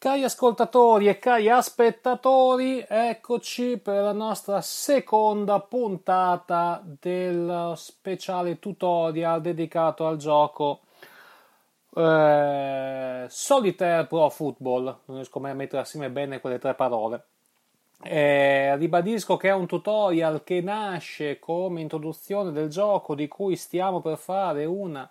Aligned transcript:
Cari 0.00 0.24
ascoltatori 0.24 1.08
e 1.08 1.18
cari 1.18 1.50
aspettatori, 1.50 2.82
eccoci 2.88 3.76
per 3.76 4.02
la 4.02 4.12
nostra 4.12 4.62
seconda 4.62 5.60
puntata 5.60 6.82
del 6.82 7.74
speciale 7.76 8.58
tutorial 8.58 9.42
dedicato 9.42 10.06
al 10.06 10.16
gioco 10.16 10.80
eh, 11.96 13.26
Solitaire 13.28 14.06
Pro 14.06 14.30
Football. 14.30 14.84
Non 15.04 15.16
riesco 15.18 15.38
mai 15.38 15.50
a 15.50 15.54
mettere 15.54 15.82
assieme 15.82 16.08
bene 16.08 16.40
quelle 16.40 16.58
tre 16.58 16.72
parole. 16.72 17.24
Eh, 18.02 18.74
ribadisco 18.76 19.36
che 19.36 19.48
è 19.50 19.52
un 19.52 19.66
tutorial 19.66 20.42
che 20.44 20.62
nasce 20.62 21.38
come 21.38 21.82
introduzione 21.82 22.52
del 22.52 22.70
gioco 22.70 23.14
di 23.14 23.28
cui 23.28 23.54
stiamo 23.54 24.00
per 24.00 24.16
fare 24.16 24.64
una 24.64 25.06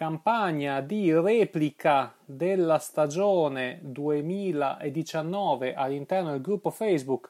campagna 0.00 0.80
di 0.80 1.12
replica 1.12 2.14
della 2.24 2.78
stagione 2.78 3.80
2019 3.82 5.74
all'interno 5.74 6.30
del 6.30 6.40
gruppo 6.40 6.70
Facebook 6.70 7.28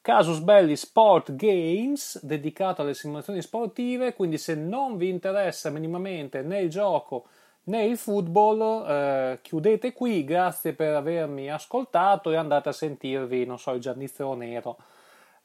Casus 0.00 0.40
Belli 0.40 0.74
Sport 0.74 1.36
Games 1.36 2.20
dedicato 2.24 2.82
alle 2.82 2.94
simulazioni 2.94 3.40
sportive, 3.40 4.14
quindi 4.14 4.36
se 4.36 4.56
non 4.56 4.96
vi 4.96 5.10
interessa 5.10 5.70
minimamente 5.70 6.42
né 6.42 6.62
il 6.62 6.70
gioco 6.70 7.26
né 7.66 7.84
il 7.84 7.96
football, 7.96 8.84
eh, 8.90 9.38
chiudete 9.40 9.92
qui, 9.92 10.24
grazie 10.24 10.72
per 10.72 10.94
avermi 10.94 11.48
ascoltato 11.48 12.32
e 12.32 12.36
andate 12.36 12.70
a 12.70 12.72
sentirvi, 12.72 13.46
non 13.46 13.60
so, 13.60 13.74
il 13.74 13.80
Giannizzero 13.80 14.34
Nero 14.34 14.76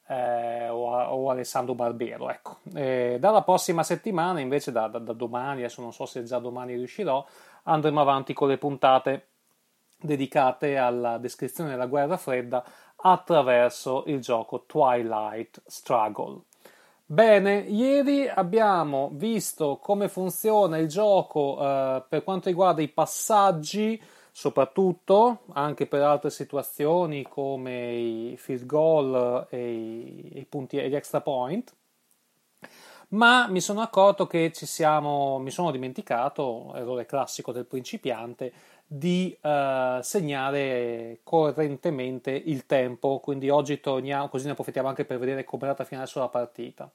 eh, 0.08 0.70
o, 0.70 0.92
o, 0.92 1.30
Alessandro 1.30 1.76
Barbero. 1.76 2.30
Ecco. 2.30 2.58
Dalla 2.64 3.42
prossima 3.44 3.84
settimana, 3.84 4.40
invece, 4.40 4.72
da, 4.72 4.88
da, 4.88 5.00
da, 5.00 5.14
domani, 5.14 5.60
adesso 5.62 5.82
non 5.82 5.94
so 5.94 6.06
se 6.06 6.24
già 6.24 6.40
domani 6.40 6.76
riuscirò, 6.76 7.26
andremo 7.64 8.02
avanti 8.02 8.34
con 8.34 8.48
le 8.48 8.58
puntate 8.58 9.28
dedicate 10.04 10.78
alla 10.78 11.18
descrizione 11.18 11.70
della 11.72 11.86
guerra 11.86 12.18
fredda 12.18 12.64
attraverso 12.96 14.04
il 14.08 14.20
gioco 14.20 14.66
Twilight 14.66 15.62
Struggle. 15.66 16.42
Bene, 17.06 17.60
ieri 17.60 18.28
abbiamo 18.28 19.12
visto 19.14 19.78
come 19.82 20.08
funziona 20.08 20.78
il 20.78 20.88
gioco 20.88 21.58
eh, 21.60 22.04
per 22.08 22.24
quanto 22.24 22.50
riguarda 22.50 22.82
i 22.82 22.88
passaggi 22.88 24.02
soprattutto 24.36 25.44
anche 25.54 25.86
per 25.86 26.02
altre 26.02 26.32
situazioni 26.32 27.22
come 27.22 27.94
i 27.94 28.36
field 28.36 28.66
goal 28.66 29.46
e 29.52 29.72
i, 30.34 30.46
punti 30.50 30.78
e 30.78 30.90
gli 30.90 30.96
extra 30.96 31.22
point 31.22 31.72
ma 33.10 33.48
mi 33.48 33.62
sono 33.62 33.82
accorto 33.82 34.26
che 34.26 34.52
ci 34.52 34.66
siamo, 34.66 35.38
mi 35.38 35.52
sono 35.52 35.70
dimenticato, 35.70 36.74
errore 36.74 37.06
classico 37.06 37.52
del 37.52 37.68
principiante, 37.68 38.52
di 38.88 39.38
uh, 39.40 40.02
segnare 40.02 41.20
correntemente 41.24 42.32
il 42.32 42.66
tempo, 42.66 43.20
quindi 43.20 43.50
oggi 43.50 43.80
torniamo, 43.80 44.30
così 44.30 44.46
ne 44.46 44.54
approfittiamo 44.54 44.88
anche 44.88 45.06
per 45.06 45.20
vedere 45.20 45.44
come 45.44 45.62
è 45.62 45.66
andata 45.66 45.84
finale 45.84 46.08
sulla 46.08 46.28
partita. 46.28 46.92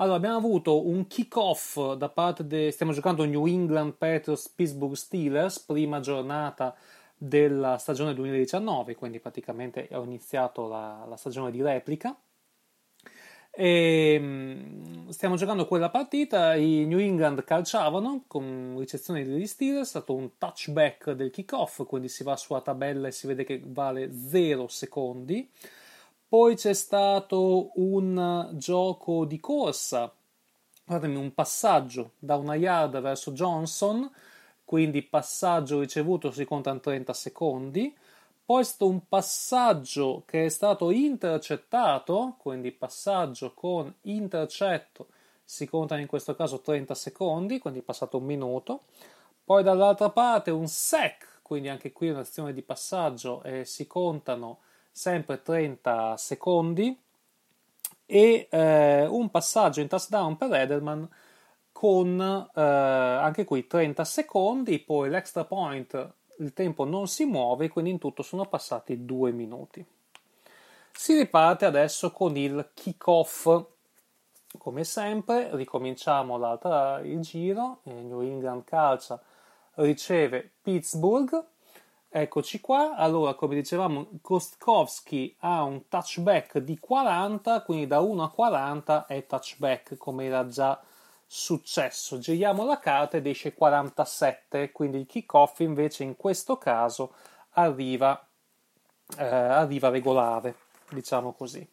Allora, 0.00 0.16
abbiamo 0.16 0.36
avuto 0.36 0.86
un 0.86 1.08
kick-off 1.08 1.94
da 1.94 2.08
parte 2.08 2.46
de... 2.46 2.70
stiamo 2.70 2.92
giocando 2.92 3.24
New 3.24 3.46
England 3.46 3.94
Patriots 3.94 4.48
Pittsburgh 4.48 4.94
Steelers, 4.94 5.58
prima 5.58 5.98
giornata 5.98 6.76
della 7.16 7.78
stagione 7.78 8.14
2019, 8.14 8.94
quindi 8.94 9.18
praticamente 9.18 9.88
ho 9.90 10.04
iniziato 10.04 10.68
la, 10.68 11.04
la 11.08 11.16
stagione 11.16 11.50
di 11.50 11.60
replica. 11.62 12.16
E 13.50 14.14
ehm, 14.14 15.08
stiamo 15.08 15.34
giocando 15.34 15.66
quella 15.66 15.90
partita, 15.90 16.54
i 16.54 16.84
New 16.84 17.00
England 17.00 17.42
calciavano 17.42 18.22
con 18.28 18.76
ricezione 18.78 19.24
degli 19.24 19.48
Steelers, 19.48 19.86
è 19.86 19.90
stato 19.90 20.14
un 20.14 20.38
touchback 20.38 21.10
del 21.10 21.32
kickoff, 21.32 21.84
quindi 21.86 22.08
si 22.08 22.22
va 22.22 22.36
sulla 22.36 22.60
tabella 22.60 23.08
e 23.08 23.10
si 23.10 23.26
vede 23.26 23.42
che 23.42 23.60
vale 23.64 24.12
0 24.12 24.68
secondi. 24.68 25.50
Poi 26.30 26.56
c'è 26.56 26.74
stato 26.74 27.70
un 27.76 28.50
gioco 28.52 29.24
di 29.24 29.40
corsa, 29.40 30.12
guardami, 30.84 31.16
un 31.16 31.32
passaggio 31.32 32.12
da 32.18 32.36
una 32.36 32.54
yard 32.54 33.00
verso 33.00 33.32
Johnson, 33.32 34.10
quindi 34.62 35.00
passaggio 35.02 35.80
ricevuto 35.80 36.30
si 36.30 36.44
contano 36.44 36.80
30 36.80 37.14
secondi. 37.14 37.96
Poi 38.44 38.60
è 38.60 38.64
stato 38.64 38.88
un 38.88 39.08
passaggio 39.08 40.22
che 40.26 40.44
è 40.44 40.48
stato 40.50 40.90
intercettato, 40.90 42.34
quindi 42.38 42.72
passaggio 42.72 43.54
con 43.54 43.90
intercetto 44.02 45.06
si 45.42 45.66
contano 45.66 46.02
in 46.02 46.06
questo 46.06 46.34
caso 46.34 46.60
30 46.60 46.94
secondi, 46.94 47.58
quindi 47.58 47.80
è 47.80 47.82
passato 47.82 48.18
un 48.18 48.24
minuto. 48.24 48.82
Poi 49.42 49.62
dall'altra 49.62 50.10
parte 50.10 50.50
un 50.50 50.68
sec, 50.68 51.40
quindi 51.40 51.70
anche 51.70 51.90
qui 51.90 52.10
un'azione 52.10 52.52
di 52.52 52.60
passaggio 52.60 53.42
e 53.42 53.64
si 53.64 53.86
contano 53.86 54.58
sempre 54.98 55.42
30 55.42 56.16
secondi 56.16 56.98
e 58.04 58.48
eh, 58.50 59.06
un 59.06 59.30
passaggio 59.30 59.80
in 59.80 59.86
touchdown 59.86 60.36
per 60.36 60.52
Edelman 60.52 61.08
con 61.70 62.20
eh, 62.20 62.60
anche 62.60 63.44
qui 63.44 63.68
30 63.68 64.04
secondi, 64.04 64.80
poi 64.80 65.08
l'extra 65.08 65.44
point 65.44 66.14
il 66.38 66.52
tempo 66.52 66.84
non 66.84 67.06
si 67.06 67.26
muove, 67.26 67.68
quindi 67.68 67.92
in 67.92 67.98
tutto 67.98 68.22
sono 68.22 68.44
passati 68.46 69.04
due 69.04 69.30
minuti. 69.30 69.84
Si 70.92 71.16
riparte 71.16 71.64
adesso 71.64 72.10
con 72.10 72.36
il 72.36 72.70
kick-off. 72.74 73.64
Come 74.58 74.82
sempre, 74.82 75.54
ricominciamo 75.54 76.36
il 77.04 77.20
giro. 77.20 77.80
New 77.84 78.20
England 78.22 78.64
calcia 78.64 79.20
riceve 79.74 80.50
Pittsburgh 80.60 81.44
Eccoci 82.10 82.62
qua, 82.62 82.94
allora 82.96 83.34
come 83.34 83.54
dicevamo 83.54 84.08
Kostkowski 84.22 85.36
ha 85.40 85.62
un 85.62 85.88
touchback 85.88 86.56
di 86.56 86.78
40, 86.78 87.60
quindi 87.60 87.86
da 87.86 88.00
1 88.00 88.22
a 88.22 88.30
40 88.30 89.04
è 89.04 89.26
touchback 89.26 89.98
come 89.98 90.24
era 90.24 90.46
già 90.46 90.80
successo. 91.26 92.18
Giriamo 92.18 92.64
la 92.64 92.78
carta 92.78 93.18
ed 93.18 93.26
esce 93.26 93.52
47, 93.52 94.72
quindi 94.72 95.00
il 95.00 95.06
kickoff 95.06 95.60
invece 95.60 96.02
in 96.02 96.16
questo 96.16 96.56
caso 96.56 97.12
arriva, 97.50 98.26
eh, 99.18 99.24
arriva 99.24 99.90
regolare, 99.90 100.54
diciamo 100.88 101.34
così. 101.34 101.68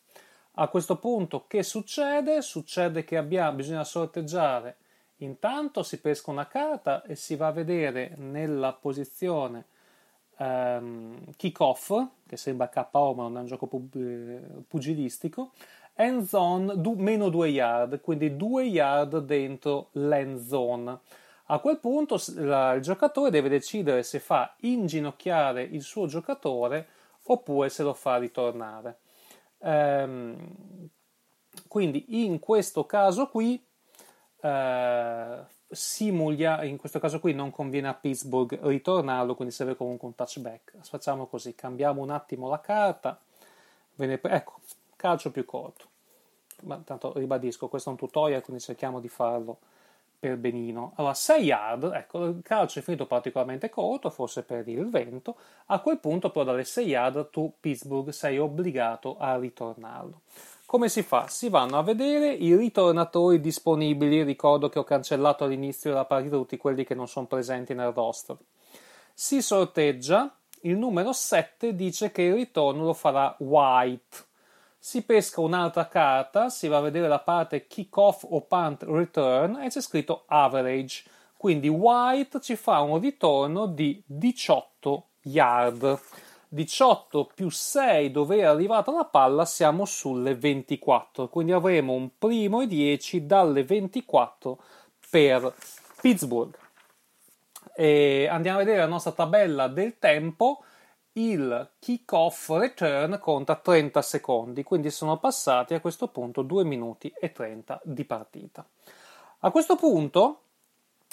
A 0.56 0.68
questo 0.68 0.98
punto 0.98 1.46
che 1.48 1.64
succede? 1.64 2.42
Succede 2.42 3.06
che 3.06 3.16
abbiamo, 3.16 3.56
bisogna 3.56 3.86
sorteggiare, 3.86 4.76
intanto 5.20 5.82
si 5.82 6.02
pesca 6.02 6.30
una 6.30 6.48
carta 6.48 7.04
e 7.04 7.16
si 7.16 7.38
va 7.38 7.48
a 7.48 7.52
vedere 7.54 8.16
nella 8.18 8.74
posizione 8.74 9.68
um, 10.38 11.18
kick-off, 11.36 11.94
che 12.28 12.38
sembra 12.38 12.70
KO 12.70 13.14
ma 13.14 13.24
non 13.24 13.38
è 13.38 13.40
un 13.42 13.46
gioco 13.46 13.68
pug- 13.68 14.64
pugilistico, 14.68 15.52
end 15.94 16.24
zone 16.24 16.80
du- 16.80 16.96
meno 16.96 17.30
2 17.30 17.48
yard, 17.50 18.02
quindi 18.02 18.36
2 18.36 18.64
yard 18.64 19.20
dentro 19.20 19.90
l'end 19.94 20.40
zone. 20.40 21.00
A 21.48 21.60
quel 21.60 21.78
punto 21.80 22.20
la, 22.36 22.74
il 22.74 22.82
giocatore 22.82 23.30
deve 23.30 23.50
decidere 23.50 24.02
se 24.04 24.20
fa 24.20 24.56
inginocchiare 24.62 25.62
il 25.62 25.84
suo 25.84 26.08
giocatore 26.08 26.88
oppure 27.24 27.70
se 27.70 27.84
lo 27.84 27.94
fa 27.94 28.18
ritornare. 28.18 28.98
Um, 29.60 30.90
quindi 31.68 32.26
in 32.26 32.40
questo 32.40 32.86
caso 32.86 33.28
qui 33.28 33.64
uh, 34.42 34.48
simula, 35.76 36.64
in 36.64 36.78
questo 36.78 37.00
caso 37.00 37.20
qui 37.20 37.34
non 37.34 37.52
conviene 37.52 37.88
a 37.88 37.94
Pittsburgh 37.94 38.60
ritornarlo, 38.64 39.36
quindi 39.36 39.54
serve 39.54 39.76
comunque 39.76 40.08
un 40.08 40.16
touchback. 40.16 40.78
Facciamo 40.82 41.28
così, 41.28 41.54
cambiamo 41.54 42.02
un 42.02 42.10
attimo 42.10 42.50
la 42.50 42.60
carta, 42.62 43.20
ne, 43.96 44.20
ecco, 44.22 44.60
calcio 44.96 45.32
più 45.32 45.46
corto. 45.46 45.88
Ma 46.64 46.78
tanto 46.84 47.14
ribadisco, 47.16 47.68
questo 47.68 47.90
è 47.90 47.92
un 47.92 47.98
tutorial, 47.98 48.42
quindi 48.42 48.64
cerchiamo 48.64 49.00
di 49.00 49.10
farlo 49.10 49.60
per 50.18 50.38
benino. 50.38 50.94
Allora, 50.96 51.14
6 51.14 51.44
yard, 51.44 51.92
ecco, 51.94 52.26
il 52.26 52.42
calcio 52.42 52.80
è 52.80 52.82
finito 52.82 53.06
particolarmente 53.06 53.70
corto, 53.70 54.10
forse 54.10 54.44
per 54.44 54.68
il 54.68 54.90
vento. 54.90 55.36
A 55.68 55.80
quel 55.80 56.00
punto, 56.00 56.32
però, 56.32 56.46
dalle 56.46 56.64
6 56.64 56.88
yard 56.88 57.30
tu, 57.30 57.54
Pittsburgh, 57.60 58.10
sei 58.10 58.40
obbligato 58.40 59.18
a 59.18 59.38
ritornarlo. 59.38 60.22
Come 60.68 60.90
si 60.90 61.04
fa? 61.04 61.28
Si 61.28 61.48
vanno 61.50 61.78
a 61.78 61.84
vedere 61.84 62.32
i 62.32 62.56
ritornatori 62.56 63.40
disponibili. 63.40 64.24
Ricordo 64.24 64.68
che 64.68 64.80
ho 64.80 64.84
cancellato 64.84 65.44
all'inizio 65.44 65.92
della 65.92 66.06
partita 66.06 66.38
tutti 66.38 66.58
quelli 66.58 66.84
che 66.84 66.96
non 66.96 67.08
sono 67.08 67.28
presenti 67.28 67.76
nel 67.76 67.92
roster. 67.92 68.36
Si 69.14 69.44
sorteggia. 69.44 70.36
Il 70.62 70.76
numero 70.76 71.14
7 71.14 71.76
dice 71.76 72.12
che 72.12 72.24
il 72.24 72.34
ritorno 72.34 72.84
lo 72.84 72.94
farà 72.94 73.36
White. 73.38 74.18
Si 74.80 75.04
pesca 75.04 75.42
un'altra 75.42 75.88
carta, 75.88 76.50
si 76.50 76.68
va 76.68 76.78
a 76.78 76.82
vedere 76.82 77.08
la 77.08 77.20
parte 77.20 77.68
kick-off 77.68 78.26
o 78.28 78.42
punt 78.42 78.84
return 78.84 79.62
e 79.62 79.70
c'è 79.70 79.82
scritto 79.82 80.24
average. 80.26 81.04
Quindi 81.38 81.68
White 81.68 82.42
ci 82.42 82.56
fa 82.56 82.80
un 82.82 83.00
ritorno 83.00 83.68
di 83.68 84.02
18 84.04 85.08
yard. 85.22 86.00
18 86.56 87.32
più 87.36 87.50
6 87.50 88.12
dove 88.12 88.38
è 88.38 88.44
arrivata 88.44 88.90
la 88.94 89.04
palla 89.04 89.44
siamo 89.44 89.84
sulle 89.84 90.36
24, 90.36 91.28
quindi 91.28 91.52
avremo 91.52 91.92
un 91.92 92.12
primo 92.18 92.62
e 92.62 92.68
10 92.68 93.26
dalle 93.26 93.66
24 93.66 94.58
per 95.10 95.54
Pittsburgh. 96.00 96.58
E 97.76 98.28
andiamo 98.30 98.60
a 98.60 98.64
vedere 98.64 98.80
la 98.80 98.88
nostra 98.88 99.12
tabella 99.12 99.68
del 99.68 100.00
tempo. 100.00 100.64
Il 101.12 101.72
kick-off 101.78 102.50
return 102.52 103.20
conta 103.20 103.56
30 103.56 104.02
secondi, 104.02 104.64
quindi 104.64 104.92
sono 104.92 105.18
passati 105.18 105.74
a 105.74 105.82
questo 105.82 106.08
punto 106.08 106.42
2 106.42 106.64
minuti 106.64 107.14
e 107.20 107.34
30 107.34 107.82
di 107.84 108.06
partita. 108.06 108.66
A 109.40 109.52
questo 109.52 109.76
punto 109.76 110.40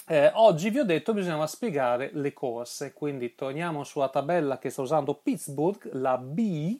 eh, 0.07 0.31
oggi 0.35 0.69
vi 0.69 0.79
ho 0.79 0.83
detto 0.83 1.13
che 1.13 1.19
bisognava 1.19 1.47
spiegare 1.47 2.09
le 2.13 2.33
corse, 2.33 2.93
quindi 2.93 3.35
torniamo 3.35 3.83
sulla 3.83 4.09
tabella 4.09 4.59
che 4.59 4.69
sto 4.69 4.81
usando 4.81 5.15
Pittsburgh, 5.15 5.89
la 5.93 6.17
B, 6.17 6.79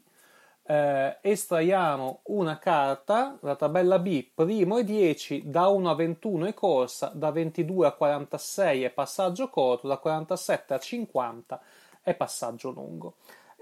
eh, 0.65 1.17
estraiamo 1.21 2.21
una 2.23 2.57
carta, 2.57 3.37
la 3.41 3.55
tabella 3.55 3.99
B, 3.99 4.27
primo 4.33 4.77
e 4.77 4.83
10, 4.83 5.49
da 5.49 5.67
1 5.67 5.89
a 5.89 5.95
21 5.95 6.45
è 6.47 6.53
corsa, 6.53 7.11
da 7.13 7.31
22 7.31 7.87
a 7.87 7.91
46 7.91 8.83
è 8.83 8.89
passaggio 8.89 9.49
corto, 9.49 9.87
da 9.87 9.97
47 9.97 10.73
a 10.73 10.79
50 10.79 11.61
è 12.01 12.13
passaggio 12.15 12.71
lungo 12.71 13.15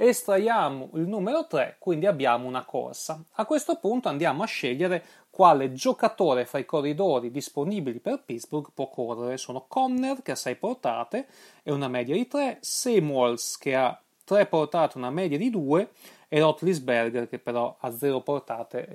estraiamo 0.09 0.89
il 0.95 1.07
numero 1.07 1.45
3, 1.45 1.75
quindi 1.77 2.07
abbiamo 2.07 2.47
una 2.47 2.65
corsa. 2.65 3.23
A 3.33 3.45
questo 3.45 3.75
punto 3.75 4.09
andiamo 4.09 4.41
a 4.41 4.47
scegliere 4.47 5.03
quale 5.29 5.73
giocatore 5.73 6.45
fra 6.45 6.57
i 6.57 6.65
corridori 6.65 7.29
disponibili 7.29 7.99
per 7.99 8.23
Pittsburgh 8.25 8.71
può 8.73 8.89
correre. 8.89 9.37
Sono 9.37 9.65
Conner 9.67 10.23
che 10.23 10.31
ha 10.31 10.35
6 10.35 10.55
portate 10.55 11.27
e 11.61 11.71
una 11.71 11.87
media 11.87 12.15
di 12.15 12.27
3, 12.27 12.57
Samuels 12.61 13.57
che 13.57 13.75
ha 13.75 13.99
3 14.23 14.47
portate 14.47 14.95
e 14.95 14.97
una 14.97 15.11
media 15.11 15.37
di 15.37 15.51
2 15.51 15.89
e 16.27 16.39
Rotlisberger 16.39 17.29
che 17.29 17.37
però 17.37 17.75
ha 17.79 17.91
0 17.91 18.21
portate 18.21 18.87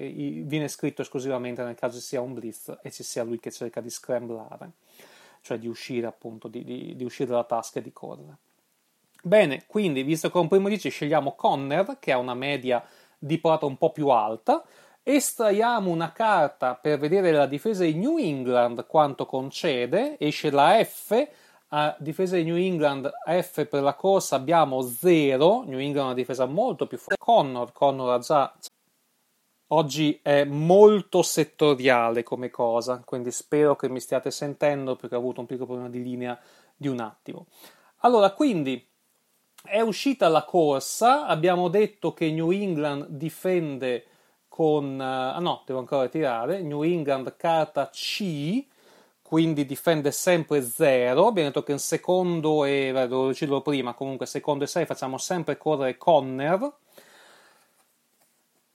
viene 0.45 0.69
scritto 0.69 1.03
esclusivamente 1.03 1.63
nel 1.63 1.75
caso 1.75 2.01
sia 2.01 2.21
un 2.21 2.35
blitz 2.35 2.79
e 2.83 2.91
ci 2.91 3.05
sia 3.05 3.23
lui 3.23 3.39
che 3.39 3.53
cerca 3.53 3.81
di 3.81 3.91
scramblare, 3.91 4.73
cioè 5.43 5.59
di 5.59 5.69
uscire 5.69 6.07
appunto, 6.07 6.49
di, 6.49 6.65
di, 6.65 6.97
di 6.97 7.05
uscire 7.05 7.29
dalla 7.29 7.45
tasca 7.45 7.79
e 7.79 7.83
di 7.83 7.93
correre. 7.93 8.39
Bene, 9.27 9.65
quindi 9.67 10.05
visto 10.05 10.31
che 10.31 10.39
un 10.39 10.47
primo 10.47 10.69
10 10.69 10.89
scegliamo 10.89 11.35
Conner, 11.35 11.97
che 11.99 12.13
ha 12.13 12.19
una 12.19 12.35
media 12.35 12.81
di 13.19 13.39
porata 13.39 13.67
un 13.67 13.77
po' 13.77 13.91
più 13.91 14.07
alta, 14.11 14.63
estraiamo 15.03 15.91
una 15.91 16.13
carta 16.13 16.77
per 16.77 17.01
vedere 17.01 17.33
la 17.33 17.47
difesa 17.47 17.83
di 17.83 17.95
New 17.95 18.19
England 18.19 18.87
quanto 18.87 19.27
concede, 19.27 20.17
esce 20.21 20.53
la 20.53 20.81
F, 20.85 21.29
a 21.71 21.97
difesa 21.99 22.37
di 22.37 22.45
New 22.45 22.55
England 22.55 23.11
F 23.27 23.67
per 23.67 23.83
la 23.83 23.95
corsa 23.95 24.37
abbiamo 24.37 24.81
0, 24.83 25.65
New 25.67 25.81
England 25.81 25.97
ha 25.97 26.05
una 26.05 26.15
difesa 26.15 26.47
molto 26.47 26.87
più 26.87 26.97
forte, 26.97 27.17
Connor, 27.19 27.73
Connor 27.73 28.13
ha 28.13 28.19
già 28.19 28.55
Oggi 29.71 30.21
è 30.23 30.45
molto 30.45 31.23
settoriale 31.23 32.23
come 32.23 32.51
cosa, 32.51 33.03
quindi 33.05 33.33
spero 33.33 33.75
che 33.75 33.89
mi 33.89 33.99
stiate 33.99 34.31
sentendo 34.31 34.95
perché 34.95 35.17
ho 35.17 35.19
avuto 35.19 35.41
un 35.41 35.47
piccolo 35.47 35.67
problema 35.67 35.91
di 35.91 36.05
linea 36.05 36.39
di 36.77 36.87
un 36.87 37.01
attimo. 37.01 37.47
Allora, 38.03 38.31
quindi 38.33 38.87
è 39.67 39.81
uscita 39.81 40.29
la 40.29 40.45
corsa, 40.45 41.27
abbiamo 41.27 41.69
detto 41.69 42.13
che 42.15 42.31
New 42.31 42.51
England 42.51 43.07
difende 43.09 44.07
con... 44.49 45.01
ah 45.01 45.39
no, 45.39 45.63
devo 45.67 45.81
ancora 45.81 46.09
tirare, 46.09 46.63
New 46.63 46.83
England 46.83 47.37
carta 47.37 47.91
C, 47.91 48.65
quindi 49.23 49.67
difende 49.67 50.13
sempre 50.13 50.63
0, 50.63 51.27
abbiamo 51.27 51.49
detto 51.49 51.63
che 51.63 51.73
in 51.73 51.79
secondo 51.79 52.65
e... 52.65 52.91
devo 52.93 53.29
deciderlo 53.29 53.61
prima, 53.61 53.95
comunque 53.95 54.27
secondo 54.27 54.65
e 54.65 54.67
6 54.67 54.87
facciamo 54.87 55.19
sempre 55.19 55.57
correre 55.57 55.97
Conner. 55.97 56.73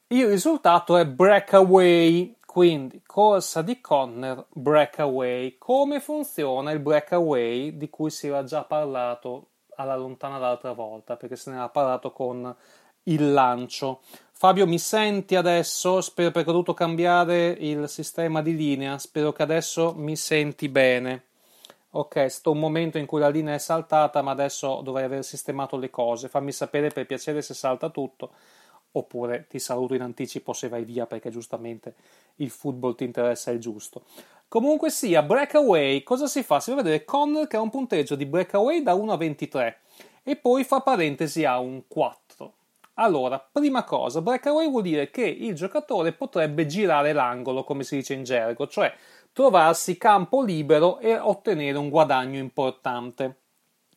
Il 0.08 0.28
risultato 0.28 0.98
è 0.98 1.06
breakaway, 1.06 2.36
quindi 2.46 3.02
corsa 3.06 3.62
di 3.62 3.80
Conner, 3.80 4.46
breakaway. 4.50 5.58
Come 5.58 6.02
funziona 6.02 6.72
il 6.72 6.80
breakaway 6.80 7.78
di 7.78 7.90
cui 7.90 8.10
si 8.10 8.28
era 8.28 8.44
già 8.44 8.64
parlato 8.64 9.51
alla 9.76 9.96
lontana 9.96 10.38
l'altra 10.38 10.74
volta, 10.74 11.16
perché 11.16 11.36
se 11.36 11.52
ne 11.52 11.60
ha 11.60 11.70
parlato 11.70 12.12
con 12.12 12.56
il 13.04 13.32
lancio. 13.32 14.02
Fabio, 14.32 14.66
mi 14.66 14.80
senti 14.80 15.36
adesso? 15.36 16.02
Spero 16.02 16.32
perché 16.32 16.50
ho 16.50 16.54
dovuto 16.54 16.74
cambiare 16.74 17.50
il 17.50 17.88
sistema 17.88 18.42
di 18.42 18.56
linea. 18.56 18.98
Spero 18.98 19.32
che 19.32 19.44
adesso 19.44 19.94
mi 19.96 20.16
senti 20.16 20.68
bene. 20.68 21.26
Ok, 21.92 22.16
è 22.16 22.30
stato 22.30 22.52
un 22.52 22.60
momento 22.60 22.98
in 22.98 23.06
cui 23.06 23.20
la 23.20 23.30
linea 23.30 23.54
è 23.54 23.60
saltata, 23.60 24.22
ma 24.22 24.32
adesso 24.32 24.82
dovrei 24.82 25.06
aver 25.06 25.24
sistemato 25.24 25.78
le 25.78 25.90
cose. 25.90 26.30
Fammi 26.30 26.52
sapere 26.52 26.90
per 26.90 27.06
piacere 27.06 27.42
se 27.42 27.54
salta 27.54 27.90
tutto, 27.90 28.32
oppure 28.94 29.46
ti 29.50 29.60
saluto 29.60 29.94
in 29.94 30.02
anticipo 30.02 30.54
se 30.54 30.70
vai 30.70 30.86
via 30.86 31.06
perché 31.06 31.30
giustamente 31.30 31.96
il 32.38 32.50
football 32.50 32.96
ti 32.96 33.04
interessa 33.04 33.52
il 33.52 33.60
giusto. 33.60 34.04
Comunque 34.52 34.90
sia, 34.90 35.24
breakaway, 35.24 36.04
cosa 36.04 36.28
si 36.28 36.44
fa? 36.44 36.60
Si 36.60 36.72
va 36.72 36.82
a 36.82 36.84
vedere 36.84 37.06
Connor 37.06 37.48
che 37.48 37.56
ha 37.56 37.62
un 37.62 37.70
punteggio 37.70 38.16
di 38.16 38.26
breakaway 38.26 38.84
da 38.84 38.94
1 38.94 39.14
a 39.14 39.16
23 39.16 39.80
e 40.24 40.36
poi 40.36 40.66
fa 40.66 40.82
parentesi 40.82 41.46
a 41.46 41.58
un 41.60 41.88
4. 41.88 42.54
Allora, 42.96 43.40
prima 43.40 43.86
cosa, 43.86 44.22
breakaway 44.22 44.70
vuol 44.70 44.82
dire 44.82 45.10
che 45.10 45.24
il 45.24 45.56
giocatore 45.56 46.12
potrebbe 46.12 46.66
girare 46.66 47.14
l'angolo, 47.14 47.64
come 47.64 47.84
si 47.84 47.96
dice 47.96 48.14
in 48.14 48.26
gergo, 48.26 48.68
cioè 48.68 48.94
trovarsi 49.32 49.98
campo 49.98 50.44
libero 50.44 51.00
e 51.00 51.18
ottenere 51.18 51.78
un 51.78 51.88
guadagno 51.88 52.38
importante. 52.38 53.38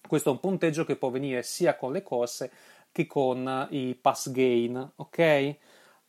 Questo 0.07 0.29
è 0.29 0.33
un 0.33 0.39
punteggio 0.39 0.85
che 0.85 0.95
può 0.95 1.11
venire 1.11 1.43
sia 1.43 1.75
con 1.75 1.91
le 1.91 2.05
corse 2.05 2.53
che 2.93 3.09
con 3.09 3.67
i 3.71 3.99
pass 4.01 4.31
gain, 4.31 4.93
ok? 4.95 5.57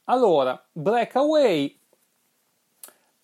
Allora, 0.04 0.64
breakaway 0.72 1.80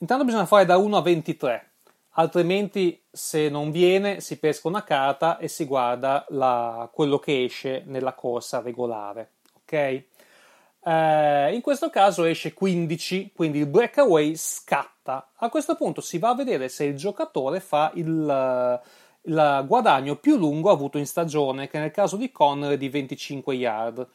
Intanto 0.01 0.25
bisogna 0.25 0.47
fare 0.47 0.65
da 0.65 0.77
1 0.77 0.97
a 0.97 1.01
23, 1.01 1.69
altrimenti 2.13 3.03
se 3.11 3.49
non 3.49 3.69
viene 3.69 4.19
si 4.19 4.39
pesca 4.39 4.67
una 4.67 4.83
carta 4.83 5.37
e 5.37 5.47
si 5.47 5.65
guarda 5.65 6.25
la, 6.29 6.89
quello 6.91 7.19
che 7.19 7.43
esce 7.43 7.83
nella 7.85 8.13
corsa 8.13 8.61
regolare. 8.61 9.33
Ok? 9.61 9.73
Eh, 10.83 11.53
in 11.53 11.61
questo 11.61 11.91
caso 11.91 12.23
esce 12.23 12.51
15, 12.51 13.31
quindi 13.35 13.59
il 13.59 13.67
breakaway 13.67 14.35
scatta. 14.35 15.33
A 15.35 15.49
questo 15.49 15.75
punto 15.75 16.01
si 16.01 16.17
va 16.17 16.29
a 16.29 16.35
vedere 16.35 16.67
se 16.67 16.85
il 16.85 16.95
giocatore 16.95 17.59
fa 17.59 17.91
il, 17.93 18.81
il 19.21 19.63
guadagno 19.67 20.15
più 20.15 20.35
lungo 20.35 20.71
avuto 20.71 20.97
in 20.97 21.05
stagione, 21.05 21.67
che 21.67 21.77
nel 21.77 21.91
caso 21.91 22.17
di 22.17 22.31
Conner 22.31 22.71
è 22.71 22.77
di 22.77 22.89
25 22.89 23.53
yard. 23.53 24.07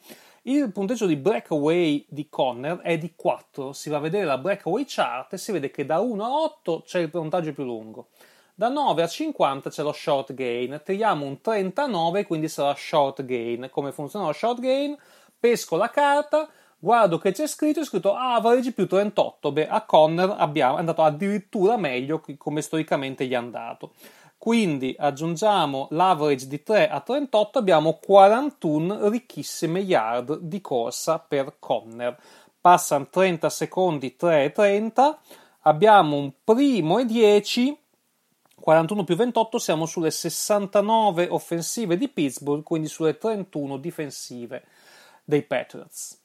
Il 0.49 0.71
punteggio 0.71 1.07
di 1.07 1.17
breakaway 1.17 2.05
di 2.07 2.29
Conner 2.29 2.77
è 2.77 2.97
di 2.97 3.11
4. 3.17 3.73
Si 3.73 3.89
va 3.89 3.97
a 3.97 3.99
vedere 3.99 4.23
la 4.23 4.37
breakaway 4.37 4.85
chart 4.87 5.33
e 5.33 5.37
si 5.37 5.51
vede 5.51 5.69
che 5.71 5.85
da 5.85 5.99
1 5.99 6.23
a 6.23 6.29
8 6.29 6.83
c'è 6.85 6.99
il 6.99 7.09
punteggio 7.09 7.51
più 7.51 7.65
lungo. 7.65 8.07
Da 8.55 8.69
9 8.69 9.01
a 9.01 9.07
50 9.07 9.69
c'è 9.69 9.83
lo 9.83 9.91
short 9.91 10.33
gain. 10.33 10.79
Tiriamo 10.85 11.25
un 11.25 11.41
39, 11.41 12.25
quindi 12.25 12.47
sarà 12.47 12.73
short 12.77 13.25
gain. 13.25 13.67
Come 13.69 13.91
funziona 13.91 14.27
lo 14.27 14.31
short 14.31 14.61
gain? 14.61 14.97
Pesco 15.37 15.75
la 15.75 15.89
carta, 15.89 16.47
guardo 16.79 17.17
che 17.17 17.33
c'è 17.33 17.45
scritto, 17.45 17.81
è 17.81 17.83
scritto 17.83 18.15
average 18.15 18.71
più 18.71 18.87
38. 18.87 19.51
Beh, 19.51 19.67
a 19.67 19.81
Conner 19.81 20.33
abbiamo, 20.37 20.77
è 20.77 20.79
andato 20.79 21.03
addirittura 21.03 21.75
meglio 21.75 22.23
come 22.37 22.61
storicamente 22.61 23.25
gli 23.25 23.33
è 23.33 23.35
andato. 23.35 23.91
Quindi 24.37 24.95
aggiungiamo 24.97 25.87
l'average 25.91 26.47
di 26.47 26.61
3 26.61 26.89
a 26.89 27.01
38, 27.01 27.57
abbiamo 27.57 27.93
41 27.93 29.09
ricchissime 29.09 29.79
yard 29.79 30.37
di 30.39 30.61
corsa 30.61 31.19
per 31.19 31.55
Conner. 31.59 32.15
Passano 32.61 33.07
30 33.09 33.49
secondi 33.49 34.15
3 34.15 34.45
e 34.45 34.51
30, 34.51 35.19
abbiamo 35.61 36.17
un 36.17 36.31
primo 36.43 36.99
e 36.99 37.05
10, 37.05 37.77
41 38.59 39.03
più 39.03 39.15
28 39.15 39.59
siamo 39.59 39.85
sulle 39.85 40.11
69 40.11 41.27
offensive 41.29 41.97
di 41.97 42.09
Pittsburgh, 42.09 42.63
quindi 42.63 42.87
sulle 42.87 43.17
31 43.17 43.77
difensive 43.77 44.65
dei 45.23 45.43
Patriots. 45.43 46.21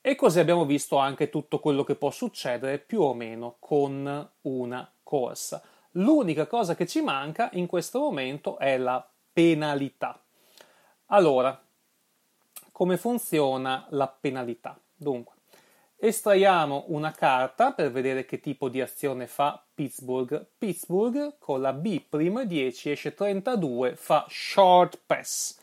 E 0.00 0.16
così 0.16 0.38
abbiamo 0.38 0.64
visto 0.64 0.96
anche 0.96 1.30
tutto 1.30 1.60
quello 1.60 1.82
che 1.82 1.94
può 1.94 2.10
succedere 2.10 2.78
più 2.78 3.00
o 3.00 3.14
meno 3.14 3.56
con 3.58 4.28
una 4.42 4.92
corsa. 5.02 5.62
L'unica 5.96 6.46
cosa 6.46 6.74
che 6.74 6.86
ci 6.86 7.00
manca 7.00 7.50
in 7.52 7.66
questo 7.66 8.00
momento 8.00 8.58
è 8.58 8.76
la 8.76 9.06
penalità. 9.32 10.20
Allora, 11.06 11.60
come 12.72 12.96
funziona 12.96 13.86
la 13.90 14.08
penalità? 14.08 14.76
Dunque, 14.96 15.34
estraiamo 15.96 16.86
una 16.88 17.12
carta 17.12 17.72
per 17.72 17.92
vedere 17.92 18.24
che 18.24 18.40
tipo 18.40 18.68
di 18.68 18.80
azione 18.80 19.28
fa 19.28 19.62
Pittsburgh. 19.72 20.44
Pittsburgh 20.58 21.36
con 21.38 21.60
la 21.60 21.72
B 21.72 22.00
prima 22.00 22.44
10 22.44 22.90
esce 22.90 23.14
32, 23.14 23.94
fa 23.94 24.26
short 24.28 24.98
pass. 25.06 25.58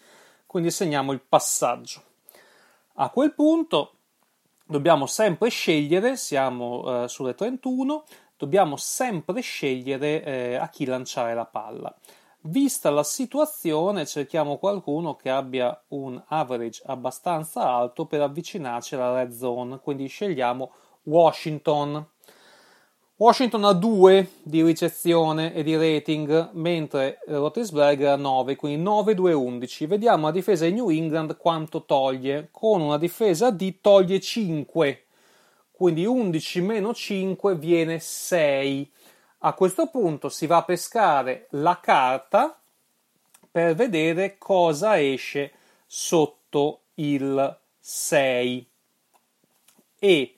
Quindi 0.46 0.72
segniamo 0.72 1.12
il 1.12 1.20
passaggio. 1.20 2.04
A 2.96 3.10
quel 3.10 3.34
punto 3.34 3.96
dobbiamo 4.66 5.06
sempre 5.08 5.50
scegliere, 5.50 6.16
siamo 6.16 7.04
eh, 7.04 7.08
sulle 7.10 7.36
31, 7.36 8.06
dobbiamo 8.42 8.76
sempre 8.76 9.40
scegliere 9.42 10.24
eh, 10.24 10.56
a 10.56 10.68
chi 10.70 10.86
lanciare 10.86 11.36
la 11.36 11.46
palla. 11.46 11.96
Vista 12.46 12.90
la 12.90 13.04
situazione, 13.04 14.08
cerchiamo 14.08 14.58
qualcuno 14.58 15.16
che 15.16 15.30
abbia 15.30 15.80
un 15.90 16.20
average 16.26 16.82
abbastanza 16.88 17.62
alto 17.62 18.06
per 18.06 18.22
avvicinarci 18.22 18.96
alla 18.96 19.14
red 19.14 19.32
zone, 19.32 19.80
quindi 19.80 20.08
scegliamo 20.08 20.72
Washington. 21.04 22.04
Washington 23.18 23.64
ha 23.64 23.74
2 23.74 24.30
di 24.42 24.64
ricezione 24.64 25.54
e 25.54 25.62
di 25.62 25.76
rating, 25.76 26.50
mentre 26.54 27.20
Rotisberger 27.28 28.14
ha 28.14 28.16
9, 28.16 28.56
quindi 28.56 28.84
9-2-11. 28.84 29.86
Vediamo 29.86 30.26
la 30.26 30.32
difesa 30.32 30.66
di 30.66 30.74
New 30.74 30.90
England 30.90 31.38
quanto 31.38 31.86
toglie. 31.86 32.48
Con 32.50 32.82
una 32.82 32.98
difesa 32.98 33.52
D 33.52 33.76
toglie 33.82 34.20
5, 34.20 35.06
quindi 35.82 36.06
11 36.06 36.62
meno 36.62 36.94
5 36.94 37.56
viene 37.56 37.98
6. 37.98 38.92
A 39.40 39.54
questo 39.54 39.88
punto 39.88 40.30
si 40.30 40.46
va 40.46 40.58
a 40.58 40.64
pescare 40.64 41.48
la 41.54 41.80
carta 41.80 42.56
per 43.50 43.74
vedere 43.74 44.38
cosa 44.38 45.02
esce 45.02 45.52
sotto 45.88 46.82
il 46.96 47.60
6. 47.80 48.70
E 49.98 50.36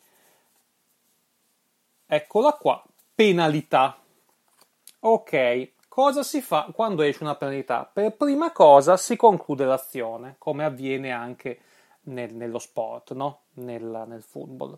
eccola 2.06 2.54
qua, 2.54 2.82
penalità. 3.14 3.98
Ok, 5.00 5.72
cosa 5.90 6.24
si 6.24 6.40
fa 6.40 6.70
quando 6.74 7.02
esce 7.02 7.22
una 7.22 7.36
penalità? 7.36 7.84
Per 7.84 8.16
prima 8.16 8.54
cosa 8.54 8.96
si 8.96 9.18
conclude 9.18 9.66
l'azione, 9.66 10.36
come 10.38 10.64
avviene 10.64 11.12
anche 11.12 11.60
nel, 12.04 12.34
nello 12.34 12.60
sport, 12.60 13.14
no? 13.14 13.42
nel, 13.56 14.06
nel 14.08 14.22
football. 14.22 14.78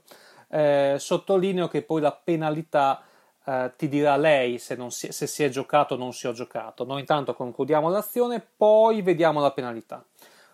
Eh, 0.50 0.96
sottolineo 0.98 1.68
che 1.68 1.82
poi 1.82 2.02
la 2.02 2.12
penalità 2.12 3.04
eh, 3.46 3.74
ti 3.76 3.88
dirà 3.88 4.16
lei 4.18 4.58
se, 4.58 4.78
si, 4.90 5.12
se, 5.12 5.28
si, 5.28 5.44
è 5.44 5.50
giocato 5.50 5.94
o 5.94 5.98
non 5.98 6.14
si 6.14 6.28
è 6.28 6.32
giocato. 6.32 6.84
Noi 6.86 7.02
intanto 7.02 7.34
concludiamo 7.34 7.90
l'azione, 7.90 8.46
poi 8.56 9.02
vediamo 9.02 9.40
la 9.40 9.52
penalità. 9.52 10.04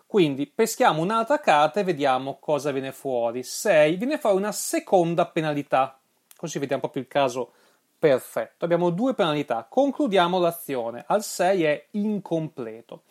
Quindi 0.06 0.46
peschiamo 0.46 1.00
un'altra 1.00 1.40
carta 1.40 1.80
e 1.80 1.84
vediamo 1.84 2.36
cosa 2.38 2.70
viene 2.70 2.92
fuori. 2.92 3.42
6 3.42 3.96
viene 3.96 4.18
fuori 4.18 4.36
una 4.36 4.52
seconda 4.52 5.26
penalità. 5.26 5.98
Così 6.36 6.58
vediamo 6.58 6.82
proprio 6.82 7.02
il 7.02 7.08
caso 7.08 7.52
perfetto. 7.98 8.66
Abbiamo 8.66 8.90
due 8.90 9.14
penalità. 9.14 9.66
Concludiamo 9.66 10.38
l'azione. 10.38 11.04
Al 11.06 11.22
6 11.22 11.62
è 11.62 11.86
incompleto. 11.92 13.04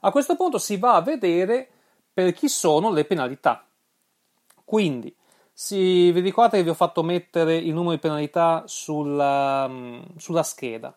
A 0.00 0.10
questo 0.10 0.34
punto 0.34 0.56
si 0.56 0.78
va 0.78 0.94
a 0.94 1.02
vedere 1.02 1.68
per 2.16 2.32
chi 2.32 2.48
sono 2.48 2.90
le 2.90 3.04
penalità. 3.04 3.68
Quindi 4.64 5.14
sì, 5.52 6.10
vi 6.12 6.20
ricordate 6.20 6.56
che 6.56 6.62
vi 6.62 6.70
ho 6.70 6.74
fatto 6.74 7.02
mettere 7.02 7.56
il 7.56 7.74
numero 7.74 7.90
di 7.90 7.98
penalità 7.98 8.62
sulla, 8.64 9.68
mm, 9.68 10.00
sulla 10.16 10.42
scheda. 10.42 10.96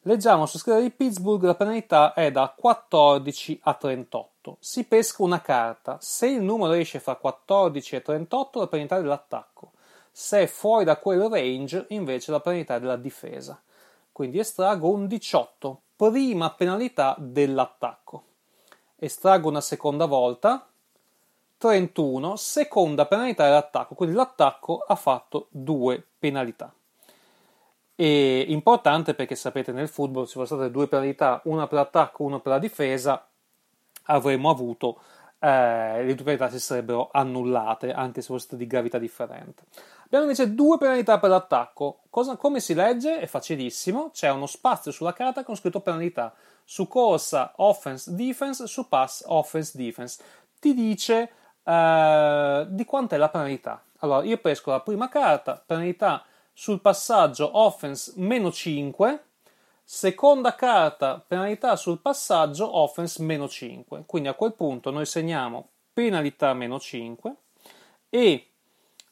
Leggiamo 0.00 0.44
sulla 0.44 0.58
scheda 0.58 0.80
di 0.80 0.90
Pittsburgh 0.90 1.44
la 1.44 1.54
penalità 1.54 2.14
è 2.14 2.32
da 2.32 2.52
14 2.56 3.60
a 3.62 3.74
38. 3.74 4.56
Si 4.58 4.82
pesca 4.82 5.22
una 5.22 5.40
carta. 5.40 5.98
Se 6.00 6.26
il 6.26 6.42
numero 6.42 6.72
esce 6.72 6.98
fra 6.98 7.14
14 7.14 7.94
e 7.94 8.02
38, 8.02 8.58
la 8.58 8.66
penalità 8.66 8.96
è 8.96 9.02
dell'attacco. 9.02 9.70
Se 10.10 10.42
è 10.42 10.46
fuori 10.48 10.82
da 10.82 10.96
quel 10.96 11.28
range, 11.28 11.86
invece 11.90 12.32
la 12.32 12.40
penalità 12.40 12.74
è 12.74 12.80
della 12.80 12.96
difesa. 12.96 13.62
Quindi 14.10 14.40
estraggo 14.40 14.90
un 14.90 15.06
18, 15.06 15.80
prima 15.94 16.50
penalità 16.50 17.14
dell'attacco. 17.20 18.24
Estraggo 18.98 19.48
una 19.48 19.60
seconda 19.60 20.06
volta, 20.06 20.66
31, 21.58 22.36
seconda 22.36 23.06
penalità 23.06 23.44
dell'attacco, 23.44 23.94
quindi 23.94 24.14
l'attacco 24.14 24.78
ha 24.78 24.94
fatto 24.94 25.48
due 25.50 26.02
penalità. 26.18 26.72
E 27.94 28.44
importante 28.48 29.14
perché 29.14 29.34
sapete 29.34 29.72
nel 29.72 29.88
football 29.88 30.24
ci 30.24 30.32
sono 30.32 30.44
state 30.44 30.70
due 30.70 30.86
penalità, 30.88 31.40
una 31.44 31.66
per 31.66 31.78
l'attacco, 31.78 32.22
una 32.24 32.40
per 32.40 32.52
la 32.52 32.58
difesa, 32.58 33.26
avremmo 34.04 34.50
avuto 34.50 35.00
eh, 35.38 36.04
le 36.04 36.14
due 36.14 36.24
penalità 36.24 36.48
si 36.48 36.58
sarebbero 36.58 37.10
annullate 37.12 37.92
anche 37.92 38.20
se 38.20 38.28
fossero 38.28 38.56
di 38.56 38.66
gravità 38.66 38.98
differente. 38.98 39.64
Abbiamo 40.06 40.24
invece 40.24 40.54
due 40.54 40.78
penalità 40.78 41.18
per 41.18 41.30
l'attacco. 41.30 42.00
Cosa, 42.10 42.36
come 42.36 42.60
si 42.60 42.74
legge? 42.74 43.18
È 43.18 43.26
facilissimo, 43.26 44.10
c'è 44.10 44.30
uno 44.30 44.46
spazio 44.46 44.90
sulla 44.90 45.12
carta 45.12 45.44
con 45.44 45.56
scritto 45.56 45.80
penalità. 45.80 46.34
Su 46.64 46.88
corsa 46.88 47.52
offense 47.56 48.14
defense, 48.14 48.66
su 48.66 48.88
pass 48.88 49.22
offense 49.26 49.76
defense. 49.76 50.22
Ti 50.58 50.74
dice 50.74 51.30
Uh, 51.66 52.64
di 52.68 52.84
quant'è 52.84 53.16
la 53.16 53.28
penalità. 53.28 53.82
Allora, 53.98 54.24
io 54.24 54.38
pesco 54.38 54.70
la 54.70 54.78
prima 54.78 55.08
carta, 55.08 55.60
penalità 55.66 56.24
sul 56.52 56.80
passaggio 56.80 57.58
offense 57.58 58.12
meno 58.14 58.52
5, 58.52 59.24
seconda 59.82 60.54
carta, 60.54 61.22
penalità 61.26 61.74
sul 61.74 62.00
passaggio 62.00 62.78
offense 62.78 63.20
meno 63.20 63.48
5. 63.48 64.04
Quindi 64.06 64.28
a 64.28 64.34
quel 64.34 64.54
punto 64.54 64.92
noi 64.92 65.06
segniamo 65.06 65.70
penalità 65.92 66.54
meno 66.54 66.78
5 66.78 67.34
e 68.10 68.50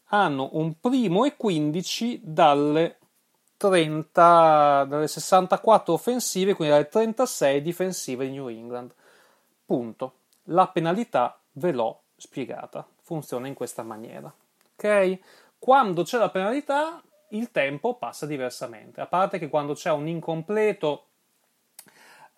hanno 0.08 0.50
un 0.52 0.78
primo 0.80 1.24
e 1.24 1.36
15 1.36 2.20
dalle 2.22 2.98
30, 3.56 4.84
dalle 4.84 5.08
64 5.08 5.92
offensive, 5.92 6.54
quindi 6.54 6.74
dalle 6.74 6.88
36 6.88 7.62
difensive 7.62 8.26
di 8.26 8.32
New 8.32 8.48
England. 8.48 8.92
Punto. 9.64 10.12
La 10.48 10.68
penalità 10.68 11.38
ve 11.52 11.72
l'ho 11.72 12.00
spiegata. 12.16 12.86
Funziona 13.00 13.46
in 13.46 13.54
questa 13.54 13.82
maniera. 13.82 14.32
Ok? 14.74 15.18
Quando 15.58 16.02
c'è 16.02 16.18
la 16.18 16.30
penalità, 16.30 17.02
il 17.28 17.50
tempo 17.50 17.94
passa 17.94 18.26
diversamente. 18.26 19.00
A 19.00 19.06
parte 19.06 19.38
che 19.38 19.48
quando 19.48 19.74
c'è 19.74 19.90
un 19.90 20.06
incompleto, 20.08 21.06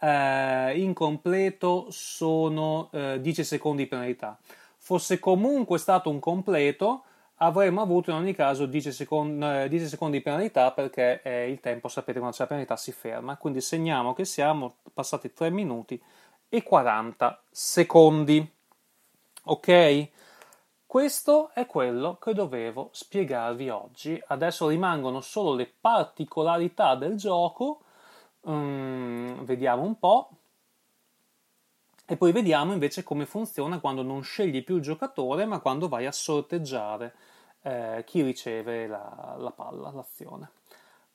eh, 0.01 0.79
incompleto 0.79 1.87
sono 1.91 2.89
eh, 2.93 3.21
10 3.21 3.45
secondi 3.45 3.83
di 3.83 3.89
penalità. 3.89 4.39
Fosse 4.79 5.19
comunque 5.19 5.79
stato 5.79 6.11
un 6.11 6.21
completo, 6.21 7.05
avremmo 7.37 7.83
avuto 7.83 8.11
in 8.11 8.17
ogni 8.17 8.35
caso 8.35 8.67
10 8.67 8.93
secondi, 8.93 9.45
eh, 9.45 9.69
10 9.69 9.89
secondi 9.89 10.19
di 10.19 10.23
penalità 10.23 10.73
perché 10.73 11.21
eh, 11.23 11.51
il 11.51 11.61
tempo, 11.61 11.89
sapete, 11.89 12.19
quando 12.19 12.37
c'è 12.37 12.43
la 12.43 12.49
penalità 12.49 12.77
si 12.77 12.93
ferma. 12.93 13.37
Quindi 13.37 13.61
segniamo 13.61 14.13
che 14.13 14.25
siamo 14.25 14.77
passati 14.93 15.33
3 15.33 15.51
minuti 15.51 16.01
e 16.49 16.63
40 16.63 17.43
secondi. 17.51 18.53
Ok? 19.45 20.09
Questo 20.87 21.51
è 21.53 21.67
quello 21.67 22.17
che 22.17 22.33
dovevo 22.33 22.89
spiegarvi 22.93 23.69
oggi. 23.69 24.21
Adesso 24.29 24.69
rimangono 24.69 25.21
solo 25.21 25.55
le 25.55 25.71
particolarità 25.81 26.95
del 26.95 27.17
gioco. 27.17 27.81
Um, 28.43 29.45
vediamo 29.45 29.83
un 29.83 29.99
po'. 29.99 30.31
E 32.07 32.17
poi 32.17 32.31
vediamo 32.31 32.73
invece 32.73 33.03
come 33.03 33.27
funziona 33.27 33.81
quando 33.81 34.03
non 34.03 34.23
scegli 34.23 34.63
più 34.63 34.77
il 34.77 34.83
giocatore, 34.83 35.45
ma 35.45 35.59
quando 35.59 35.89
vai 35.89 36.07
a 36.07 36.13
sorteggiare 36.13 37.15
eh, 37.63 38.05
chi 38.07 38.23
riceve 38.23 38.87
la, 38.87 39.35
la 39.39 39.51
palla, 39.51 39.91
l'azione. 39.91 40.51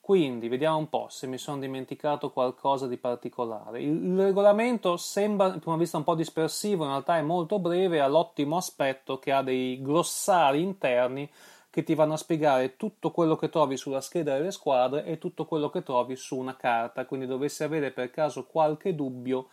Quindi 0.02 0.48
vediamo 0.48 0.78
un 0.78 0.88
po' 0.88 1.06
se 1.08 1.28
mi 1.28 1.38
sono 1.38 1.60
dimenticato 1.60 2.30
qualcosa 2.30 2.88
di 2.88 2.96
particolare. 2.96 3.80
Il, 3.80 4.04
il, 4.04 4.18
regolamento 4.18 4.96
sembra 4.96 5.46
a 5.46 5.58
prima 5.58 5.76
vista 5.76 5.96
un 5.96 6.02
po' 6.02 6.16
dispersivo, 6.16 6.82
in 6.82 6.90
realtà 6.90 7.16
è 7.18 7.22
molto 7.22 7.60
breve, 7.60 8.00
ha 8.00 8.08
l'ottimo 8.08 8.56
aspetto 8.56 9.18
che 9.20 9.30
ha 9.30 9.42
dei 9.42 9.80
glossari 9.80 10.60
interni 10.60 11.30
che 11.70 11.84
ti 11.84 11.94
vanno 11.94 12.14
a 12.14 12.18
spiegare 12.18 12.76
tutto 12.76 13.12
quello 13.12 13.36
che 13.36 13.48
trovi 13.48 13.76
sulla 13.76 14.00
scheda 14.00 14.36
delle 14.36 14.50
squadre 14.50 15.04
e 15.04 15.18
tutto 15.18 15.46
quello 15.46 15.70
che 15.70 15.82
trovi 15.82 16.16
su 16.16 16.36
una 16.36 16.56
carta. 16.56 17.06
Quindi 17.06 17.26
dovessi 17.26 17.62
avere 17.62 17.92
per 17.92 18.10
caso 18.10 18.44
qualche 18.44 18.94
dubbio, 18.94 19.50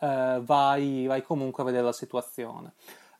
eh, 0.00 0.40
vai, 0.42 1.06
vai 1.06 1.22
comunque 1.22 1.62
a 1.62 1.66
vedere 1.66 1.84
la 1.84 1.92
situazione. 1.92 2.72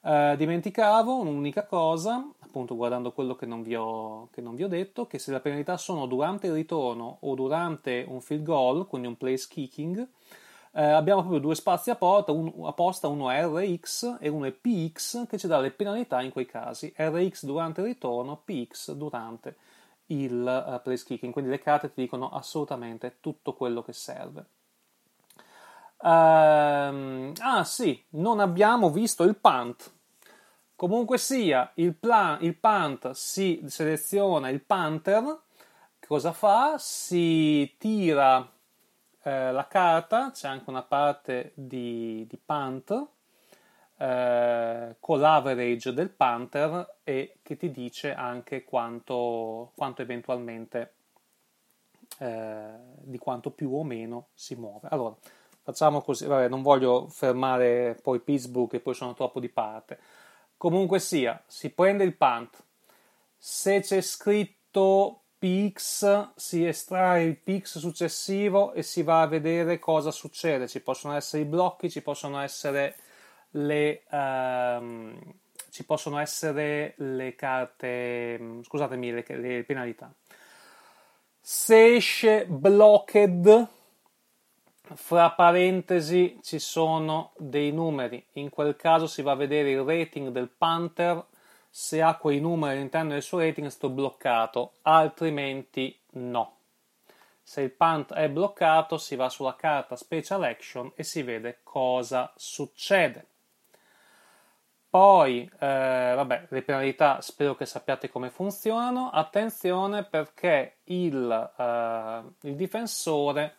Eh, 0.03 0.35
dimenticavo 0.39 1.21
un'unica 1.21 1.67
cosa, 1.67 2.27
appunto 2.39 2.75
guardando 2.75 3.13
quello 3.13 3.35
che 3.35 3.45
non, 3.45 3.63
ho, 3.75 4.29
che 4.33 4.41
non, 4.41 4.55
vi 4.55 4.65
ho, 4.65 4.69
detto, 4.69 5.07
che 5.07 5.19
se 5.19 5.31
le 5.31 5.41
penalità 5.41 5.77
sono 5.77 6.07
durante 6.07 6.47
il 6.47 6.55
ritorno 6.55 7.19
o 7.21 7.35
durante 7.35 8.05
un 8.09 8.21
field 8.21 8.45
goal, 8.45 8.87
quindi 8.87 9.09
un 9.09 9.17
place 9.17 9.47
kicking, 9.49 10.09
eh, 10.73 10.83
abbiamo 10.83 11.21
proprio 11.21 11.41
due 11.41 11.55
spazi 11.55 11.91
a 11.91 11.97
porta, 11.97 12.33
un, 12.33 12.51
apposta, 12.65 13.09
uno 13.09 13.31
è 13.31 13.45
RX 13.45 14.19
e 14.21 14.29
uno 14.29 14.47
è 14.47 14.53
PX 14.53 15.27
che 15.27 15.37
ci 15.37 15.47
dà 15.47 15.59
le 15.59 15.71
penalità 15.71 16.23
in 16.23 16.31
quei 16.31 16.47
casi, 16.47 16.93
RX 16.97 17.45
durante 17.45 17.81
il 17.83 17.89
ritorno, 17.89 18.41
PX 18.43 18.93
durante 18.93 19.57
il 20.07 20.33
uh, 20.33 20.81
place 20.83 21.05
kicking, 21.05 21.33
quindi 21.33 21.51
le 21.51 21.61
carte 21.61 21.93
ti 21.93 22.01
dicono 22.01 22.31
assolutamente 22.31 23.19
tutto 23.21 23.53
quello 23.53 23.83
che 23.83 23.93
serve. 23.93 24.47
Uh, 26.02 27.33
ah 27.38 27.62
sì, 27.64 28.02
non 28.11 28.40
abbiamo 28.40 28.90
visto 28.90 29.23
il 29.25 29.37
punt. 29.37 29.92
Comunque 30.75 31.19
sia, 31.19 31.71
il, 31.75 31.95
plan, 31.95 32.38
il 32.42 32.57
punt 32.57 33.11
si 33.11 33.62
seleziona 33.66 34.49
il 34.49 34.62
punter, 34.62 35.40
cosa 36.07 36.33
fa? 36.33 36.76
Si 36.78 37.76
tira 37.76 38.50
eh, 39.23 39.52
la 39.52 39.66
carta, 39.66 40.30
c'è 40.30 40.49
anche 40.49 40.71
una 40.71 40.83
parte 40.83 41.52
di, 41.54 42.26
di 42.26 42.38
punt 42.42 43.09
eh, 43.99 44.97
con 44.99 45.21
l'average 45.21 45.92
del 45.92 46.09
punter 46.09 46.97
e 47.04 47.37
che 47.42 47.59
ti 47.59 47.71
dice 47.71 48.14
anche 48.14 48.64
quanto, 48.64 49.73
quanto 49.75 50.00
eventualmente 50.00 50.95
eh, 52.19 52.71
di 53.00 53.19
quanto 53.19 53.50
più 53.50 53.75
o 53.75 53.85
meno 53.85 54.28
si 54.33 54.54
muove. 54.54 54.88
Allora, 54.90 55.14
facciamo 55.71 56.03
così, 56.03 56.27
vabbè, 56.27 56.49
non 56.49 56.62
voglio 56.62 57.07
fermare 57.09 57.99
poi 58.03 58.21
Pittsburgh 58.21 58.75
e 58.75 58.81
poi 58.81 58.95
sono 58.95 59.15
troppo 59.15 59.41
di 59.41 59.49
parte. 59.49 59.99
Comunque 60.57 60.99
sia, 60.99 61.43
si 61.47 61.71
prende 61.71 62.05
il 62.05 62.17
punt, 62.17 62.62
se 63.37 63.81
c'è 63.81 64.00
scritto 64.00 65.23
PX 65.39 66.33
si 66.37 66.67
estrae 66.67 67.23
il 67.23 67.39
PX 67.39 67.79
successivo 67.79 68.75
e 68.75 68.83
si 68.83 69.03
va 69.03 69.23
a 69.23 69.27
vedere 69.27 69.79
cosa 69.79 70.11
succede. 70.11 70.69
Ci 70.69 70.83
possono 70.83 71.15
essere 71.15 71.45
i 71.45 71.47
blocchi, 71.47 71.89
ci 71.89 72.03
possono 72.03 72.41
essere 72.41 72.97
le, 73.53 74.03
um, 74.11 75.19
ci 75.71 75.85
possono 75.87 76.19
essere 76.19 76.93
le 76.99 77.35
carte, 77.37 78.59
scusatemi, 78.62 79.12
le, 79.12 79.25
le 79.29 79.65
penalità. 79.65 80.12
Se 81.41 81.95
esce 81.95 82.45
blocked, 82.47 83.69
fra 84.95 85.31
parentesi 85.31 86.39
ci 86.43 86.59
sono 86.59 87.33
dei 87.37 87.73
numeri, 87.73 88.25
in 88.33 88.51
quel 88.51 88.77
caso 88.77 89.07
si 89.07 89.23
va 89.23 89.33
a 89.33 89.37
vedere 89.37 89.71
il 89.71 89.83
rating 89.83 90.29
del 90.29 90.49
punter, 90.49 91.25
se 91.69 92.03
ha 92.03 92.17
quei 92.17 92.41
numeri 92.41 92.77
all'interno 92.77 93.11
del 93.11 93.23
suo 93.23 93.39
rating 93.39 93.67
è 93.67 93.71
stato 93.71 93.91
bloccato, 93.91 94.73
altrimenti 94.83 95.97
no. 96.13 96.57
Se 97.43 97.63
il 97.63 97.71
punt 97.71 98.13
è 98.13 98.29
bloccato 98.29 98.97
si 98.97 99.17
va 99.17 99.29
sulla 99.29 99.57
carta 99.57 99.97
Special 99.97 100.43
Action 100.43 100.93
e 100.95 101.03
si 101.03 101.23
vede 101.23 101.61
cosa 101.63 102.33
succede. 102.37 103.27
Poi, 104.89 105.49
eh, 105.59 106.13
vabbè, 106.17 106.47
le 106.49 106.63
penalità 106.63 107.21
spero 107.21 107.55
che 107.55 107.65
sappiate 107.65 108.11
come 108.11 108.31
funzionano. 108.31 109.11
Attenzione 109.11 110.03
perché 110.05 110.79
il, 110.85 111.53
eh, 111.57 112.49
il 112.49 112.57
difensore, 112.57 113.55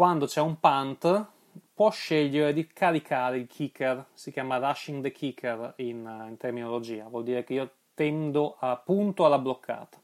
quando 0.00 0.24
c'è 0.24 0.40
un 0.40 0.58
punt, 0.58 1.26
può 1.74 1.90
scegliere 1.90 2.54
di 2.54 2.66
caricare 2.66 3.36
il 3.36 3.46
kicker. 3.46 4.06
Si 4.14 4.32
chiama 4.32 4.56
rushing 4.56 5.02
the 5.02 5.12
kicker 5.12 5.74
in, 5.76 6.26
in 6.26 6.38
terminologia. 6.38 7.04
Vuol 7.06 7.24
dire 7.24 7.44
che 7.44 7.52
io 7.52 7.70
tendo 7.92 8.56
a 8.60 8.80
punto 8.82 9.26
alla 9.26 9.38
bloccata. 9.38 9.98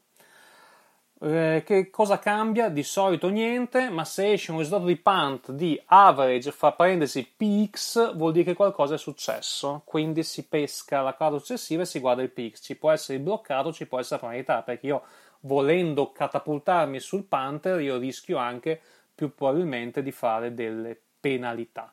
Eh, 1.19 1.63
che 1.65 1.89
cosa 1.89 2.19
cambia? 2.19 2.69
Di 2.69 2.83
solito 2.83 3.29
niente, 3.29 3.89
ma 3.89 4.05
se 4.05 4.33
esce 4.33 4.51
un 4.51 4.59
risultato 4.59 4.85
di 4.85 4.97
punt 4.97 5.51
di 5.51 5.81
average 5.87 6.51
fra 6.51 6.73
parentesi 6.73 7.25
PX 7.35 8.15
vuol 8.15 8.33
dire 8.33 8.45
che 8.45 8.53
qualcosa 8.53 8.93
è 8.93 8.99
successo, 8.99 9.81
quindi 9.83 10.21
si 10.21 10.47
pesca 10.47 11.01
la 11.01 11.15
carta 11.15 11.39
successiva 11.39 11.81
e 11.81 11.85
si 11.85 11.99
guarda 11.99 12.21
il 12.21 12.29
PX. 12.29 12.61
Ci 12.61 12.77
può 12.77 12.91
essere 12.91 13.17
bloccato, 13.17 13.73
ci 13.73 13.87
può 13.87 13.97
essere 13.97 14.21
la 14.21 14.27
penalità, 14.27 14.61
perché 14.61 14.85
io 14.85 15.01
volendo 15.39 16.11
catapultarmi 16.11 16.99
sul 16.99 17.23
punter 17.23 17.81
io 17.81 17.97
rischio 17.97 18.37
anche 18.37 18.79
più 19.17 19.33
probabilmente 19.33 20.03
di 20.03 20.11
fare 20.11 20.53
delle 20.53 20.95
penalità. 21.19 21.91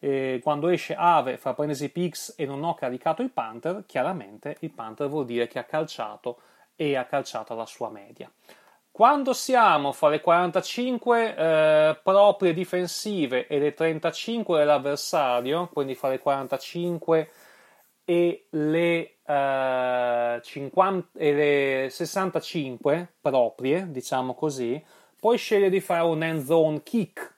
Eh, 0.00 0.40
quando 0.42 0.68
esce 0.68 0.96
ave 0.96 1.38
fra 1.38 1.54
parentesi 1.54 1.88
PX 1.88 2.34
e 2.36 2.46
non 2.46 2.64
ho 2.64 2.74
caricato 2.74 3.22
il 3.22 3.30
punter, 3.30 3.84
chiaramente 3.86 4.56
il 4.60 4.72
punter 4.72 5.08
vuol 5.08 5.24
dire 5.24 5.46
che 5.46 5.60
ha 5.60 5.64
calciato 5.64 6.40
e 6.74 6.96
ha 6.96 7.04
calciato 7.04 7.54
la 7.54 7.66
sua 7.66 7.90
media. 7.90 8.30
Quando 8.90 9.32
siamo 9.32 9.92
fra 9.92 10.08
le 10.08 10.20
45 10.20 11.36
eh, 11.36 12.00
proprie 12.02 12.52
difensive 12.52 13.46
e 13.46 13.60
le 13.60 13.72
35 13.72 14.58
dell'avversario, 14.58 15.68
quindi 15.72 15.94
fra 15.94 16.08
le 16.08 16.18
45 16.18 17.30
e 18.04 18.46
le, 18.50 19.12
eh, 19.24 20.40
50, 20.42 21.18
e 21.18 21.32
le 21.32 21.88
65 21.90 23.12
proprie, 23.20 23.88
diciamo 23.88 24.34
così, 24.34 24.82
puoi 25.18 25.36
scegliere 25.36 25.70
di 25.70 25.80
fare 25.80 26.04
un 26.04 26.22
end 26.22 26.44
zone 26.44 26.82
kick, 26.82 27.36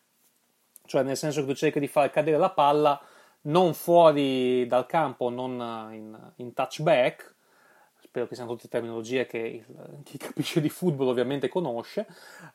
cioè 0.85 1.03
nel 1.03 1.17
senso 1.17 1.41
che 1.41 1.47
tu 1.47 1.55
cerchi 1.55 1.81
di 1.81 1.89
far 1.89 2.11
cadere 2.11 2.37
la 2.37 2.51
palla 2.51 3.01
non 3.43 3.75
fuori 3.75 4.67
dal 4.67 4.87
campo, 4.87 5.31
non 5.31 5.53
in, 5.93 6.33
in 6.37 6.53
touchback, 6.53 7.35
spero 8.11 8.27
che 8.27 8.35
siano 8.35 8.51
tutte 8.51 8.69
terminologie 8.69 9.25
che 9.27 9.39
il, 9.39 9.65
chi 10.05 10.19
capisce 10.19 10.61
di 10.61 10.69
football 10.69 11.09
ovviamente 11.09 11.49
conosce, 11.49 12.07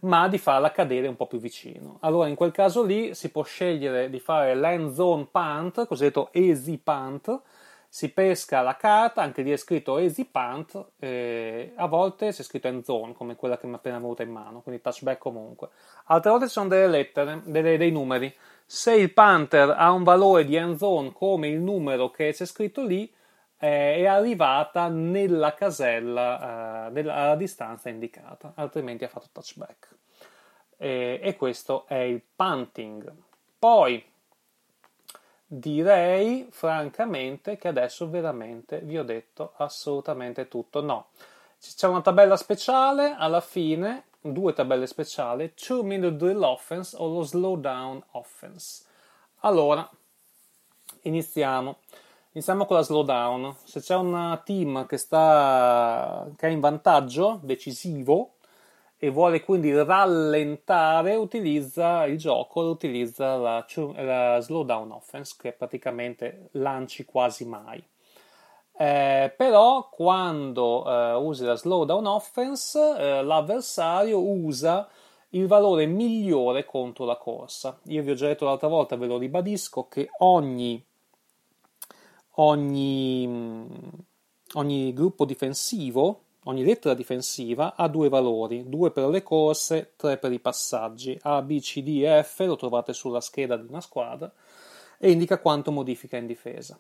ma 0.02 0.28
di 0.28 0.38
farla 0.38 0.72
cadere 0.72 1.08
un 1.08 1.16
po' 1.16 1.28
più 1.28 1.40
vicino. 1.40 1.98
Allora 2.02 2.28
in 2.28 2.36
quel 2.36 2.52
caso 2.52 2.84
lì 2.84 3.16
si 3.16 3.30
può 3.30 3.44
scegliere 3.44 4.10
di 4.10 4.20
fare 4.20 4.54
l'end 4.54 4.94
zone 4.94 5.28
punt, 5.32 5.88
cosiddetto 5.88 6.30
easy 6.34 6.78
punt, 6.78 7.42
si 7.90 8.12
pesca 8.12 8.62
la 8.62 8.76
carta, 8.76 9.22
anche 9.22 9.42
lì 9.42 9.52
è 9.52 9.58
scritto 9.58 9.98
easy 9.98 10.26
punt, 10.26 10.86
eh, 11.00 11.74
a 11.76 11.88
volte 11.88 12.32
c'è 12.32 12.44
scritto 12.44 12.68
end 12.68 12.84
zone, 12.84 13.14
come 13.14 13.36
quella 13.36 13.58
che 13.58 13.68
mi 13.68 13.74
è 13.74 13.76
appena 13.76 14.00
venuta 14.00 14.24
in 14.24 14.32
mano, 14.32 14.62
quindi 14.62 14.82
touchback 14.82 15.18
comunque. 15.18 15.70
Altre 16.06 16.30
volte 16.30 16.48
ci 16.48 16.52
sono 16.52 16.68
delle 16.68 16.88
lettere, 16.88 17.42
delle, 17.46 17.78
dei 17.78 17.92
numeri. 17.92 18.34
Se 18.66 18.94
il 18.94 19.14
punter 19.14 19.70
ha 19.70 19.92
un 19.92 20.04
valore 20.04 20.46
di 20.46 20.56
end 20.56 20.78
zone 20.78 21.12
come 21.14 21.48
il 21.48 21.60
numero 21.60 22.10
che 22.10 22.34
c'è 22.34 22.46
scritto 22.46 22.84
lì, 22.84 23.12
eh, 23.60 23.96
è 23.96 24.06
arrivata 24.06 24.88
nella 24.90 25.54
casella 25.54 26.88
eh, 26.88 26.92
della, 26.92 27.16
alla 27.16 27.36
distanza 27.36 27.90
indicata, 27.90 28.54
altrimenti 28.56 29.04
ha 29.04 29.08
fatto 29.08 29.28
touchback. 29.32 29.94
E 30.78 31.36
questo 31.38 31.86
è 31.88 31.96
il 31.96 32.22
punting. 32.36 33.10
Poi 33.58 34.04
direi 35.46 36.48
francamente 36.50 37.58
che 37.58 37.68
adesso 37.68 38.10
veramente 38.10 38.80
vi 38.80 38.98
ho 38.98 39.04
detto 39.04 39.54
assolutamente 39.58 40.48
tutto. 40.48 40.82
No, 40.82 41.08
c'è 41.60 41.88
una 41.88 42.02
tabella 42.02 42.38
speciale 42.38 43.16
alla 43.18 43.42
fine, 43.42 44.06
due 44.22 44.54
tabelle 44.54 44.88
speciali, 44.88 45.54
2 45.56 45.84
minute 45.84 46.16
drill 46.16 46.42
offense 46.42 46.96
o 46.98 47.08
lo 47.08 47.22
slow 47.22 47.60
down 47.60 48.04
offense. 48.12 48.84
Allora, 49.40 49.88
iniziamo. 51.02 51.78
Iniziamo 52.32 52.66
con 52.66 52.76
la 52.76 52.84
slowdown. 52.84 53.56
Se 53.64 53.80
c'è 53.80 53.96
un 53.96 54.42
team 54.44 54.86
che, 54.88 54.98
sta, 54.98 56.28
che 56.36 56.48
è 56.48 56.52
in 56.52 56.60
vantaggio 56.60 57.40
decisivo 57.42 58.35
e 59.06 59.10
vuole 59.10 59.44
quindi 59.44 59.72
rallentare, 59.74 61.16
utilizza 61.16 62.06
il 62.06 62.18
gioco, 62.18 62.62
utilizza 62.62 63.36
la, 63.36 63.66
la 63.98 64.40
slowdown 64.40 64.92
offense, 64.92 65.36
che 65.40 65.52
praticamente 65.52 66.50
lanci 66.54 67.06
quasi 67.06 67.46
mai. 67.46 67.84
Eh, 68.78 69.34
però 69.38 69.90
quando 69.90 70.84
eh, 70.86 71.14
usi 71.14 71.46
la 71.46 71.56
slowdown 71.56 72.06
offense, 72.08 72.98
eh, 72.98 73.24
l'avversario 73.24 74.20
usa 74.20 74.90
il 75.30 75.48
valore 75.48 75.86
migliore 75.86 76.66
contro 76.66 77.06
la 77.06 77.18
corsa. 77.18 77.80
Io 77.86 78.02
vi 78.02 78.12
ho 78.12 78.16
già 78.16 78.28
detto 78.28 78.46
l'altra 78.46 78.68
volta, 78.68 78.96
ve 78.96 79.08
lo 79.08 79.18
ribadisco, 79.18 79.88
che 79.88 80.10
ogni 80.20 80.84
ogni, 82.36 83.28
ogni 84.54 84.94
gruppo 84.94 85.26
difensivo, 85.26 86.25
ogni 86.46 86.64
lettera 86.64 86.94
difensiva 86.94 87.76
ha 87.76 87.88
due 87.88 88.10
valori, 88.10 88.68
due 88.68 88.92
per 88.92 89.08
le 89.10 89.24
corse, 89.24 89.94
tre 89.96 90.18
per 90.18 90.32
i 90.32 90.40
passaggi. 90.40 91.18
A, 91.24 91.42
B, 91.42 91.60
C, 91.60 91.82
D 91.82 92.04
e 92.04 92.24
F 92.24 92.40
lo 92.40 92.56
trovate 92.56 92.94
sulla 92.94 93.22
scheda 93.22 93.56
di 93.58 93.68
una 93.68 93.82
squadra 93.82 94.32
e 94.98 95.12
indica 95.12 95.40
quanto 95.40 95.72
modifica 95.72 96.18
in 96.18 96.28
difesa. 96.28 96.80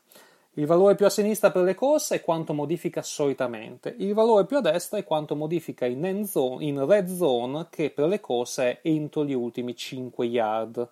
Il 0.57 0.67
valore 0.67 0.95
più 0.95 1.05
a 1.05 1.09
sinistra 1.09 1.51
per 1.51 1.63
le 1.63 1.75
corse 1.75 2.15
è 2.15 2.21
quanto 2.21 2.53
modifica 2.53 3.01
solitamente. 3.01 3.93
Il 3.97 4.13
valore 4.13 4.45
più 4.45 4.55
a 4.55 4.61
destra 4.61 4.97
è 4.97 5.03
quanto 5.03 5.35
modifica 5.35 5.85
in, 5.85 6.25
zone, 6.25 6.63
in 6.63 6.85
red 6.85 7.13
zone, 7.13 7.67
che 7.69 7.89
per 7.89 8.07
le 8.07 8.21
corse 8.21 8.63
è 8.63 8.87
entro 8.87 9.25
gli 9.25 9.33
ultimi 9.33 9.75
5 9.75 10.25
yard. 10.25 10.89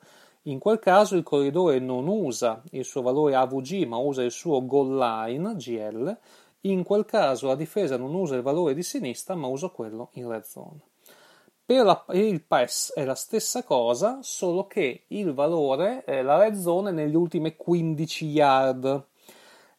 In 0.47 0.59
quel 0.59 0.79
caso 0.79 1.15
il 1.15 1.23
corridore 1.23 1.79
non 1.79 2.07
usa 2.07 2.61
il 2.71 2.83
suo 2.83 3.01
valore 3.01 3.35
AVG 3.35 3.85
ma 3.85 3.95
usa 3.95 4.21
il 4.23 4.31
suo 4.31 4.65
goal 4.65 4.97
line 4.97 5.55
GL, 5.55 6.17
in 6.65 6.83
quel 6.83 7.05
caso 7.05 7.47
la 7.47 7.55
difesa 7.55 7.97
non 7.97 8.13
usa 8.13 8.35
il 8.35 8.41
valore 8.41 8.73
di 8.73 8.83
sinistra 8.83 9.35
ma 9.35 9.47
usa 9.47 9.69
quello 9.69 10.09
in 10.13 10.29
red 10.29 10.43
zone. 10.43 10.79
Per 11.65 11.85
la, 11.85 12.05
il 12.11 12.43
pass 12.43 12.91
è 12.93 13.05
la 13.05 13.15
stessa 13.15 13.63
cosa, 13.63 14.19
solo 14.21 14.67
che 14.67 15.05
il 15.07 15.33
valore, 15.33 16.03
eh, 16.05 16.21
la 16.21 16.37
red 16.37 16.55
zone 16.55 16.89
è 16.89 16.93
negli 16.93 17.15
ultimi 17.15 17.55
15 17.55 18.25
yard. 18.25 19.07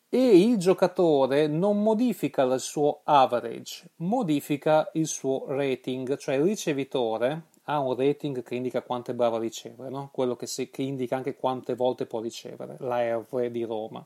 e 0.08 0.40
il 0.40 0.56
giocatore 0.56 1.46
non 1.46 1.82
modifica 1.82 2.42
il 2.44 2.58
suo 2.60 3.00
average, 3.04 3.90
modifica 3.96 4.88
il 4.94 5.06
suo 5.06 5.44
rating, 5.48 6.16
cioè 6.16 6.36
il 6.36 6.44
ricevitore 6.44 7.48
ha 7.64 7.78
un 7.80 7.94
rating 7.96 8.42
che 8.42 8.54
indica 8.54 8.82
quanto 8.82 9.10
è 9.10 9.14
bravo 9.14 9.36
a 9.36 9.40
ricevere, 9.40 9.90
no? 9.90 10.10
quello 10.12 10.36
che, 10.36 10.46
si, 10.46 10.70
che, 10.70 10.82
indica 10.82 11.16
anche 11.16 11.36
quante 11.36 11.74
volte 11.74 12.06
può 12.06 12.20
ricevere, 12.20 12.76
la 12.80 13.02
R 13.18 13.50
di 13.50 13.64
Roma. 13.64 14.04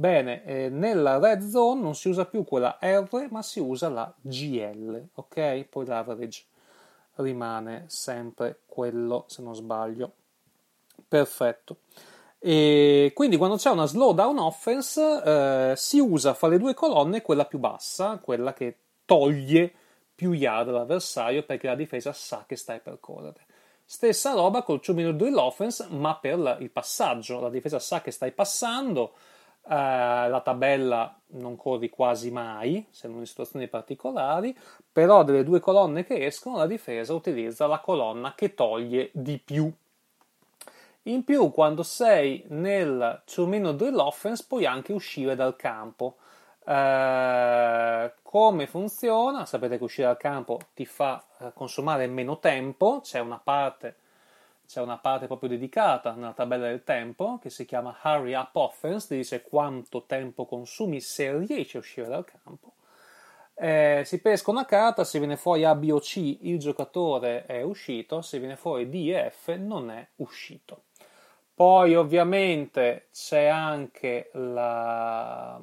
Bene, 0.00 0.42
eh, 0.44 0.70
nella 0.70 1.18
red 1.18 1.46
zone 1.46 1.82
non 1.82 1.94
si 1.94 2.08
usa 2.08 2.24
più 2.24 2.42
quella 2.42 2.78
R, 2.80 3.28
ma 3.28 3.42
si 3.42 3.60
usa 3.60 3.90
la 3.90 4.10
GL, 4.18 5.08
ok? 5.12 5.64
Poi 5.68 5.84
l'average 5.84 6.44
rimane 7.16 7.84
sempre 7.88 8.60
quello, 8.64 9.26
se 9.28 9.42
non 9.42 9.54
sbaglio. 9.54 10.12
Perfetto. 11.06 11.80
E 12.38 13.12
quindi 13.14 13.36
quando 13.36 13.56
c'è 13.56 13.68
una 13.68 13.84
slowdown 13.84 14.38
offense 14.38 15.22
eh, 15.22 15.74
si 15.76 15.98
usa 15.98 16.32
fra 16.32 16.48
le 16.48 16.56
due 16.56 16.72
colonne 16.72 17.20
quella 17.20 17.44
più 17.44 17.58
bassa, 17.58 18.16
quella 18.22 18.54
che 18.54 18.78
toglie 19.04 19.70
più 20.14 20.32
yard 20.32 20.70
all'avversario 20.70 21.42
perché 21.42 21.66
la 21.66 21.74
difesa 21.74 22.14
sa 22.14 22.44
che 22.48 22.56
stai 22.56 22.80
per 22.80 23.00
correre. 23.00 23.44
Stessa 23.84 24.32
roba 24.32 24.62
col 24.62 24.80
2 24.82 24.94
minute 24.94 25.16
drill 25.16 25.36
offense, 25.36 25.88
ma 25.90 26.16
per 26.16 26.56
il 26.60 26.70
passaggio. 26.70 27.38
La 27.38 27.50
difesa 27.50 27.78
sa 27.78 28.00
che 28.00 28.12
stai 28.12 28.32
passando, 28.32 29.12
la 29.68 30.40
tabella 30.42 31.20
non 31.32 31.56
corri 31.56 31.90
quasi 31.90 32.30
mai, 32.30 32.86
se 32.90 33.08
non 33.08 33.18
in 33.18 33.26
situazioni 33.26 33.68
particolari, 33.68 34.56
però 34.90 35.22
delle 35.22 35.44
due 35.44 35.60
colonne 35.60 36.04
che 36.04 36.24
escono 36.24 36.56
la 36.56 36.66
difesa 36.66 37.14
utilizza 37.14 37.66
la 37.66 37.80
colonna 37.80 38.34
che 38.34 38.54
toglie 38.54 39.10
di 39.12 39.38
più. 39.38 39.72
In 41.04 41.24
più, 41.24 41.50
quando 41.50 41.82
sei 41.82 42.44
nel 42.48 43.22
2 43.32 43.46
minute 43.46 43.76
drill 43.76 43.98
offense, 43.98 44.44
puoi 44.46 44.66
anche 44.66 44.92
uscire 44.92 45.34
dal 45.34 45.56
campo. 45.56 46.16
Eh, 46.64 48.12
come 48.22 48.66
funziona? 48.66 49.46
Sapete 49.46 49.78
che 49.78 49.84
uscire 49.84 50.08
dal 50.08 50.18
campo 50.18 50.58
ti 50.74 50.84
fa 50.84 51.22
eh, 51.38 51.52
consumare 51.54 52.06
meno 52.06 52.38
tempo, 52.38 53.00
c'è 53.02 53.18
una 53.18 53.40
parte 53.42 53.96
c'è 54.70 54.80
una 54.80 54.98
parte 54.98 55.26
proprio 55.26 55.48
dedicata 55.48 56.12
nella 56.12 56.32
tabella 56.32 56.68
del 56.68 56.84
tempo 56.84 57.40
che 57.42 57.50
si 57.50 57.64
chiama 57.64 57.98
Hurry 58.04 58.34
Up 58.34 58.54
Offense, 58.54 59.08
ti 59.08 59.16
dice 59.16 59.42
quanto 59.42 60.04
tempo 60.06 60.46
consumi 60.46 61.00
se 61.00 61.36
riesci 61.38 61.76
a 61.76 61.80
uscire 61.80 62.06
dal 62.06 62.24
campo. 62.24 62.74
Eh, 63.54 64.02
si 64.04 64.20
pesca 64.20 64.52
una 64.52 64.66
carta, 64.66 65.02
se 65.02 65.18
viene 65.18 65.36
fuori 65.36 65.64
A, 65.64 65.74
B 65.74 65.90
o 65.90 65.98
C 65.98 66.38
il 66.42 66.60
giocatore 66.60 67.46
è 67.46 67.62
uscito, 67.62 68.22
se 68.22 68.38
viene 68.38 68.54
fuori 68.54 68.88
D 68.88 69.10
e 69.12 69.30
F 69.30 69.56
non 69.56 69.90
è 69.90 70.06
uscito. 70.16 70.84
Poi 71.52 71.96
ovviamente 71.96 73.08
c'è 73.12 73.46
anche 73.46 74.30
la 74.34 75.60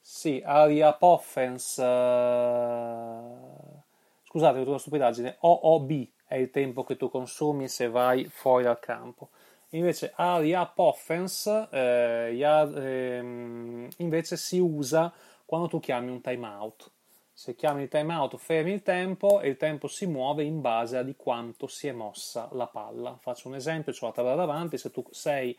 sì, 0.00 0.40
Aria 0.44 0.92
Poffens. 0.92 1.78
Uh... 1.78 3.80
Scusate, 4.22 4.54
ho 4.54 4.58
detto 4.58 4.70
una 4.70 4.78
stupidaggine. 4.78 5.36
OOB 5.40 6.06
è 6.32 6.36
il 6.36 6.50
tempo 6.50 6.82
che 6.82 6.96
tu 6.96 7.10
consumi 7.10 7.68
se 7.68 7.90
vai 7.90 8.24
fuori 8.24 8.64
dal 8.64 8.80
campo. 8.80 9.28
Invece 9.70 10.12
Aria 10.14 10.64
Poffens 10.64 11.46
eh, 11.70 12.38
eh, 12.38 13.88
invece 13.98 14.36
si 14.38 14.58
usa 14.58 15.12
quando 15.44 15.68
tu 15.68 15.78
chiami 15.78 16.10
un 16.10 16.22
timeout. 16.22 16.90
Se 17.34 17.54
chiami 17.54 17.82
il 17.82 17.88
timeout 17.88 18.36
fermi 18.38 18.72
il 18.72 18.82
tempo 18.82 19.40
e 19.40 19.48
il 19.48 19.56
tempo 19.58 19.88
si 19.88 20.06
muove 20.06 20.42
in 20.42 20.62
base 20.62 20.96
a 20.96 21.02
di 21.02 21.16
quanto 21.16 21.66
si 21.66 21.86
è 21.86 21.92
mossa 21.92 22.48
la 22.52 22.66
palla. 22.66 23.16
Faccio 23.20 23.48
un 23.48 23.54
esempio, 23.54 23.92
ho 23.92 24.06
la 24.06 24.12
tabella 24.12 24.34
davanti, 24.34 24.78
se 24.78 24.90
tu 24.90 25.04
sei, 25.10 25.56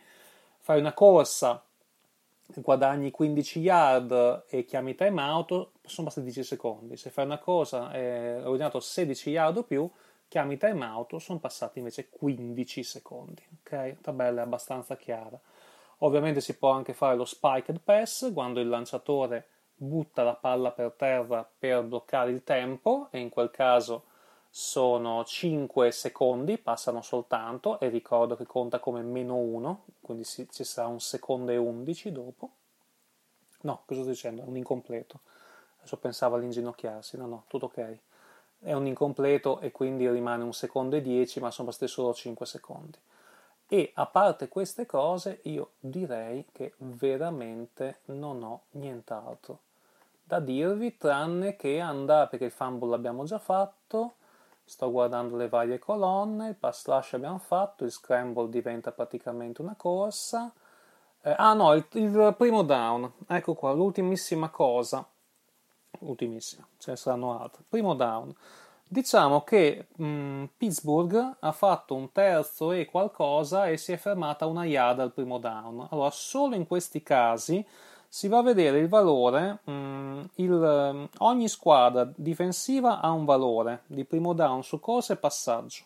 fai 0.59 0.79
una 0.79 0.93
corsa 0.93 1.63
guadagni 2.55 3.09
15 3.09 3.59
yard 3.59 4.45
e 4.49 4.65
chiami 4.65 4.95
time 4.95 5.21
out, 5.21 5.69
sono 5.83 6.07
bastati 6.07 6.25
10 6.25 6.43
secondi. 6.43 6.97
Se 6.97 7.11
fai 7.11 7.25
una 7.25 7.37
cosa 7.37 7.91
e 7.93 8.35
hai 8.37 8.41
guadagnato 8.41 8.79
16 8.79 9.29
yard 9.29 9.57
o 9.57 9.63
più, 9.63 9.89
chiami 10.33 10.57
time 10.57 10.83
out, 10.83 11.15
sono 11.17 11.37
passati 11.37 11.77
invece 11.77 12.09
15 12.09 12.81
secondi. 12.81 13.47
Ok? 13.59 14.01
Tabella 14.01 14.41
abbastanza 14.41 14.95
chiara. 14.95 15.39
Ovviamente 15.99 16.41
si 16.41 16.57
può 16.57 16.71
anche 16.71 16.93
fare 16.93 17.15
lo 17.15 17.23
spiked 17.23 17.81
pass 17.81 18.33
quando 18.33 18.59
il 18.59 18.67
lanciatore 18.67 19.45
butta 19.75 20.23
la 20.23 20.33
palla 20.33 20.71
per 20.71 20.93
terra 20.93 21.47
per 21.59 21.83
bloccare 21.83 22.31
il 22.31 22.43
tempo 22.43 23.09
e 23.11 23.19
in 23.19 23.29
quel 23.29 23.51
caso 23.51 24.05
sono 24.49 25.23
5 25.23 25.91
secondi, 25.91 26.57
passano 26.57 27.03
soltanto 27.03 27.79
e 27.79 27.89
ricordo 27.89 28.35
che 28.35 28.47
conta 28.47 28.79
come 28.79 29.03
meno 29.03 29.35
1, 29.35 29.85
quindi 30.01 30.25
ci 30.25 30.63
sarà 30.63 30.87
un 30.87 30.99
secondo 30.99 31.51
e 31.51 31.57
11 31.57 32.11
dopo. 32.11 32.49
No, 33.61 33.83
cosa 33.85 34.01
sto 34.01 34.09
dicendo? 34.09 34.41
Un 34.41 34.57
incompleto. 34.57 35.19
Adesso 35.77 35.97
pensavo 35.97 36.37
all'inginocchiarsi, 36.37 37.17
no, 37.17 37.27
no, 37.27 37.43
tutto 37.45 37.65
ok. 37.65 37.99
È 38.63 38.73
un 38.73 38.87
incompleto 38.87 39.59
e 39.59 39.71
quindi 39.71 40.09
rimane 40.09 40.43
un 40.43 40.53
secondo 40.53 40.95
e 40.95 41.01
10, 41.01 41.39
ma 41.41 41.51
sono 41.51 41.67
bastati 41.67 41.91
solo 41.91 42.13
5 42.13 42.45
secondi. 42.45 42.97
E 43.67 43.91
a 43.95 44.05
parte 44.05 44.47
queste 44.47 44.85
cose, 44.85 45.39
io 45.43 45.71
direi 45.79 46.45
che 46.51 46.73
veramente 46.77 47.99
non 48.05 48.41
ho 48.43 48.61
nient'altro 48.71 49.59
da 50.23 50.39
dirvi, 50.39 50.97
tranne 50.97 51.55
che 51.55 51.79
andare, 51.79 52.29
perché 52.29 52.45
il 52.45 52.51
fumble 52.51 52.89
l'abbiamo 52.89 53.25
già 53.25 53.39
fatto, 53.39 54.15
sto 54.63 54.89
guardando 54.89 55.35
le 55.35 55.49
varie 55.49 55.79
colonne, 55.79 56.49
il 56.49 56.55
pass 56.55 56.83
slash 56.83 57.13
abbiamo 57.13 57.37
fatto, 57.37 57.83
il 57.83 57.91
scramble 57.91 58.49
diventa 58.49 58.91
praticamente 58.91 59.61
una 59.61 59.75
corsa. 59.75 60.51
Eh, 61.21 61.35
ah 61.37 61.53
no, 61.53 61.73
il, 61.73 61.85
il, 61.93 62.33
primo 62.37 62.63
down, 62.63 63.11
ecco 63.27 63.53
qua, 63.53 63.73
l'ultimissima 63.73 64.49
cosa, 64.49 65.05
ultimissima, 66.03 66.67
ce 66.77 66.91
ne 66.91 66.97
saranno 66.97 67.39
altre. 67.39 67.63
Primo 67.67 67.93
down, 67.93 68.33
diciamo 68.87 69.41
che 69.41 69.87
mh, 69.95 70.05
mm, 70.05 70.43
Pittsburgh 70.57 71.37
ha 71.39 71.51
fatto 71.51 71.95
un 71.95 72.11
terzo 72.11 72.71
e 72.71 72.85
qualcosa 72.85 73.67
e 73.67 73.77
si 73.77 73.91
è 73.91 73.97
fermata 73.97 74.45
una 74.45 74.65
yard 74.65 74.99
al 74.99 75.11
primo 75.11 75.39
down. 75.39 75.87
Allora, 75.89 76.11
solo 76.11 76.55
in 76.55 76.67
questi 76.67 77.01
casi 77.01 77.65
si 78.07 78.27
va 78.27 78.37
a 78.37 78.43
vedere 78.43 78.77
il 78.77 78.87
valore, 78.87 79.59
mh, 79.63 79.71
mm, 79.71 80.21
il, 80.35 80.51
mm, 80.93 81.03
ogni 81.19 81.47
squadra 81.47 82.11
difensiva 82.15 83.01
ha 83.01 83.11
un 83.11 83.25
valore 83.25 83.83
di 83.87 84.05
primo 84.05 84.33
down 84.33 84.63
su 84.63 84.79
corsa 84.79 85.13
e 85.13 85.17
passaggio 85.17 85.85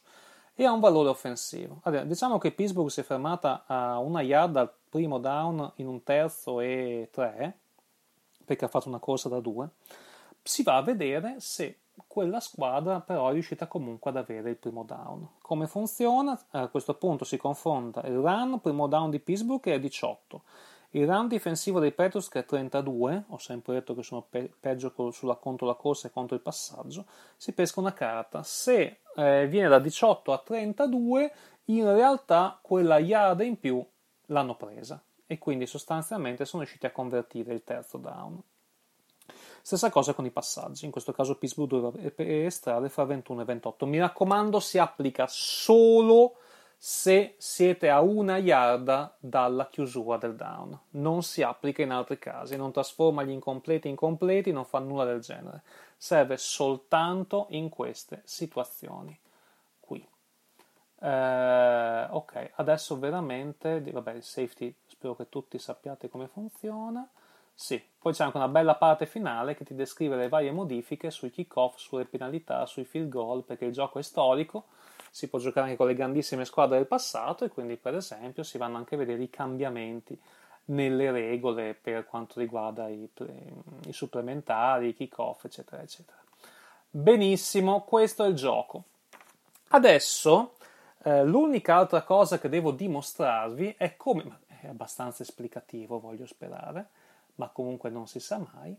e 0.54 0.66
ha 0.66 0.72
un 0.72 0.80
valore 0.80 1.10
offensivo. 1.10 1.80
Allora, 1.84 2.04
diciamo 2.04 2.40
che 2.40 2.52
Pittsburgh 2.52 2.90
si 2.90 3.00
è 3.00 3.04
fermata 3.04 3.64
a 3.68 4.00
una 4.00 4.22
yard 4.22 4.58
al 4.58 4.74
primo 4.90 5.20
down 5.20 5.72
in 5.76 5.88
un 5.88 6.04
terzo 6.04 6.60
e 6.60 7.10
tre, 7.12 7.58
perché 8.44 8.66
ha 8.66 8.68
fatto 8.68 8.90
una 8.90 8.98
corsa 8.98 9.30
da 9.30 9.40
due, 9.40 9.70
si 10.48 10.64
va 10.64 10.78
a 10.78 10.82
vedere 10.82 11.36
se 11.40 11.80
quella 12.08 12.40
squadra 12.40 13.02
però 13.02 13.30
è 13.30 13.34
riuscita 13.34 13.68
comunque 13.68 14.12
ad 14.12 14.18
avere 14.18 14.52
il 14.52 14.58
primo 14.58 14.84
down. 14.84 15.28
Come 15.42 15.68
funziona? 15.68 16.40
A 16.52 16.68
questo 16.68 16.96
punto 16.96 17.26
si 17.26 17.38
confronta 17.38 18.02
il 18.02 18.18
run, 18.18 18.60
primo 18.62 18.88
down 18.88 19.10
di 19.10 19.20
Pittsburgh 19.20 19.66
è 19.66 19.80
18 19.80 20.44
il 20.92 21.06
round 21.06 21.30
difensivo 21.30 21.80
dei 21.80 21.92
Patriots 21.92 22.30
che 22.30 22.40
è 22.40 22.46
32, 22.46 23.26
ho 23.28 23.38
sempre 23.38 23.74
detto 23.74 23.94
che 23.94 24.04
sono 24.04 24.26
pe- 24.28 24.52
peggio 24.58 24.94
sulla, 25.12 25.36
contro 25.36 25.68
la 25.68 25.76
corsa 25.76 26.08
e 26.08 26.12
contro 26.12 26.36
il 26.36 26.42
passaggio, 26.42 27.06
si 27.36 27.52
pesca 27.52 27.80
una 27.80 27.94
carta. 27.94 28.42
Se 28.44 29.00
eh, 29.16 29.48
viene 29.48 29.68
da 29.68 29.80
18 29.80 30.32
a 30.32 30.38
32, 30.38 31.34
in 31.66 31.94
realtà 31.94 32.58
quella 32.62 33.00
yard 33.00 33.42
in 33.42 33.60
più 33.60 33.86
l'hanno 34.28 34.56
presa 34.56 35.02
e 35.26 35.38
quindi 35.38 35.68
sostanzialmente 35.68 36.46
sono 36.46 36.64
riusciti 36.64 36.86
a 36.86 36.92
convertire 36.92 37.54
il 37.54 37.64
terzo 37.64 37.98
down. 37.98 38.42
Stessa 39.62 39.90
cosa 39.90 40.14
con 40.14 40.26
i 40.26 40.32
passaggi, 40.32 40.86
in 40.86 40.92
questo 40.92 41.12
caso 41.12 41.38
Pittsburgh 41.38 41.70
doveva 41.70 42.12
estrarre 42.16 42.90
fra 42.90 43.04
21 43.04 43.42
e 43.42 43.46
28. 43.46 43.86
Mi 43.86 44.00
raccomando, 44.00 44.60
si 44.60 44.78
applica 44.78 45.26
solo 45.28 46.38
se 46.80 47.36
siete 47.38 47.90
a 47.90 48.02
una 48.02 48.38
yarda 48.38 49.16
dalla 49.20 49.68
chiusura 49.68 50.18
del 50.18 50.36
down. 50.36 50.80
Non 50.92 51.24
si 51.24 51.42
applica 51.42 51.82
in 51.82 51.92
altri 51.92 52.20
casi, 52.20 52.56
non 52.56 52.72
trasforma 52.72 53.24
gli 53.24 53.32
incompleti 53.32 53.90
in 53.90 53.96
completi, 53.96 54.52
non 54.52 54.64
fa 54.64 54.80
nulla 54.80 55.04
del 55.04 55.20
genere. 55.20 55.64
Serve 55.98 56.38
soltanto 56.38 57.48
in 57.50 57.70
queste 57.70 58.22
situazioni 58.26 59.20
qui. 59.80 60.08
Eh, 61.00 62.08
ok, 62.10 62.52
adesso 62.56 63.00
veramente, 63.00 63.82
vabbè, 63.82 64.14
il 64.14 64.24
safety, 64.24 64.74
spero 64.86 65.16
che 65.16 65.30
tutti 65.30 65.58
sappiate 65.58 66.10
come 66.10 66.28
funziona. 66.28 67.08
Sì, 67.60 67.82
poi 67.98 68.14
c'è 68.14 68.24
anche 68.24 68.38
una 68.38 68.48
bella 68.48 68.76
parte 68.76 69.08
finale 69.08 69.56
che 69.56 69.66
ti 69.66 69.74
descrive 69.74 70.16
le 70.16 70.30
varie 70.30 70.52
modifiche 70.52 71.10
sui 71.10 71.32
kick-off, 71.32 71.78
sulle 71.78 72.06
penalità, 72.06 72.68
sui 72.68 72.86
field 72.86 73.10
goal, 73.10 73.44
perché 73.44 73.66
il 73.66 73.74
gioco 73.74 73.98
è 73.98 74.04
storico 74.04 74.66
si 75.18 75.30
può 75.30 75.40
giocare 75.40 75.66
anche 75.66 75.78
con 75.78 75.88
le 75.88 75.96
grandissime 75.96 76.46
squadre 76.46 76.78
del 76.78 76.86
passato 76.86 77.44
e 77.44 77.50
quindi 77.50 77.76
per 77.76 77.96
esempio 77.96 78.44
si 78.44 78.60
vanno 78.60 78.78
anche 78.78 78.94
a 78.94 79.00
vedere 79.00 79.24
i 79.24 79.32
cambiamenti 79.32 80.16
nelle 80.66 81.10
regole 81.10 81.74
per 81.74 82.06
quanto 82.06 82.40
riguarda 82.40 82.88
i, 82.88 83.10
i 83.86 83.94
supplementari, 83.94 84.90
i 84.90 84.94
kick-off, 84.94 85.46
eccetera, 85.46 85.82
eccetera. 85.82 86.20
Benissimo, 86.90 87.82
questo 87.82 88.26
è 88.26 88.28
il 88.28 88.36
gioco. 88.36 88.84
Adesso 89.70 90.54
eh, 91.04 91.24
l'unica 91.24 91.78
altra 91.78 92.04
cosa 92.04 92.38
che 92.38 92.48
devo 92.48 92.72
dimostrarvi 92.72 93.74
è 93.76 93.96
come, 93.96 94.42
è 94.62 94.68
abbastanza 94.68 95.24
esplicativo, 95.24 96.00
voglio 96.00 96.28
sperare, 96.28 96.90
ma 97.38 97.50
comunque 97.50 97.90
non 97.90 98.08
si 98.08 98.20
sa 98.20 98.40
mai. 98.54 98.78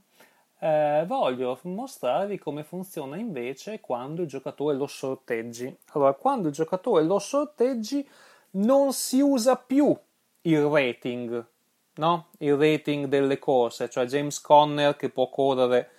Eh, 0.61 1.05
voglio 1.07 1.59
mostrarvi 1.63 2.39
come 2.39 2.65
funziona 2.65 3.17
invece 3.17 3.81
quando 3.81 4.23
il 4.23 4.29
giocatore 4.29 4.77
lo 4.77 4.87
sorteggi. 4.87 5.75
Allora, 5.93 6.15
quando 6.15 6.49
il 6.49 6.55
giocatore 6.55 7.05
lo 7.05 7.19
sorteggi 7.19 8.07
non 8.53 8.93
si 8.93 9.21
usa 9.21 9.57
più 9.57 9.97
il 10.43 10.63
rating, 10.65 11.47
no? 11.95 12.27
Il 12.39 12.57
rating 12.57 13.07
delle 13.07 13.39
corse, 13.39 13.89
cioè 13.89 14.07
James 14.07 14.41
Conner 14.41 14.97
che 14.97 15.11
può 15.11 15.29
correre 15.29 15.91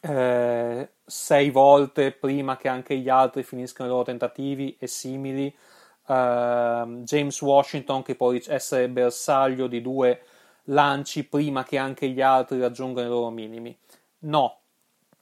eh, 0.00 0.88
sei 1.04 1.50
volte 1.50 2.12
prima 2.12 2.56
che 2.56 2.68
anche 2.68 2.96
gli 2.96 3.08
altri 3.08 3.42
finiscano 3.42 3.88
i 3.88 3.92
loro 3.92 4.04
tentativi 4.04 4.76
e 4.78 4.86
simili. 4.86 5.54
Uh, 6.06 7.02
James 7.02 7.38
Washington 7.42 8.02
che 8.02 8.14
può 8.14 8.32
essere 8.32 8.88
bersaglio 8.88 9.66
di 9.66 9.82
due 9.82 10.22
lanci 10.68 11.24
prima 11.24 11.64
che 11.64 11.78
anche 11.78 12.08
gli 12.08 12.20
altri 12.20 12.60
raggiungano 12.60 13.06
i 13.06 13.10
loro 13.10 13.30
minimi. 13.30 13.76
No, 14.20 14.58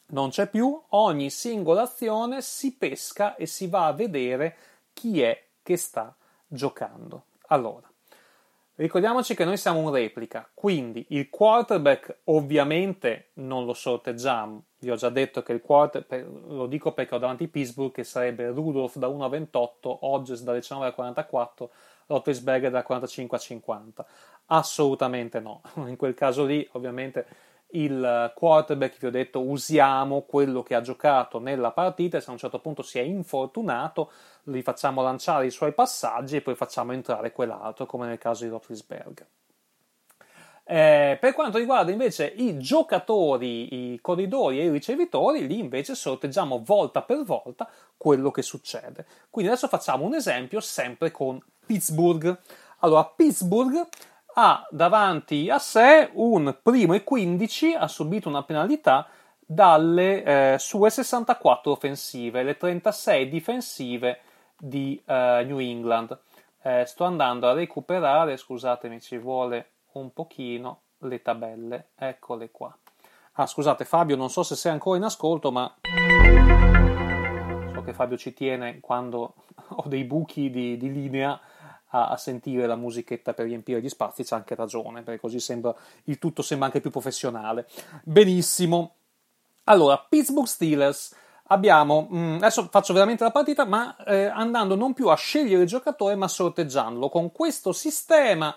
non 0.08 0.30
c'è 0.30 0.48
più. 0.48 0.80
Ogni 0.90 1.30
singola 1.30 1.82
azione 1.82 2.42
si 2.42 2.74
pesca 2.74 3.36
e 3.36 3.46
si 3.46 3.66
va 3.66 3.86
a 3.86 3.92
vedere 3.92 4.56
chi 4.92 5.20
è 5.22 5.42
che 5.62 5.76
sta 5.76 6.14
giocando. 6.46 7.24
Allora, 7.48 7.90
Ricordiamoci 8.78 9.34
che 9.34 9.46
noi 9.46 9.56
siamo 9.56 9.78
un 9.78 9.90
replica, 9.90 10.46
quindi 10.52 11.02
il 11.08 11.30
quarterback 11.30 12.18
ovviamente 12.24 13.30
non 13.34 13.64
lo 13.64 13.72
sorteggiamo. 13.72 14.64
Vi 14.80 14.90
ho 14.90 14.96
già 14.96 15.08
detto 15.08 15.42
che 15.42 15.54
il 15.54 15.62
quarterback, 15.62 16.26
lo 16.48 16.66
dico 16.66 16.92
perché 16.92 17.14
ho 17.14 17.18
davanti 17.18 17.48
Pittsburgh, 17.48 17.90
che 17.90 18.04
sarebbe 18.04 18.48
Rudolph 18.48 18.96
da 18.96 19.08
1 19.08 19.24
a 19.24 19.28
28, 19.30 19.98
Hodges 20.02 20.42
da 20.42 20.52
19 20.52 20.88
a 20.88 20.92
44, 20.92 21.70
Roethlisberger 22.08 22.70
da 22.70 22.82
45 22.82 23.36
a 23.38 23.40
50. 23.40 24.06
Assolutamente 24.46 25.40
no. 25.40 25.60
In 25.86 25.96
quel 25.96 26.14
caso 26.14 26.44
lì, 26.44 26.66
ovviamente, 26.72 27.26
il 27.70 28.32
quarterback, 28.34 28.98
vi 28.98 29.06
ho 29.06 29.10
detto, 29.10 29.40
usiamo 29.40 30.22
quello 30.22 30.62
che 30.62 30.74
ha 30.74 30.80
giocato 30.80 31.38
nella 31.38 31.72
partita 31.72 32.16
e 32.16 32.20
se 32.20 32.30
a 32.30 32.32
un 32.32 32.38
certo 32.38 32.60
punto 32.60 32.82
si 32.82 32.98
è 32.98 33.02
infortunato, 33.02 34.10
li 34.44 34.62
facciamo 34.62 35.02
lanciare 35.02 35.46
i 35.46 35.50
suoi 35.50 35.72
passaggi 35.72 36.36
e 36.36 36.42
poi 36.42 36.54
facciamo 36.54 36.92
entrare 36.92 37.32
quell'altro, 37.32 37.86
come 37.86 38.06
nel 38.06 38.18
caso 38.18 38.44
di 38.44 38.50
Roethlisberger. 38.50 39.26
Eh, 40.68 41.16
per 41.20 41.32
quanto 41.32 41.58
riguarda 41.58 41.92
invece 41.92 42.26
i 42.26 42.58
giocatori, 42.58 43.92
i 43.92 44.00
corridori 44.00 44.58
e 44.58 44.64
i 44.64 44.70
ricevitori, 44.70 45.46
lì 45.46 45.60
invece 45.60 45.94
sorteggiamo 45.94 46.60
volta 46.64 47.02
per 47.02 47.22
volta 47.22 47.68
quello 47.96 48.32
che 48.32 48.42
succede. 48.42 49.06
Quindi 49.30 49.50
adesso 49.50 49.68
facciamo 49.68 50.04
un 50.04 50.14
esempio 50.14 50.58
sempre 50.60 51.12
con 51.12 51.40
Pittsburgh. 51.64 52.36
Allora, 52.80 53.04
Pittsburgh 53.04 53.86
ha 54.38 54.66
davanti 54.70 55.48
a 55.48 55.58
sé 55.58 56.10
un 56.12 56.58
primo 56.62 56.92
e 56.92 57.02
15, 57.04 57.72
ha 57.72 57.88
subito 57.88 58.28
una 58.28 58.42
penalità 58.42 59.08
dalle 59.38 60.54
eh, 60.54 60.58
sue 60.58 60.90
64 60.90 61.72
offensive, 61.72 62.42
le 62.42 62.58
36 62.58 63.28
difensive 63.30 64.20
di 64.58 65.02
eh, 65.06 65.42
New 65.46 65.58
England. 65.58 66.18
Eh, 66.60 66.84
sto 66.84 67.04
andando 67.04 67.48
a 67.48 67.54
recuperare, 67.54 68.36
scusatemi, 68.36 69.00
ci 69.00 69.16
vuole 69.16 69.70
un 69.92 70.12
pochino 70.12 70.80
le 70.98 71.22
tabelle, 71.22 71.88
eccole 71.96 72.50
qua. 72.50 72.76
Ah, 73.38 73.46
scusate 73.46 73.86
Fabio, 73.86 74.16
non 74.16 74.28
so 74.28 74.42
se 74.42 74.54
sei 74.54 74.72
ancora 74.72 74.98
in 74.98 75.04
ascolto, 75.04 75.50
ma 75.50 75.74
so 77.72 77.82
che 77.82 77.94
Fabio 77.94 78.18
ci 78.18 78.34
tiene 78.34 78.80
quando 78.80 79.34
ho 79.76 79.84
dei 79.86 80.04
buchi 80.04 80.50
di, 80.50 80.76
di 80.76 80.92
linea 80.92 81.40
a, 81.90 82.08
a, 82.08 82.16
sentire 82.16 82.66
la 82.66 82.76
musichetta 82.76 83.32
per 83.32 83.46
riempire 83.46 83.80
gli 83.80 83.88
spazi, 83.88 84.24
c'ha 84.24 84.36
anche 84.36 84.54
ragione, 84.54 85.02
perché 85.02 85.20
così 85.20 85.40
sembra, 85.40 85.74
il 86.04 86.18
tutto 86.18 86.42
sembra 86.42 86.66
anche 86.66 86.80
più 86.80 86.90
professionale. 86.90 87.66
Benissimo. 88.02 88.94
Allora, 89.64 89.98
Pittsburgh 89.98 90.46
Steelers. 90.46 91.14
Abbiamo, 91.48 92.08
mm, 92.12 92.36
adesso 92.36 92.66
faccio 92.68 92.92
veramente 92.92 93.22
la 93.22 93.30
partita, 93.30 93.64
ma 93.64 93.96
eh, 94.04 94.24
andando 94.24 94.74
non 94.74 94.94
più 94.94 95.08
a 95.08 95.14
scegliere 95.14 95.62
il 95.62 95.68
giocatore, 95.68 96.16
ma 96.16 96.26
sorteggiandolo. 96.26 97.08
Con 97.08 97.30
questo 97.30 97.72
sistema 97.72 98.52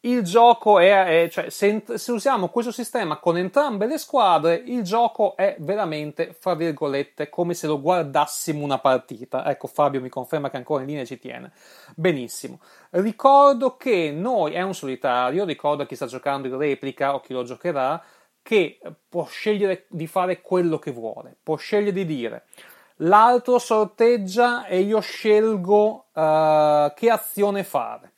il 0.00 0.22
gioco 0.22 0.78
è, 0.78 1.24
è 1.24 1.28
cioè, 1.28 1.50
se, 1.50 1.82
se, 1.94 2.12
usiamo 2.12 2.48
questo 2.48 2.70
sistema 2.70 3.18
con 3.18 3.36
entrambe 3.36 3.86
le 3.86 3.98
squadre, 3.98 4.54
il 4.54 4.82
gioco 4.82 5.36
è 5.36 5.56
veramente, 5.58 6.32
fra 6.38 6.54
virgolette, 6.54 7.28
come 7.28 7.54
se 7.54 7.66
lo 7.66 7.80
guardassimo 7.80 8.62
una 8.62 8.78
partita. 8.78 9.44
Ecco, 9.46 9.66
Fabio 9.66 10.00
mi 10.00 10.08
conferma 10.08 10.50
che 10.50 10.58
ancora 10.58 10.82
in 10.82 10.88
linea 10.88 11.04
ci 11.04 11.18
tiene. 11.18 11.52
Benissimo. 11.96 12.60
Ricordo 12.90 13.76
che 13.76 14.12
noi, 14.12 14.52
è 14.52 14.62
un 14.62 14.74
solitario, 14.74 15.44
ricordo 15.44 15.82
a 15.82 15.86
chi 15.86 15.96
sta 15.96 16.06
giocando 16.06 16.46
in 16.46 16.56
replica 16.56 17.14
o 17.14 17.20
chi 17.20 17.32
lo 17.32 17.42
giocherà, 17.42 18.00
che 18.42 18.78
può 19.08 19.24
scegliere 19.24 19.86
di 19.88 20.06
fare 20.06 20.40
quello 20.40 20.78
che 20.78 20.92
vuole, 20.92 21.36
può 21.42 21.56
scegliere 21.56 21.92
di 21.92 22.06
dire 22.06 22.44
l'altro 23.00 23.58
sorteggia 23.58 24.66
e 24.66 24.80
io 24.80 25.00
scelgo 25.00 26.06
uh, 26.12 26.92
che 26.94 27.10
azione 27.10 27.62
fare 27.62 28.12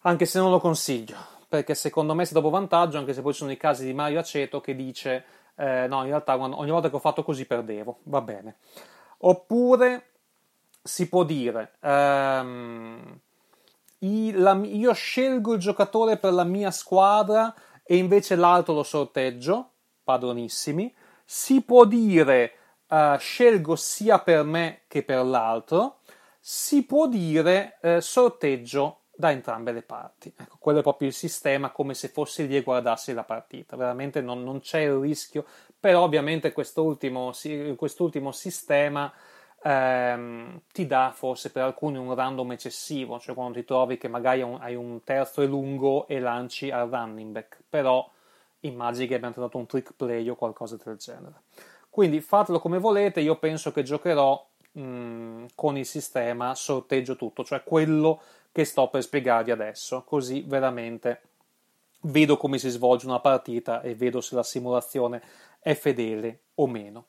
anche 0.00 0.26
se 0.26 0.38
non 0.38 0.50
lo 0.50 0.60
consiglio, 0.60 1.16
perché 1.48 1.74
secondo 1.74 2.14
me 2.14 2.24
si 2.24 2.32
dopo 2.32 2.50
vantaggio, 2.50 2.98
anche 2.98 3.12
se 3.12 3.22
poi 3.22 3.32
ci 3.32 3.40
sono 3.40 3.52
i 3.52 3.56
casi 3.56 3.84
di 3.84 3.92
Mario 3.92 4.20
Aceto 4.20 4.60
che 4.60 4.74
dice 4.74 5.24
eh, 5.56 5.86
no, 5.88 6.02
in 6.02 6.08
realtà 6.08 6.38
ogni 6.38 6.70
volta 6.70 6.88
che 6.88 6.96
ho 6.96 7.00
fatto 7.00 7.22
così 7.22 7.46
perdevo, 7.46 7.98
va 8.04 8.20
bene. 8.22 8.56
Oppure 9.18 10.12
si 10.82 11.08
può 11.08 11.24
dire 11.24 11.74
ehm, 11.80 13.20
io 13.98 14.92
scelgo 14.94 15.52
il 15.52 15.60
giocatore 15.60 16.16
per 16.16 16.32
la 16.32 16.44
mia 16.44 16.70
squadra 16.70 17.54
e 17.84 17.96
invece 17.96 18.36
l'altro 18.36 18.72
lo 18.72 18.82
sorteggio, 18.82 19.72
padronissimi. 20.02 20.94
Si 21.24 21.60
può 21.60 21.84
dire 21.84 22.52
uh, 22.88 23.18
scelgo 23.18 23.76
sia 23.76 24.18
per 24.20 24.44
me 24.44 24.82
che 24.88 25.02
per 25.02 25.24
l'altro. 25.24 25.98
Si 26.38 26.84
può 26.84 27.06
dire 27.06 27.78
uh, 27.82 28.00
sorteggio 28.00 28.99
da 29.20 29.30
entrambe 29.30 29.70
le 29.70 29.82
parti. 29.82 30.32
Ecco, 30.36 30.56
quello 30.58 30.80
è 30.80 30.82
proprio 30.82 31.06
il 31.06 31.14
sistema, 31.14 31.70
come 31.70 31.94
se 31.94 32.08
fossi 32.08 32.48
lì 32.48 32.56
e 32.56 32.62
guardassi 32.62 33.12
la 33.12 33.22
partita. 33.22 33.76
Veramente 33.76 34.20
non, 34.20 34.42
non 34.42 34.58
c'è 34.58 34.80
il 34.80 34.94
rischio, 34.94 35.44
però 35.78 36.02
ovviamente 36.02 36.50
quest'ultimo, 36.50 37.32
quest'ultimo 37.76 38.32
sistema 38.32 39.12
ehm, 39.62 40.62
ti 40.72 40.86
dà 40.86 41.12
forse 41.14 41.52
per 41.52 41.62
alcuni 41.62 41.98
un 41.98 42.14
random 42.14 42.52
eccessivo, 42.52 43.20
cioè 43.20 43.34
quando 43.34 43.58
ti 43.58 43.64
trovi 43.64 43.98
che 43.98 44.08
magari 44.08 44.42
hai 44.42 44.74
un 44.74 45.02
terzo 45.04 45.42
e 45.42 45.46
lungo 45.46 46.06
e 46.08 46.18
lanci 46.18 46.70
al 46.70 46.88
running 46.88 47.32
back, 47.32 47.62
però 47.68 48.08
immagini 48.60 49.06
che 49.06 49.14
abbiamo 49.14 49.34
trovato 49.34 49.58
un 49.58 49.66
trick 49.66 49.92
play 49.94 50.28
o 50.28 50.34
qualcosa 50.34 50.76
del 50.82 50.96
genere. 50.96 51.42
Quindi 51.88 52.20
fatelo 52.20 52.60
come 52.60 52.78
volete, 52.78 53.20
io 53.20 53.36
penso 53.36 53.72
che 53.72 53.82
giocherò 53.82 54.46
mh, 54.72 55.46
con 55.54 55.76
il 55.76 55.86
sistema 55.86 56.54
sorteggio 56.54 57.16
tutto, 57.16 57.44
cioè 57.44 57.62
quello 57.64 58.22
che 58.52 58.64
sto 58.64 58.88
per 58.88 59.02
spiegarvi 59.02 59.50
adesso, 59.50 60.02
così 60.04 60.42
veramente 60.46 61.22
vedo 62.02 62.36
come 62.36 62.58
si 62.58 62.68
svolge 62.68 63.06
una 63.06 63.20
partita 63.20 63.82
e 63.82 63.94
vedo 63.94 64.20
se 64.20 64.34
la 64.34 64.42
simulazione 64.42 65.22
è 65.60 65.74
fedele 65.74 66.40
o 66.54 66.66
meno. 66.66 67.06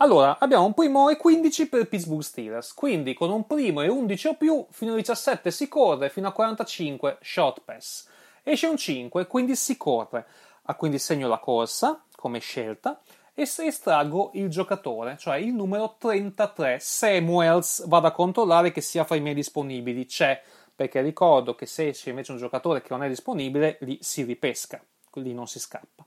Allora, 0.00 0.38
abbiamo 0.38 0.64
un 0.64 0.74
primo 0.74 1.08
e 1.08 1.16
15 1.16 1.68
per 1.68 1.88
Pittsburgh 1.88 2.22
Steelers, 2.22 2.72
quindi 2.72 3.14
con 3.14 3.30
un 3.30 3.46
primo 3.46 3.82
e 3.82 3.88
11 3.88 4.28
o 4.28 4.34
più, 4.36 4.64
fino 4.70 4.92
a 4.92 4.96
17 4.96 5.50
si 5.50 5.66
corre, 5.66 6.08
fino 6.08 6.28
a 6.28 6.32
45 6.32 7.18
short 7.20 7.62
pass. 7.64 8.06
Esce 8.44 8.68
un 8.68 8.76
5, 8.76 9.26
quindi 9.26 9.56
si 9.56 9.76
corre. 9.76 10.26
Ah, 10.62 10.76
quindi 10.76 10.98
segno 10.98 11.26
la 11.26 11.38
corsa 11.38 12.04
come 12.14 12.38
scelta 12.38 13.00
e 13.34 13.42
estraggo 13.42 14.30
il 14.34 14.48
giocatore, 14.48 15.16
cioè 15.18 15.36
il 15.36 15.52
numero 15.52 15.96
33, 15.98 16.78
Samuels. 16.80 17.86
Vado 17.86 18.06
a 18.06 18.12
controllare 18.12 18.70
che 18.70 18.80
sia 18.80 19.04
fra 19.04 19.16
i 19.16 19.20
miei 19.20 19.34
disponibili. 19.34 20.06
C'è 20.06 20.40
perché 20.78 21.00
ricordo 21.00 21.56
che 21.56 21.66
se 21.66 21.90
c'è 21.90 22.10
invece 22.10 22.30
un 22.30 22.38
giocatore 22.38 22.82
che 22.82 22.86
non 22.90 23.02
è 23.02 23.08
disponibile, 23.08 23.78
lì 23.80 23.98
si 24.00 24.22
ripesca, 24.22 24.80
lì 25.14 25.34
non 25.34 25.48
si 25.48 25.58
scappa. 25.58 26.06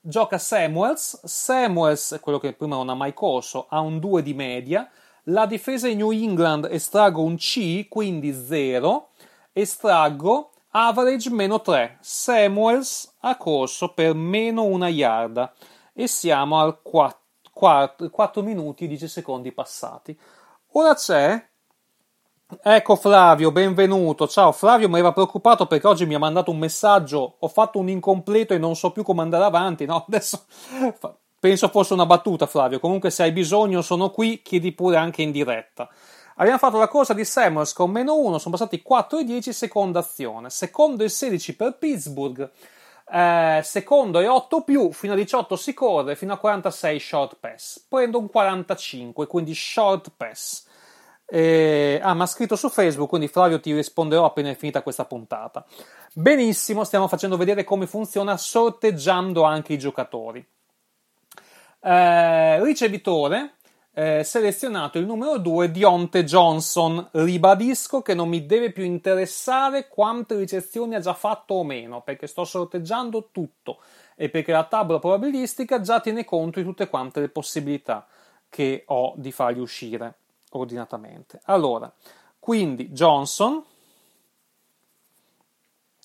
Gioca 0.00 0.38
Samuels, 0.38 1.24
Samuels, 1.24 2.20
quello 2.22 2.38
che 2.38 2.52
prima 2.52 2.76
non 2.76 2.88
ha 2.88 2.94
mai 2.94 3.12
corso, 3.12 3.66
ha 3.68 3.80
un 3.80 3.98
2 3.98 4.22
di 4.22 4.32
media, 4.32 4.88
la 5.24 5.44
difesa 5.44 5.88
di 5.88 5.96
New 5.96 6.12
England 6.12 6.68
estraggo 6.70 7.24
un 7.24 7.34
C, 7.34 7.88
quindi 7.88 8.32
0, 8.32 9.08
estraggo 9.52 10.52
average 10.70 11.28
meno 11.30 11.60
3, 11.60 11.98
Samuels 12.00 13.12
ha 13.22 13.36
corso 13.36 13.92
per 13.92 14.14
meno 14.14 14.62
una 14.62 14.86
yarda. 14.86 15.52
E 15.92 16.06
siamo 16.06 16.60
al 16.60 16.80
4, 16.80 17.18
4, 17.50 18.08
4 18.10 18.42
minuti 18.42 18.84
e 18.84 18.86
10 18.86 19.08
secondi 19.08 19.50
passati. 19.50 20.16
Ora 20.74 20.94
c'è 20.94 21.44
Ecco 22.62 22.94
Flavio, 22.94 23.50
benvenuto. 23.50 24.28
Ciao 24.28 24.52
Flavio, 24.52 24.88
mi 24.88 25.00
era 25.00 25.10
preoccupato 25.12 25.66
perché 25.66 25.88
oggi 25.88 26.06
mi 26.06 26.14
ha 26.14 26.20
mandato 26.20 26.52
un 26.52 26.58
messaggio. 26.58 27.38
Ho 27.40 27.48
fatto 27.48 27.80
un 27.80 27.88
incompleto 27.88 28.54
e 28.54 28.58
non 28.58 28.76
so 28.76 28.92
più 28.92 29.02
come 29.02 29.22
andare 29.22 29.42
avanti. 29.42 29.84
No, 29.84 30.04
adesso 30.06 30.44
penso 31.40 31.66
fosse 31.66 31.92
una 31.94 32.06
battuta, 32.06 32.46
Flavio. 32.46 32.78
Comunque, 32.78 33.10
se 33.10 33.24
hai 33.24 33.32
bisogno, 33.32 33.82
sono 33.82 34.10
qui. 34.10 34.42
Chiedi 34.42 34.70
pure 34.70 34.96
anche 34.96 35.22
in 35.22 35.32
diretta. 35.32 35.88
Abbiamo 36.36 36.58
fatto 36.58 36.78
la 36.78 36.86
corsa 36.86 37.14
di 37.14 37.24
Samuels 37.24 37.72
con 37.72 37.90
meno 37.90 38.16
1, 38.16 38.38
sono 38.38 38.56
passati 38.56 38.80
4 38.80 39.18
e 39.18 39.24
10, 39.24 39.52
seconda 39.52 39.98
azione. 39.98 40.48
Secondo 40.48 41.02
e 41.02 41.08
16 41.08 41.56
per 41.56 41.76
Pittsburgh, 41.78 42.48
eh, 43.10 43.60
secondo 43.64 44.20
e 44.20 44.28
8 44.28 44.62
più, 44.62 44.92
fino 44.92 45.14
a 45.14 45.16
18 45.16 45.56
si 45.56 45.74
corre, 45.74 46.14
fino 46.14 46.34
a 46.34 46.38
46 46.38 47.00
short 47.00 47.36
pass. 47.40 47.84
Prendo 47.88 48.20
un 48.20 48.28
45, 48.30 49.26
quindi 49.26 49.52
short 49.52 50.12
pass. 50.16 50.66
Eh, 51.28 51.98
ah, 52.00 52.14
mi 52.14 52.22
ha 52.22 52.26
scritto 52.26 52.54
su 52.54 52.68
Facebook, 52.68 53.08
quindi 53.08 53.26
Flavio 53.26 53.58
ti 53.58 53.74
risponderò 53.74 54.24
appena 54.24 54.50
è 54.50 54.54
finita 54.54 54.82
questa 54.82 55.04
puntata. 55.04 55.64
Benissimo, 56.12 56.84
stiamo 56.84 57.08
facendo 57.08 57.36
vedere 57.36 57.64
come 57.64 57.86
funziona 57.86 58.36
sorteggiando 58.36 59.42
anche 59.42 59.72
i 59.72 59.78
giocatori. 59.78 60.46
Eh, 61.80 62.62
ricevitore, 62.62 63.56
eh, 63.92 64.22
selezionato 64.22 64.98
il 64.98 65.06
numero 65.06 65.38
2 65.38 65.72
Dionte 65.72 66.22
Johnson. 66.22 67.08
Ribadisco 67.10 68.02
che 68.02 68.14
non 68.14 68.28
mi 68.28 68.46
deve 68.46 68.70
più 68.70 68.84
interessare 68.84 69.88
quante 69.88 70.36
ricezioni 70.36 70.94
ha 70.94 71.00
già 71.00 71.14
fatto 71.14 71.54
o 71.54 71.64
meno, 71.64 72.02
perché 72.02 72.28
sto 72.28 72.44
sorteggiando 72.44 73.30
tutto 73.32 73.80
e 74.14 74.28
perché 74.28 74.52
la 74.52 74.64
tavola 74.64 75.00
probabilistica 75.00 75.80
già 75.80 75.98
tiene 76.00 76.24
conto 76.24 76.60
di 76.60 76.64
tutte 76.64 76.88
quante 76.88 77.18
le 77.18 77.28
possibilità 77.28 78.06
che 78.48 78.84
ho 78.86 79.14
di 79.16 79.32
fargli 79.32 79.58
uscire 79.58 80.18
ordinatamente. 80.52 81.40
Allora, 81.44 81.92
quindi 82.38 82.90
Johnson, 82.90 83.62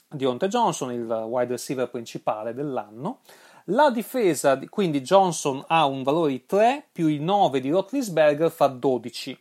Dionte 0.08 0.48
Johnson, 0.48 0.92
il 0.92 1.06
wide 1.06 1.52
receiver 1.52 1.90
principale 1.90 2.54
dell'anno, 2.54 3.20
la 3.66 3.92
difesa, 3.92 4.60
quindi 4.70 5.02
Johnson 5.02 5.64
ha 5.68 5.86
un 5.86 6.04
valore 6.04 6.32
di 6.32 6.46
3 6.46 6.88
più 6.92 7.08
il 7.08 7.22
9 7.22 7.60
di 7.60 7.70
Rotlisberger 7.70 8.52
fa 8.52 8.68
12. 8.68 9.38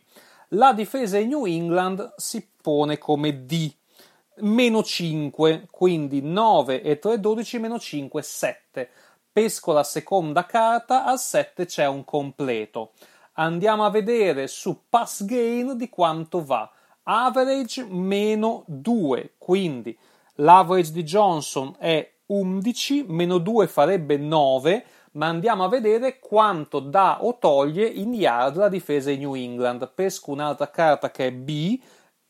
La 0.49 0.73
difesa 0.73 1.17
di 1.17 1.25
New 1.25 1.45
England 1.45 2.13
si 2.17 2.47
pone 2.61 2.97
come 2.97 3.45
D, 3.45 3.73
meno 4.37 4.83
5, 4.83 5.67
quindi 5.71 6.21
9 6.21 6.81
e 6.81 6.99
3, 6.99 7.19
12, 7.19 7.59
meno 7.59 7.79
5, 7.79 8.21
7. 8.21 8.89
Pesco 9.31 9.71
la 9.71 9.83
seconda 9.83 10.45
carta, 10.45 11.05
al 11.05 11.19
7 11.19 11.65
c'è 11.65 11.87
un 11.87 12.05
completo. 12.05 12.91
Andiamo 13.33 13.85
a 13.85 13.89
vedere 13.89 14.47
su 14.47 14.83
pass 14.89 15.23
gain 15.23 15.77
di 15.77 15.89
quanto 15.89 16.43
va. 16.43 16.69
Average 17.03 17.85
meno 17.89 18.63
2, 18.67 19.35
quindi 19.37 19.97
l'average 20.35 20.91
di 20.91 21.03
Johnson 21.03 21.73
è 21.79 22.09
11, 22.25 23.05
meno 23.07 23.37
2 23.37 23.67
farebbe 23.67 24.17
9, 24.17 24.85
ma 25.13 25.27
andiamo 25.27 25.63
a 25.63 25.69
vedere 25.69 26.19
quanto 26.19 26.79
dà 26.79 27.23
o 27.23 27.37
toglie 27.37 27.85
in 27.85 28.13
yard 28.13 28.57
la 28.57 28.69
difesa 28.69 29.09
di 29.09 29.17
New 29.17 29.33
England. 29.35 29.89
Pesco 29.93 30.31
un'altra 30.31 30.69
carta 30.69 31.09
che 31.09 31.27
è 31.27 31.31
B, 31.31 31.79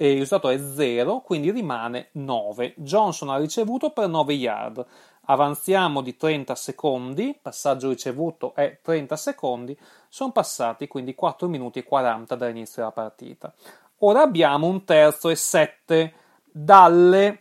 e 0.01 0.13
il 0.13 0.19
risultato 0.19 0.49
è 0.49 0.57
0, 0.57 1.19
quindi 1.19 1.51
rimane 1.51 2.09
9. 2.13 2.73
Johnson 2.77 3.29
ha 3.29 3.37
ricevuto 3.37 3.91
per 3.91 4.07
9 4.07 4.33
yard. 4.33 4.83
Avanziamo 5.31 6.01
di 6.01 6.17
30 6.17 6.55
secondi, 6.55 7.39
passaggio 7.41 7.87
ricevuto 7.87 8.53
è 8.53 8.79
30 8.81 9.15
secondi, 9.15 9.77
sono 10.09 10.33
passati 10.33 10.89
quindi 10.89 11.15
4 11.15 11.47
minuti 11.47 11.79
e 11.79 11.83
40 11.83 12.35
dall'inizio 12.35 12.81
della 12.81 12.91
partita. 12.91 13.53
Ora 13.99 14.23
abbiamo 14.23 14.67
un 14.67 14.83
terzo 14.83 15.29
e 15.29 15.37
7 15.37 16.13
dalle 16.43 17.39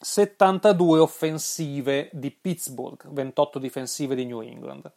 72 0.00 0.98
offensive 0.98 2.08
di 2.10 2.30
Pittsburgh, 2.30 3.06
28 3.10 3.58
difensive 3.58 4.14
di 4.14 4.24
New 4.24 4.40
England. 4.40 4.90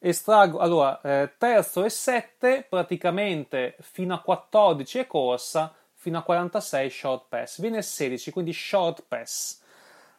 Estraggo, 0.00 0.58
allora, 0.58 1.00
eh, 1.02 1.34
terzo 1.38 1.84
e 1.84 1.88
7, 1.88 2.66
praticamente 2.68 3.76
fino 3.78 4.12
a 4.12 4.20
14 4.20 4.98
è 4.98 5.06
corsa, 5.06 5.72
fino 5.92 6.18
a 6.18 6.22
46 6.22 6.90
short 6.90 7.26
pass. 7.28 7.60
Viene 7.60 7.80
16, 7.80 8.32
quindi 8.32 8.52
short 8.52 9.04
pass. 9.06 9.62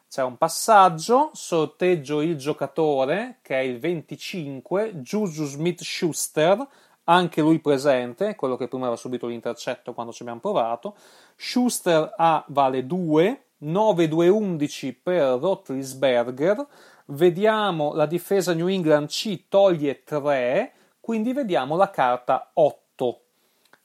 C'è 0.08 0.22
un 0.22 0.36
passaggio, 0.36 1.30
sorteggio 1.34 2.22
il 2.22 2.36
giocatore, 2.36 3.38
che 3.42 3.56
è 3.58 3.62
il 3.62 3.78
25, 3.78 5.00
Juju 5.00 5.44
Smith-Schuster, 5.44 6.66
anche 7.04 7.40
lui 7.40 7.58
presente, 7.58 8.34
quello 8.34 8.56
che 8.56 8.68
prima 8.68 8.84
aveva 8.84 8.98
subito 8.98 9.26
l'intercetto 9.26 9.92
quando 9.94 10.12
ci 10.12 10.22
abbiamo 10.22 10.40
provato. 10.40 10.96
Schuster 11.36 12.14
A 12.16 12.44
vale 12.48 12.86
2, 12.86 13.46
9-2-11 13.62 14.96
per 15.02 15.38
Rotlisberger. 15.38 16.66
Vediamo 17.06 17.92
la 17.92 18.06
difesa 18.06 18.54
New 18.54 18.68
England 18.68 19.08
C 19.08 19.48
toglie 19.48 20.02
3, 20.02 20.72
quindi 21.00 21.32
vediamo 21.32 21.76
la 21.76 21.90
carta 21.90 22.50
8. 22.54 23.20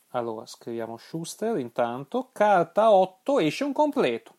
Allora 0.10 0.46
scriviamo 0.46 0.98
Schuster 0.98 1.58
intanto. 1.58 2.30
Carta 2.32 2.92
8 2.92 3.40
esce 3.40 3.64
un 3.64 3.74
completo. 3.74 4.36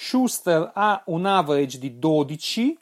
Schuster 0.00 0.70
ha 0.74 1.02
un 1.06 1.26
average 1.26 1.76
di 1.76 1.98
12. 1.98 2.78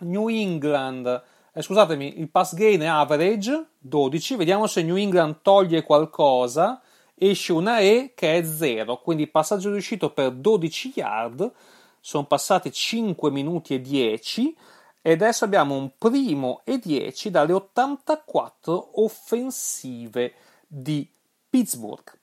New 0.00 0.28
England, 0.28 1.22
eh, 1.54 1.62
scusatemi, 1.62 2.20
il 2.20 2.28
pass 2.28 2.54
gain 2.54 2.82
è 2.82 2.86
average 2.86 3.68
12. 3.78 4.36
Vediamo 4.36 4.66
se 4.66 4.82
New 4.82 4.96
England 4.96 5.38
toglie 5.40 5.82
qualcosa 5.82 6.82
esce 7.14 7.54
una 7.54 7.78
E 7.80 8.12
che 8.14 8.36
è 8.36 8.44
0, 8.44 8.98
quindi 8.98 9.26
passaggio 9.26 9.70
riuscito 9.70 10.10
per 10.10 10.32
12 10.32 10.92
yard, 10.96 11.50
sono 11.98 12.26
passati 12.26 12.70
5 12.70 13.30
minuti 13.30 13.72
e 13.72 13.80
10 13.80 14.54
e 15.00 15.12
adesso 15.12 15.46
abbiamo 15.46 15.76
un 15.76 15.92
primo 15.96 16.60
e 16.64 16.78
10 16.78 17.30
dalle 17.30 17.54
84 17.54 19.02
offensive 19.02 20.34
di 20.66 21.10
Pittsburgh. 21.48 22.17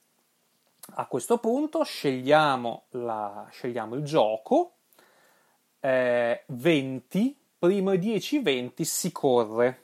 A 0.94 1.06
questo 1.06 1.38
punto 1.38 1.82
scegliamo, 1.82 2.84
la, 2.90 3.46
scegliamo 3.50 3.96
il 3.96 4.04
gioco, 4.04 4.76
eh, 5.80 6.44
20, 6.46 7.38
primo 7.58 7.90
e 7.92 7.98
10, 7.98 8.40
20 8.40 8.84
si 8.84 9.12
corre. 9.12 9.80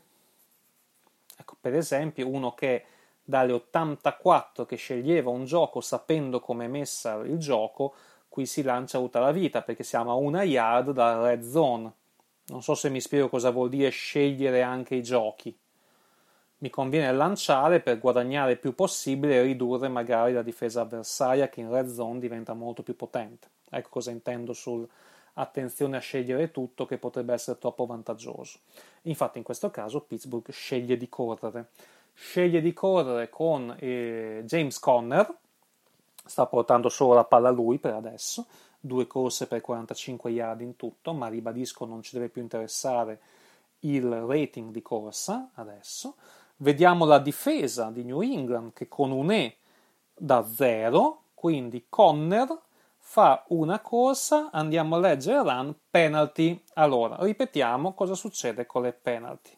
Ecco, 1.37 1.57
per 1.61 1.75
esempio, 1.75 2.29
uno 2.29 2.55
che 2.55 2.85
dalle 3.23 3.53
84 3.53 4.65
che 4.65 4.77
sceglieva 4.77 5.31
un 5.31 5.45
gioco 5.45 5.81
sapendo 5.81 6.41
come 6.41 6.65
è 6.65 6.69
messa 6.69 7.17
il 7.17 7.39
gioco, 7.39 7.95
qui 8.29 8.47
si 8.47 8.63
lancia 8.63 8.99
tutta 8.99 9.21
la 9.21 9.33
vita 9.33 9.63
perché 9.63 9.83
siamo 9.83 10.11
a 10.11 10.15
una 10.15 10.43
yard 10.43 10.93
dalla 10.93 11.29
red 11.29 11.43
zone. 11.43 11.93
Non 12.47 12.63
so 12.63 12.75
se 12.75 12.89
mi 12.89 13.01
spiego 13.01 13.29
cosa 13.29 13.51
vuol 13.51 13.69
dire 13.69 13.91
scegliere 13.91 14.63
anche 14.63 14.95
i 14.95 15.03
giochi. 15.03 15.57
Mi 16.63 16.71
conviene 16.71 17.13
lanciare 17.13 17.81
per 17.81 17.99
guadagnare 17.99 18.53
il 18.53 18.59
più 18.59 18.75
possibile 18.75 19.37
e 19.37 19.43
ridurre 19.43 19.89
magari 19.89 20.33
la 20.33 20.43
difesa 20.43 20.81
avversaria 20.81 21.49
che 21.49 21.61
in 21.61 21.71
red 21.71 21.89
zone 21.89 22.21
diventa 22.21 22.55
molto 22.55 22.83
più 22.83 22.97
potente. 22.97 23.49
Ecco 23.69 23.89
cosa 23.89 24.11
intendo 24.11 24.53
sul 24.53 24.89
attenzione 25.35 25.97
a 25.97 26.01
scegliere 26.01 26.51
tutto 26.51 26.85
che 26.85 26.99
potrebbe 26.99 27.33
essere 27.33 27.59
troppo 27.59 27.87
vantaggioso. 27.87 28.59
Infatti 29.03 29.39
in 29.39 29.45
questo 29.45 29.71
caso 29.71 30.01
Pittsburgh 30.03 30.51
sceglie 30.51 30.97
di 30.97 31.09
correre 31.09 31.69
sceglie 32.15 32.61
di 32.61 32.73
correre 32.73 33.29
con 33.31 33.75
eh, 33.79 34.43
James 34.45 34.79
Conner, 34.79 35.35
sta 36.25 36.47
portando 36.47 36.89
solo 36.89 37.15
la 37.15 37.25
palla 37.25 37.51
lui 37.51 37.79
per 37.79 37.95
adesso, 37.95 38.47
due 38.79 39.07
corse 39.07 39.47
per 39.47 39.61
45 39.61 40.31
yard 40.31 40.61
in 40.61 40.77
tutto, 40.77 41.13
ma 41.13 41.29
ribadisco 41.29 41.85
non 41.85 42.03
ci 42.03 42.15
deve 42.15 42.29
più 42.29 42.43
interessare 42.43 43.21
il 43.81 44.09
rating 44.09 44.71
di 44.71 44.83
corsa 44.83 45.51
adesso. 45.55 46.15
Vediamo 46.63 47.05
la 47.05 47.19
difesa 47.19 47.91
di 47.91 48.05
New 48.05 48.21
England 48.21 48.73
che 48.73 48.87
con 48.87 49.11
un 49.11 49.33
E 49.33 49.57
da 50.15 50.47
0, 50.47 51.23
quindi 51.35 51.87
Conner 51.89 52.57
fa 52.99 53.43
una 53.49 53.81
corsa, 53.81 54.51
andiamo 54.53 54.95
a 54.95 55.01
leggere 55.01 55.43
run, 55.43 55.75
penalty. 55.91 56.63
Allora, 56.75 57.17
ripetiamo 57.19 57.95
cosa 57.95 58.15
succede 58.15 58.65
con 58.65 58.83
le 58.83 58.93
penalty. 58.93 59.51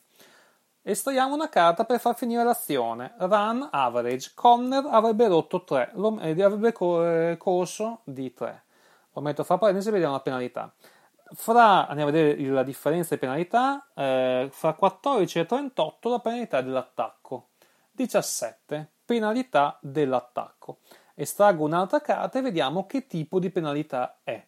Estraiamo 0.81 1.35
una 1.35 1.51
carta 1.51 1.85
per 1.85 2.01
far 2.01 2.17
finire 2.17 2.43
l'azione. 2.43 3.13
Run 3.19 3.69
average. 3.71 4.33
Conner 4.35 4.87
avrebbe 4.89 5.29
rotto 5.29 5.63
3, 5.63 5.91
lo, 5.97 6.19
eh, 6.21 6.43
avrebbe 6.43 6.73
eh, 6.73 7.37
corso 7.37 8.01
di 8.05 8.33
3. 8.33 8.63
Lo 9.13 9.21
metto 9.21 9.45
fra 9.45 9.59
parentesi 9.59 9.89
e 9.89 9.93
vediamo 9.93 10.15
la 10.15 10.21
penalità. 10.21 10.73
Fra, 11.35 11.89
andiamo 11.89 12.11
a 12.11 12.13
vedere 12.13 12.41
la 12.47 12.63
differenza 12.63 13.15
di 13.15 13.21
penalità, 13.21 13.89
eh, 13.95 14.49
fra 14.51 14.75
14 14.75 15.41
e 15.41 15.47
38 15.47 16.09
la 16.09 16.21
penalità 16.21 16.61
dell'attacco. 16.61 17.49
17, 17.91 18.91
penalità 19.05 19.79
dell'attacco. 19.81 20.79
Estraggo 21.15 21.65
un'altra 21.65 22.01
carta 22.01 22.39
e 22.39 22.43
vediamo 22.43 22.87
che 22.87 23.07
tipo 23.07 23.39
di 23.39 23.51
penalità 23.51 24.19
è. 24.23 24.45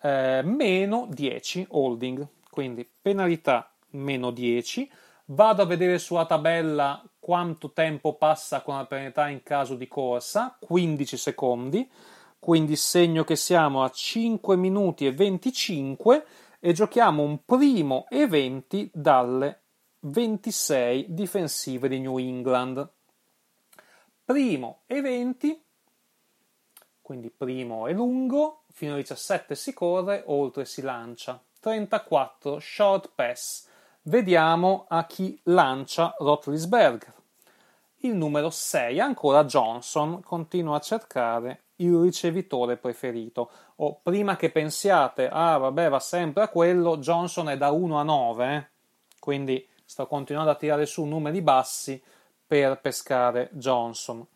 Eh, 0.00 0.42
meno 0.44 1.06
10 1.08 1.66
holding, 1.70 2.26
quindi 2.50 2.88
penalità 3.00 3.70
meno 3.90 4.30
10 4.30 4.90
Vado 5.26 5.62
a 5.62 5.66
vedere 5.66 5.98
sulla 5.98 6.26
tabella 6.26 7.02
quanto 7.18 7.72
tempo 7.72 8.14
passa 8.14 8.60
con 8.60 8.76
la 8.76 8.84
penalità 8.84 9.28
in 9.28 9.42
caso 9.42 9.76
di 9.76 9.86
corsa, 9.86 10.56
15 10.60 11.16
secondi, 11.16 11.88
quindi 12.42 12.74
segno 12.74 13.22
che 13.22 13.36
siamo 13.36 13.84
a 13.84 13.88
5 13.88 14.56
minuti 14.56 15.06
e 15.06 15.12
25 15.12 16.26
e 16.58 16.72
giochiamo 16.72 17.22
un 17.22 17.44
primo 17.44 18.06
e 18.08 18.26
20 18.26 18.90
dalle 18.92 19.60
26 20.00 21.14
difensive 21.14 21.86
di 21.86 22.00
New 22.00 22.18
England. 22.18 22.90
primo 24.24 24.80
e 24.86 25.00
20, 25.00 25.62
quindi 27.00 27.30
primo 27.30 27.86
è 27.86 27.92
lungo, 27.92 28.64
fino 28.72 28.94
a 28.94 28.96
17 28.96 29.54
si 29.54 29.72
corre, 29.72 30.24
oltre 30.26 30.64
si 30.64 30.82
lancia. 30.82 31.40
34 31.60 32.58
short 32.58 33.12
pass. 33.14 33.68
Vediamo 34.02 34.86
a 34.88 35.06
chi 35.06 35.38
lancia 35.44 36.12
Rotlisberger. 36.18 37.14
Il 37.98 38.16
numero 38.16 38.50
6 38.50 38.98
ancora 38.98 39.44
Johnson 39.44 40.20
continua 40.22 40.78
a 40.78 40.80
cercare 40.80 41.66
il 41.84 42.00
ricevitore 42.00 42.76
preferito. 42.76 43.50
O 43.76 44.00
prima 44.02 44.36
che 44.36 44.50
pensiate, 44.50 45.28
ah 45.30 45.56
vabbè, 45.58 45.88
va 45.88 46.00
sempre 46.00 46.44
a 46.44 46.48
quello, 46.48 46.98
Johnson 46.98 47.48
è 47.48 47.56
da 47.56 47.70
1 47.70 47.98
a 47.98 48.02
9, 48.02 48.54
eh? 48.54 48.66
quindi 49.18 49.66
sto 49.84 50.06
continuando 50.06 50.50
a 50.50 50.56
tirare 50.56 50.86
su 50.86 51.04
numeri 51.04 51.42
bassi 51.42 52.02
per 52.46 52.80
pescare 52.80 53.50
Johnson. 53.52 54.26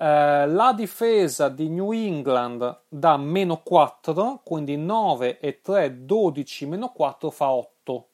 Eh, 0.00 0.46
la 0.46 0.72
difesa 0.72 1.48
di 1.48 1.68
New 1.68 1.92
England 1.92 2.82
da 2.88 3.16
meno 3.16 3.62
4, 3.62 4.42
quindi 4.44 4.76
9 4.76 5.40
e 5.40 5.60
3, 5.60 6.04
12 6.04 6.66
meno 6.66 6.90
4 6.92 7.30
fa 7.30 7.50
8. 7.50 8.08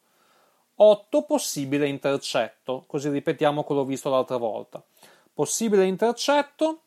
8 0.77 1.23
possibile 1.23 1.87
intercetto, 1.87 2.85
così 2.87 3.11
ripetiamo 3.11 3.63
quello 3.63 3.85
visto 3.85 4.11
l'altra 4.11 4.39
volta. 4.39 4.83
Possibile 5.33 5.85
intercetto, 5.85 6.81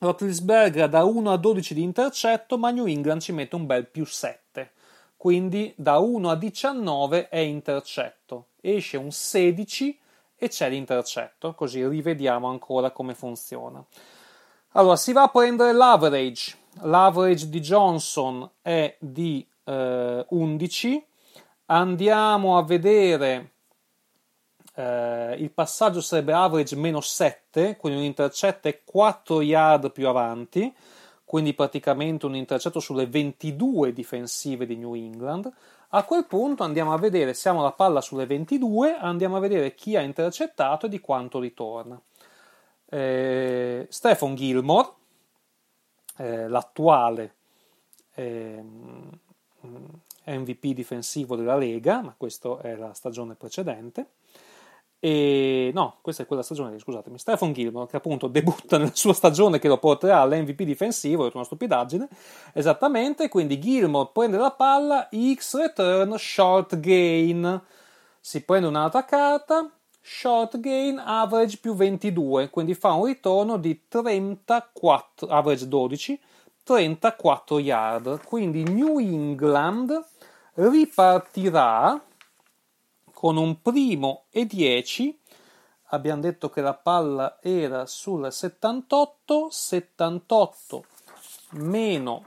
Rotlisberger 0.00 0.88
da 0.88 1.04
1 1.04 1.30
a 1.30 1.36
12 1.36 1.74
di 1.74 1.82
intercetto, 1.82 2.56
ma 2.56 2.70
New 2.70 2.86
England 2.86 3.20
ci 3.20 3.32
mette 3.32 3.54
un 3.54 3.66
bel 3.66 3.86
più 3.86 4.06
7. 4.06 4.72
Quindi 5.14 5.74
da 5.76 5.98
1 5.98 6.30
a 6.30 6.36
19 6.36 7.28
è 7.28 7.36
intercetto. 7.36 8.46
Esce 8.62 8.96
un 8.96 9.10
16 9.10 9.98
e 10.36 10.48
c'è 10.48 10.70
l'intercetto, 10.70 11.52
così 11.52 11.86
rivediamo 11.86 12.48
ancora 12.48 12.92
come 12.92 13.14
funziona. 13.14 13.84
Allora, 14.72 14.96
si 14.96 15.12
va 15.12 15.24
a 15.24 15.28
prendere 15.28 15.74
l'average. 15.74 16.56
L'average 16.80 17.50
di 17.50 17.60
Johnson 17.60 18.48
è 18.62 18.96
di 18.98 19.46
eh, 19.64 20.24
11. 20.26 21.06
Andiamo 21.66 22.56
a 22.56 22.62
vedere 22.62 23.49
eh, 24.80 25.34
il 25.38 25.50
passaggio 25.50 26.00
sarebbe 26.00 26.32
average 26.32 26.76
meno 26.76 27.00
7, 27.00 27.76
quindi 27.76 27.98
un 27.98 28.04
intercetto 28.04 28.68
è 28.68 28.80
4 28.84 29.42
yard 29.42 29.92
più 29.92 30.08
avanti, 30.08 30.72
quindi 31.24 31.54
praticamente 31.54 32.26
un 32.26 32.34
intercetto 32.36 32.80
sulle 32.80 33.06
22 33.06 33.92
difensive 33.92 34.66
di 34.66 34.76
New 34.76 34.94
England. 34.94 35.50
A 35.90 36.04
quel 36.04 36.24
punto 36.24 36.62
andiamo 36.62 36.92
a 36.92 36.98
vedere, 36.98 37.34
siamo 37.34 37.62
la 37.62 37.72
palla 37.72 38.00
sulle 38.00 38.26
22, 38.26 38.96
andiamo 38.96 39.36
a 39.36 39.40
vedere 39.40 39.74
chi 39.74 39.96
ha 39.96 40.00
intercettato 40.00 40.86
e 40.86 40.88
di 40.88 41.00
quanto 41.00 41.40
ritorna 41.40 42.00
eh, 42.90 43.86
Stephen 43.88 44.34
Gilmore, 44.34 44.88
eh, 46.16 46.48
l'attuale 46.48 47.34
eh, 48.14 48.62
MVP 50.24 50.66
difensivo 50.68 51.36
della 51.36 51.56
Lega, 51.56 52.02
ma 52.02 52.14
questa 52.16 52.58
è 52.60 52.74
la 52.74 52.92
stagione 52.92 53.34
precedente. 53.34 54.06
E 55.02 55.70
no, 55.72 55.96
questa 56.02 56.24
è 56.24 56.26
quella 56.26 56.42
stagione, 56.42 56.78
scusatemi. 56.78 57.18
Stephen 57.18 57.54
Gilmore, 57.54 57.88
che 57.88 57.96
appunto 57.96 58.26
debutta 58.28 58.76
nella 58.76 58.90
sua 58.92 59.14
stagione 59.14 59.58
che 59.58 59.66
lo 59.66 59.78
porterà 59.78 60.20
all'MVP 60.20 60.62
difensivo, 60.62 61.26
è 61.26 61.30
una 61.32 61.44
stupidaggine. 61.44 62.06
Esattamente, 62.52 63.30
quindi 63.30 63.58
Gilmore 63.58 64.10
prende 64.12 64.36
la 64.36 64.50
palla, 64.50 65.08
X 65.10 65.56
return, 65.56 66.16
short 66.18 66.78
gain. 66.80 67.62
Si 68.20 68.42
prende 68.44 68.66
un'altra 68.68 69.06
carta, 69.06 69.70
short 70.02 70.60
gain 70.60 70.98
average 70.98 71.56
più 71.56 71.74
22, 71.74 72.50
quindi 72.50 72.74
fa 72.74 72.92
un 72.92 73.06
ritorno 73.06 73.56
di 73.56 73.84
34, 73.88 75.28
average 75.28 75.66
12, 75.66 76.20
34 76.62 77.58
yard. 77.58 78.22
Quindi 78.24 78.64
New 78.64 78.98
England 78.98 79.98
ripartirà 80.54 81.98
con 83.20 83.36
un 83.36 83.60
primo 83.60 84.24
e 84.30 84.46
10. 84.46 85.20
Abbiamo 85.88 86.22
detto 86.22 86.48
che 86.48 86.62
la 86.62 86.72
palla 86.72 87.38
era 87.42 87.84
sul 87.84 88.32
78, 88.32 89.48
78 89.50 90.84
meno 91.50 92.24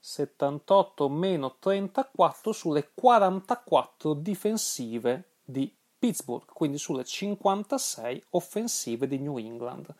78 0.00 1.08
meno 1.08 1.54
34 1.60 2.50
sulle 2.50 2.90
44 2.92 4.14
difensive 4.14 5.34
di 5.44 5.72
Pittsburgh, 5.96 6.46
quindi 6.52 6.78
sulle 6.78 7.04
56 7.04 8.24
offensive 8.30 9.06
di 9.06 9.20
New 9.20 9.38
England. 9.38 9.94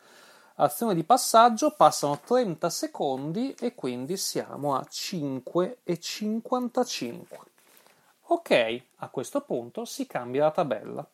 Azione 0.55 0.93
di 0.93 1.05
passaggio, 1.05 1.71
passano 1.71 2.19
30 2.19 2.69
secondi 2.69 3.55
e 3.57 3.73
quindi 3.73 4.17
siamo 4.17 4.75
a 4.75 4.85
5 4.85 5.77
e 5.85 5.97
55. 5.97 7.55
Ok, 8.29 8.81
a 8.97 9.09
questo 9.09 9.41
punto 9.41 9.85
si 9.85 10.05
cambia 10.05 10.43
la 10.43 10.51
tabella. 10.51 11.07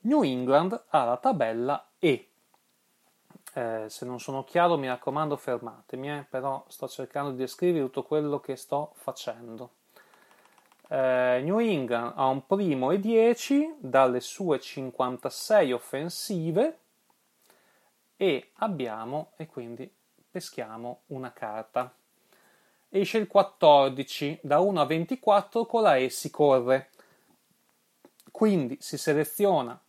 New 0.00 0.22
England 0.22 0.84
ha 0.88 1.04
la 1.04 1.16
tabella 1.16 1.90
E. 1.98 2.28
Eh, 3.54 3.84
se 3.88 4.04
non 4.04 4.18
sono 4.18 4.44
chiaro, 4.44 4.76
mi 4.76 4.88
raccomando, 4.88 5.36
fermatemi, 5.36 6.10
eh, 6.10 6.26
però 6.28 6.64
sto 6.68 6.88
cercando 6.88 7.30
di 7.30 7.36
descrivere 7.36 7.84
tutto 7.84 8.02
quello 8.02 8.40
che 8.40 8.56
sto 8.56 8.92
facendo 8.94 9.80
eh, 10.92 11.40
New 11.42 11.58
England 11.58 12.12
ha 12.16 12.26
un 12.26 12.44
primo 12.44 12.90
e 12.90 13.00
10 13.00 13.76
dalle 13.78 14.20
sue 14.20 14.60
56 14.60 15.72
offensive 15.72 16.78
e 18.14 18.50
abbiamo 18.56 19.32
e 19.36 19.46
quindi 19.46 19.90
peschiamo 20.30 21.02
una 21.06 21.32
carta. 21.32 21.94
Esce 22.94 23.16
il 23.16 23.26
14 23.26 24.40
da 24.42 24.58
1 24.58 24.78
a 24.78 24.84
24 24.84 25.64
con 25.64 25.80
la 25.80 25.96
E 25.96 26.10
si 26.10 26.28
corre. 26.28 26.90
Quindi 28.30 28.76
si 28.80 28.98
seleziona 28.98 29.80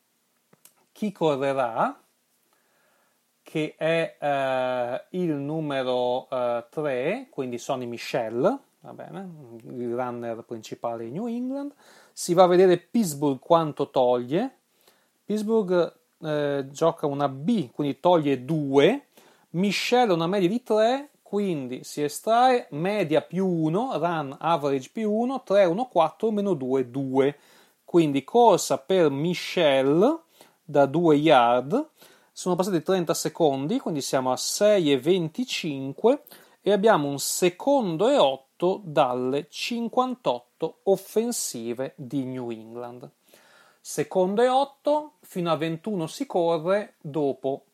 chi 0.93 1.11
correrà, 1.11 2.01
che 3.41 3.75
è 3.77 4.15
eh, 4.17 5.03
il 5.17 5.31
numero 5.33 6.29
eh, 6.29 6.65
3, 6.69 7.27
quindi 7.29 7.57
Sonny 7.57 7.87
Michel 7.87 8.59
va 8.79 8.93
bene, 8.93 9.29
il 9.63 9.93
runner 9.93 10.41
principale 10.43 11.03
di 11.03 11.11
New 11.11 11.27
England. 11.27 11.73
Si 12.13 12.33
va 12.33 12.43
a 12.43 12.47
vedere 12.47 12.77
Pittsburgh 12.77 13.39
quanto 13.39 13.89
toglie. 13.89 14.59
Pittsburgh 15.25 15.93
eh, 16.21 16.67
gioca 16.69 17.05
una 17.05 17.27
B, 17.27 17.69
quindi 17.71 17.99
toglie 17.99 18.45
2. 18.45 19.07
Michelle 19.51 20.13
una 20.13 20.27
media 20.27 20.47
di 20.47 20.63
3, 20.63 21.09
quindi 21.33 21.83
si 21.83 22.03
estrae 22.03 22.67
media 22.73 23.21
più 23.21 23.47
1, 23.47 23.97
run 23.97 24.37
average 24.39 24.91
più 24.93 25.11
1, 25.11 25.41
3, 25.41 25.65
1, 25.65 25.87
4, 25.87 26.29
meno 26.29 26.53
2, 26.53 26.91
2. 26.91 27.39
Quindi 27.83 28.23
corsa 28.23 28.77
per 28.77 29.09
Michelle 29.09 30.25
da 30.63 30.85
2 30.85 31.15
yard. 31.15 31.89
Sono 32.31 32.55
passati 32.55 32.83
30 32.83 33.15
secondi, 33.15 33.79
quindi 33.79 34.01
siamo 34.01 34.31
a 34.31 34.37
6 34.37 34.91
e 34.91 34.99
25 34.99 36.21
e 36.61 36.71
abbiamo 36.71 37.07
un 37.07 37.17
secondo 37.17 38.07
e 38.09 38.17
8 38.19 38.51
otto 38.63 38.81
dalle 38.85 39.47
58 39.49 40.81
offensive 40.83 41.93
di 41.97 42.25
New 42.25 42.51
England. 42.51 43.09
Secondo 43.81 44.43
e 44.43 44.47
8, 44.47 45.13
fino 45.21 45.51
a 45.51 45.57
21 45.57 46.05
si 46.05 46.27
corre, 46.27 46.93
dopo 47.01 47.65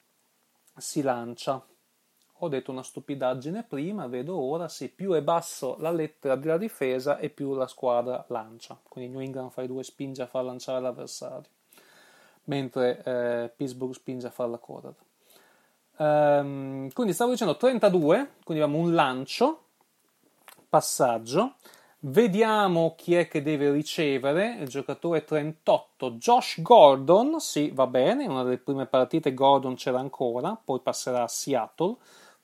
si 0.78 1.02
lancia. 1.02 1.69
Ho 2.40 2.48
detto 2.48 2.72
una 2.72 2.84
stupidaggine 2.84 3.64
prima, 3.64 4.08
vedo 4.08 4.38
ora, 4.38 4.68
sì, 4.68 4.90
più 4.90 5.12
è 5.14 5.22
basso 5.22 5.76
la 5.80 5.92
lettera 5.92 6.36
della 6.36 6.58
difesa 6.58 7.18
e 7.18 7.30
più 7.30 7.54
la 7.54 7.68
squadra 7.68 8.24
lancia. 8.30 8.80
Quindi 8.88 9.12
New 9.12 9.22
England 9.22 9.52
fa 9.52 9.62
i 9.62 9.68
due 9.68 9.84
spinge 9.84 10.22
a 10.22 10.28
far 10.28 10.44
lanciare 10.44 10.80
l'avversario, 10.80 11.50
mentre 12.46 13.04
eh, 13.04 13.52
Pittsburgh 13.56 13.94
spinge 13.94 14.28
a 14.28 14.32
farla 14.32 14.58
correre. 14.58 15.08
Um, 15.98 16.90
quindi 16.94 17.12
stavo 17.12 17.32
dicendo 17.32 17.58
32, 17.58 18.36
quindi 18.46 18.64
abbiamo 18.64 18.82
un 18.82 18.94
lancio 18.94 19.64
passaggio. 20.70 21.56
Vediamo 22.02 22.96
chi 22.96 23.16
è 23.16 23.28
che 23.28 23.42
deve 23.42 23.72
ricevere. 23.72 24.56
Il 24.60 24.70
giocatore 24.70 25.26
38, 25.26 26.12
Josh 26.12 26.62
Gordon. 26.62 27.42
Sì, 27.42 27.72
va 27.74 27.88
bene. 27.88 28.26
Una 28.26 28.44
delle 28.44 28.58
prime 28.58 28.86
partite 28.86 29.34
Gordon 29.34 29.76
c'era 29.76 30.00
ancora, 30.00 30.58
poi 30.64 30.80
passerà 30.80 31.24
a 31.24 31.28
Seattle. 31.28 31.98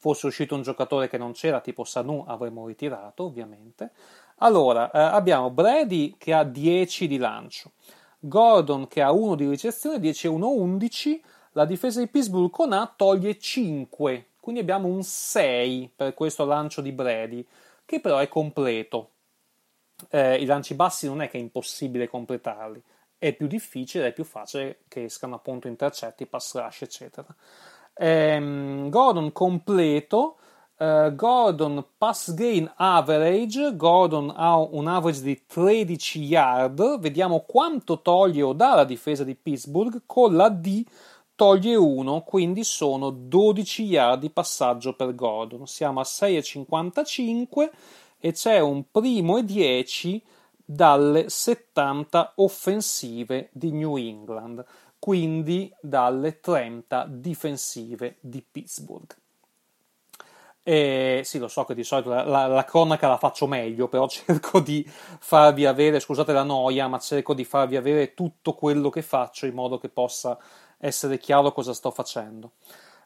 Fosse 0.05 0.27
uscito 0.27 0.53
un 0.53 0.61
giocatore 0.61 1.09
che 1.09 1.17
non 1.17 1.31
c'era, 1.31 1.61
tipo 1.61 1.83
Sanu, 1.83 2.25
avremmo 2.27 2.67
ritirato, 2.67 3.23
ovviamente. 3.23 3.89
Allora, 4.35 4.91
eh, 4.91 4.99
abbiamo 4.99 5.49
Brady 5.49 6.13
che 6.19 6.31
ha 6.31 6.43
10 6.43 7.07
di 7.07 7.17
lancio, 7.17 7.71
Gordon 8.19 8.87
che 8.87 9.01
ha 9.01 9.11
1 9.11 9.33
di 9.33 9.49
ricezione, 9.49 9.99
10 9.99 10.27
e 10.27 10.29
1, 10.29 10.47
11. 10.47 11.23
La 11.53 11.65
difesa 11.65 12.01
di 12.01 12.07
Pittsburgh 12.07 12.51
con 12.51 12.71
A 12.73 12.93
toglie 12.95 13.39
5, 13.39 14.27
quindi 14.39 14.61
abbiamo 14.61 14.87
un 14.87 15.01
6 15.01 15.93
per 15.95 16.13
questo 16.13 16.45
lancio 16.45 16.81
di 16.81 16.91
Brady 16.91 17.43
che 17.83 17.99
però 17.99 18.19
è 18.19 18.27
completo. 18.27 19.09
Eh, 20.11 20.35
I 20.35 20.45
lanci 20.45 20.75
bassi 20.75 21.07
non 21.07 21.23
è 21.23 21.29
che 21.29 21.39
è 21.39 21.41
impossibile 21.41 22.07
completarli, 22.07 22.79
è 23.17 23.33
più 23.33 23.47
difficile, 23.47 24.09
è 24.09 24.13
più 24.13 24.23
facile 24.23 24.81
che 24.87 25.05
escano 25.05 25.33
appunto 25.33 25.67
intercetti, 25.67 26.27
pass 26.27 26.53
rush, 26.53 26.83
eccetera. 26.83 27.35
Ehm, 27.97 28.89
Gordon 28.89 29.31
completo, 29.31 30.37
eh, 30.77 31.13
Gordon 31.15 31.85
pass 31.97 32.33
gain 32.33 32.71
average, 32.75 33.75
Gordon 33.75 34.33
ha 34.35 34.57
un 34.57 34.87
average 34.87 35.21
di 35.21 35.43
13 35.45 36.21
yard, 36.23 36.99
vediamo 36.99 37.41
quanto 37.41 38.01
toglie 38.01 38.41
o 38.41 38.53
dà 38.53 38.75
la 38.75 38.83
difesa 38.83 39.23
di 39.23 39.35
Pittsburgh, 39.35 40.01
con 40.05 40.35
la 40.35 40.49
D 40.49 40.83
toglie 41.35 41.75
1, 41.75 42.21
quindi 42.21 42.63
sono 42.63 43.09
12 43.09 43.83
yard 43.83 44.21
di 44.21 44.29
passaggio 44.29 44.93
per 44.93 45.15
Gordon. 45.15 45.67
Siamo 45.67 45.99
a 45.99 46.03
6,55 46.03 47.69
e 48.19 48.31
c'è 48.31 48.59
un 48.59 48.83
primo 48.89 49.37
e 49.37 49.43
10 49.43 50.23
dalle 50.65 51.29
70 51.29 52.33
offensive 52.37 53.49
di 53.51 53.71
New 53.71 53.97
England, 53.97 54.65
quindi 55.05 55.71
dalle 55.79 56.39
30 56.39 57.05
difensive 57.07 58.17
di 58.21 58.41
Pittsburgh. 58.41 59.15
E 60.63 61.21
sì, 61.23 61.37
lo 61.37 61.47
so 61.47 61.63
che 61.63 61.75
di 61.75 61.83
solito 61.83 62.09
la, 62.09 62.23
la, 62.23 62.47
la, 62.47 62.63
cronaca 62.63 63.07
la 63.07 63.19
faccio 63.19 63.45
meglio, 63.45 63.87
però 63.87 64.07
cerco 64.09 64.61
di 64.61 64.83
farvi 64.83 65.67
avere, 65.67 65.99
scusate 65.99 66.33
la 66.33 66.41
noia, 66.41 66.87
ma 66.87 66.97
cerco 66.97 67.35
di 67.35 67.45
farvi 67.45 67.75
avere 67.75 68.15
tutto 68.15 68.55
quello 68.55 68.89
che 68.89 69.03
faccio 69.03 69.45
in 69.45 69.53
modo 69.53 69.77
che 69.77 69.89
possa 69.89 70.39
essere 70.79 71.19
chiaro 71.19 71.51
cosa 71.51 71.75
sto 71.75 71.91
facendo. 71.91 72.53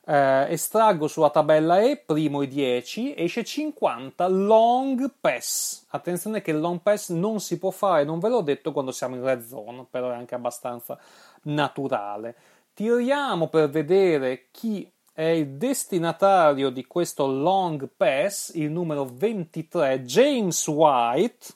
Eh, 0.10 0.54
estraggo 0.54 1.08
sulla 1.08 1.30
tabella 1.30 1.82
E, 1.82 1.98
primo 1.98 2.42
e 2.42 2.48
10, 2.48 3.14
esce 3.16 3.44
50 3.44 4.28
long 4.28 5.12
pass. 5.22 5.86
Attenzione 5.90 6.42
che 6.42 6.50
il 6.50 6.60
long 6.60 6.80
pass 6.80 7.12
non 7.12 7.40
si 7.40 7.60
può 7.60 7.70
fare, 7.70 8.06
non 8.06 8.18
ve 8.18 8.30
l'ho 8.30 8.42
detto 8.42 8.72
quando 8.72 8.92
siamo 8.92 9.14
in 9.14 9.24
red 9.24 9.46
zone, 9.46 9.86
però 9.88 10.10
è 10.10 10.16
anche 10.16 10.34
abbastanza 10.34 10.98
naturale. 11.44 12.36
Tiriamo 12.74 13.50
per 13.50 13.70
vedere 13.70 14.48
chi 14.50 14.92
è 15.14 15.26
il 15.26 15.50
destinatario 15.50 16.72
di 16.72 16.88
questo 16.88 17.28
long 17.28 17.88
pass, 17.96 18.56
il 18.56 18.72
numero 18.72 19.06
23, 19.06 20.02
James 20.02 20.68
White, 20.70 21.48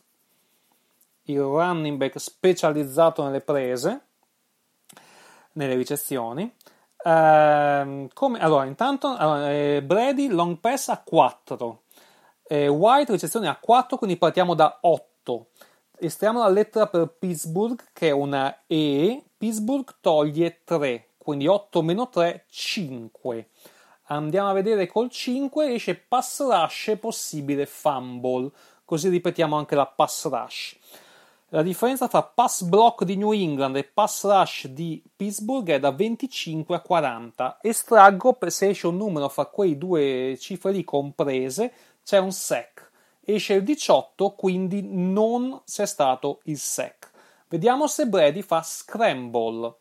il 1.23 1.39
running 1.39 1.97
back 1.97 2.19
specializzato 2.19 3.23
nelle 3.23 3.41
prese 3.41 4.01
nelle 5.53 5.73
ricezioni. 5.73 6.53
Eh, 7.03 8.07
come, 8.13 8.39
allora, 8.39 8.65
intanto 8.65 9.15
allora, 9.15 9.51
eh, 9.51 9.83
Brady 9.83 10.27
long 10.29 10.57
pass 10.57 10.87
a 10.87 11.01
4, 11.03 11.83
eh, 12.47 12.67
White 12.67 13.11
ricezione 13.11 13.47
a 13.49 13.57
4, 13.57 13.97
quindi 13.97 14.17
partiamo 14.17 14.53
da 14.53 14.77
8. 14.81 15.47
Estraiamo 15.99 16.39
la 16.39 16.49
lettera 16.49 16.87
per 16.87 17.07
Pittsburgh 17.07 17.81
che 17.93 18.07
è 18.07 18.11
una 18.11 18.63
E, 18.67 19.23
Pittsburgh 19.37 19.95
toglie 19.99 20.61
3, 20.63 21.09
quindi 21.17 21.47
8 21.47 21.81
meno 21.81 22.09
3, 22.09 22.45
5. 22.49 23.49
Andiamo 24.07 24.49
a 24.49 24.53
vedere 24.53 24.87
col 24.87 25.09
5, 25.09 25.73
esce 25.73 25.95
pass 25.95 26.41
rush 26.41 26.97
possibile 26.99 27.65
fumble, 27.65 28.51
così 28.85 29.09
ripetiamo 29.09 29.57
anche 29.57 29.75
la 29.75 29.85
pass 29.85 30.29
rush. 30.29 30.77
La 31.53 31.61
differenza 31.61 32.07
tra 32.07 32.23
pass 32.23 32.63
block 32.63 33.03
di 33.03 33.15
New 33.15 33.31
England 33.31 33.75
e 33.75 33.83
pass 33.83 34.23
rush 34.23 34.65
di 34.69 35.03
Pittsburgh 35.15 35.69
è 35.69 35.79
da 35.79 35.91
25 35.91 36.75
a 36.75 36.79
40. 36.79 37.59
Estraggo 37.61 38.35
se 38.47 38.69
esce 38.69 38.87
un 38.87 38.97
numero 38.97 39.29
fra 39.29 39.45
quei 39.45 39.77
due 39.77 40.35
cifre 40.39 40.71
lì 40.71 40.83
comprese, 40.83 41.71
c'è 42.03 42.17
un 42.17 42.31
sec. 42.31 42.89
Esce 43.23 43.53
il 43.53 43.63
18, 43.63 44.31
quindi 44.31 44.81
non 44.81 45.61
c'è 45.63 45.85
stato 45.85 46.39
il 46.45 46.57
sec. 46.57 47.11
Vediamo 47.49 47.85
se 47.85 48.07
Brady 48.07 48.41
fa 48.41 48.63
scramble. 48.63 49.75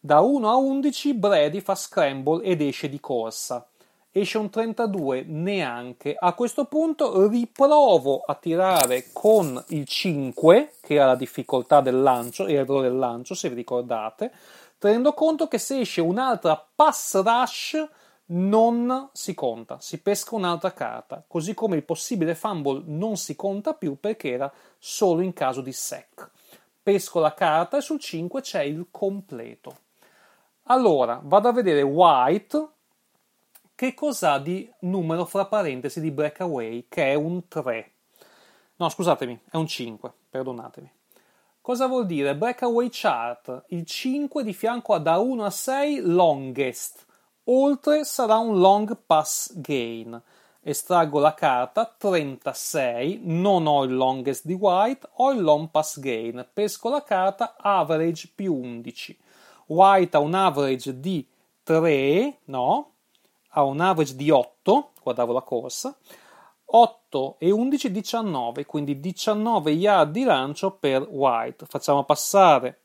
Da 0.00 0.20
1 0.20 0.48
a 0.48 0.56
11 0.56 1.12
Brady 1.12 1.60
fa 1.60 1.74
scramble 1.74 2.42
ed 2.42 2.62
esce 2.62 2.88
di 2.88 2.98
corsa 2.98 3.69
esce 4.12 4.38
un 4.38 4.50
32 4.50 5.24
neanche. 5.26 6.16
A 6.18 6.32
questo 6.34 6.64
punto 6.64 7.28
riprovo 7.28 8.20
a 8.20 8.34
tirare 8.34 9.06
con 9.12 9.62
il 9.68 9.86
5, 9.86 10.72
che 10.80 10.94
era 10.94 11.06
la 11.06 11.16
difficoltà 11.16 11.80
del 11.80 12.00
lancio, 12.00 12.44
l'errore 12.44 12.88
del 12.88 12.98
lancio, 12.98 13.34
se 13.34 13.48
vi 13.48 13.54
ricordate, 13.54 14.32
tenendo 14.78 15.12
conto 15.12 15.46
che 15.46 15.58
se 15.58 15.80
esce 15.80 16.00
un'altra 16.00 16.62
pass 16.74 17.22
rush 17.22 17.88
non 18.32 19.10
si 19.12 19.34
conta, 19.34 19.78
si 19.80 20.00
pesca 20.00 20.36
un'altra 20.36 20.72
carta, 20.72 21.24
così 21.26 21.52
come 21.54 21.76
il 21.76 21.82
possibile 21.82 22.34
fumble 22.34 22.82
non 22.86 23.16
si 23.16 23.34
conta 23.34 23.74
più 23.74 23.98
perché 23.98 24.30
era 24.30 24.52
solo 24.78 25.20
in 25.20 25.32
caso 25.32 25.60
di 25.60 25.72
sec. 25.72 26.30
Pesco 26.82 27.20
la 27.20 27.34
carta 27.34 27.76
e 27.76 27.80
sul 27.80 28.00
5 28.00 28.40
c'è 28.40 28.62
il 28.62 28.86
completo. 28.90 29.76
Allora, 30.64 31.20
vado 31.22 31.48
a 31.48 31.52
vedere 31.52 31.82
White, 31.82 32.68
che 33.80 33.94
cos'ha 33.94 34.36
di 34.36 34.70
numero 34.80 35.24
fra 35.24 35.46
parentesi 35.46 36.02
di 36.02 36.10
breakaway, 36.10 36.84
che 36.86 37.12
è 37.12 37.14
un 37.14 37.48
3. 37.48 37.92
No, 38.76 38.90
scusatemi, 38.90 39.40
è 39.50 39.56
un 39.56 39.66
5, 39.66 40.12
perdonatemi. 40.28 40.92
Cosa 41.62 41.86
vuol 41.86 42.04
dire? 42.04 42.36
Breakaway 42.36 42.88
chart, 42.90 43.64
il 43.68 43.86
5 43.86 44.44
di 44.44 44.52
fianco 44.52 44.92
a 44.92 44.98
da 44.98 45.16
1 45.16 45.42
a 45.42 45.48
6 45.48 46.00
longest, 46.02 47.06
oltre 47.44 48.04
sarà 48.04 48.36
un 48.36 48.58
long 48.58 48.98
pass 49.06 49.50
gain. 49.56 50.22
Estraggo 50.60 51.18
la 51.18 51.32
carta 51.32 51.86
36, 51.86 53.20
non 53.22 53.66
ho 53.66 53.84
il 53.84 53.94
longest 53.94 54.44
di 54.44 54.52
white, 54.52 55.08
ho 55.10 55.32
il 55.32 55.40
long 55.40 55.70
pass 55.70 55.98
gain. 55.98 56.46
Pesco 56.52 56.90
la 56.90 57.02
carta 57.02 57.56
average 57.56 58.30
più 58.34 58.54
11. 58.54 59.18
White 59.68 60.18
ha 60.18 60.20
un 60.20 60.34
average 60.34 61.00
di 61.00 61.26
3, 61.62 62.40
no, 62.44 62.90
ha 63.50 63.62
un 63.62 63.80
average 63.80 64.16
di 64.16 64.30
8, 64.30 64.92
guardavo 65.02 65.32
la 65.32 65.42
corsa, 65.42 65.96
8 66.72 67.36
e 67.38 67.50
11 67.50 67.90
19, 67.90 68.64
quindi 68.66 69.00
19 69.00 69.70
yard 69.72 70.12
di 70.12 70.22
lancio 70.22 70.70
per 70.72 71.06
White. 71.08 71.66
Facciamo 71.66 72.04
passare 72.04 72.80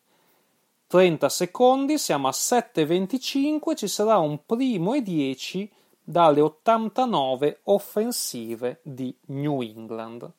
30 0.88 1.30
secondi, 1.30 1.98
siamo 1.98 2.28
a 2.28 2.32
7,25, 2.32 3.76
ci 3.76 3.88
sarà 3.88 4.18
un 4.18 4.46
primo 4.46 4.94
e 4.94 5.02
10 5.02 5.72
dalle 6.02 6.42
89 6.42 7.60
offensive 7.64 8.80
di 8.84 9.16
New 9.28 9.62
England. 9.62 10.32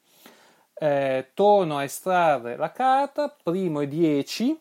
Eh, 0.75 1.31
torno 1.35 1.79
a 1.79 1.85
estrarre 1.85 2.57
la 2.57 2.71
carta, 2.71 3.29
primo 3.29 3.81
e 3.81 3.89
10, 3.89 4.61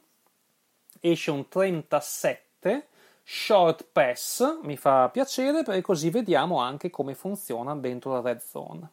esce 0.99 1.31
un 1.31 1.47
37, 1.47 2.87
short 3.27 3.87
pass 3.91 4.59
mi 4.61 4.77
fa 4.77 5.09
piacere 5.09 5.63
perché 5.63 5.81
così 5.81 6.11
vediamo 6.11 6.59
anche 6.59 6.91
come 6.91 7.15
funziona 7.15 7.75
dentro 7.75 8.13
la 8.13 8.21
red 8.21 8.39
zone. 8.39 8.91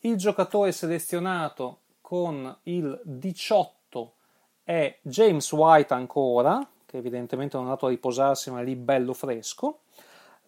Il 0.00 0.16
giocatore 0.16 0.70
selezionato 0.70 1.78
con 2.02 2.54
il 2.64 3.00
18 3.02 4.12
è 4.62 4.98
James 5.00 5.50
White 5.52 5.94
ancora, 5.94 6.60
che 6.84 6.98
evidentemente 6.98 7.56
non 7.56 7.64
è 7.64 7.68
andato 7.70 7.86
a 7.86 7.88
riposarsi 7.88 8.50
ma 8.50 8.60
è 8.60 8.64
lì 8.64 8.76
bello 8.76 9.14
fresco. 9.14 9.80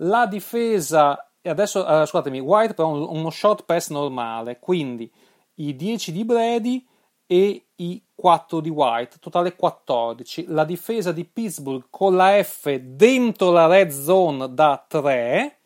La 0.00 0.26
difesa, 0.26 1.30
e 1.40 1.48
adesso 1.48 1.86
eh, 1.86 2.04
scusatemi, 2.04 2.38
White 2.38 2.74
però 2.74 2.90
uno, 2.90 3.30
short 3.30 3.64
pass 3.64 3.88
normale, 3.88 4.58
quindi 4.58 5.10
i 5.54 5.74
10 5.74 6.12
di 6.12 6.24
Brady 6.26 6.86
e 7.26 7.68
i 7.76 8.05
4 8.26 8.58
di 8.58 8.70
White, 8.70 9.18
totale 9.20 9.54
14. 9.54 10.46
La 10.48 10.64
difesa 10.64 11.12
di 11.12 11.24
Pittsburgh 11.24 11.86
con 11.90 12.16
la 12.16 12.42
F 12.42 12.74
dentro 12.74 13.52
la 13.52 13.68
red 13.68 13.90
zone 13.90 14.52
da 14.52 14.84
3. 14.84 15.58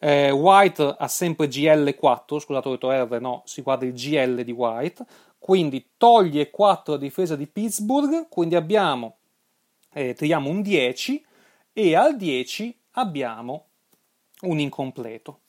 Eh, 0.00 0.30
White 0.32 0.96
ha 0.98 1.06
sempre 1.06 1.46
GL4, 1.46 2.40
scusate, 2.40 2.66
ho 2.66 2.72
detto 2.72 2.90
R, 2.90 3.20
no, 3.20 3.42
si 3.44 3.62
guarda 3.62 3.84
il 3.84 3.92
GL 3.92 4.42
di 4.42 4.50
White. 4.50 5.06
Quindi 5.38 5.90
toglie 5.96 6.50
4 6.50 6.94
la 6.94 6.98
difesa 6.98 7.36
di 7.36 7.46
Pittsburgh, 7.46 8.26
quindi 8.28 8.56
abbiamo, 8.56 9.18
eh, 9.92 10.14
tiriamo 10.14 10.50
un 10.50 10.62
10 10.62 11.24
e 11.72 11.94
al 11.94 12.16
10 12.16 12.76
abbiamo 12.94 13.66
un 14.40 14.58
incompleto. 14.58 15.42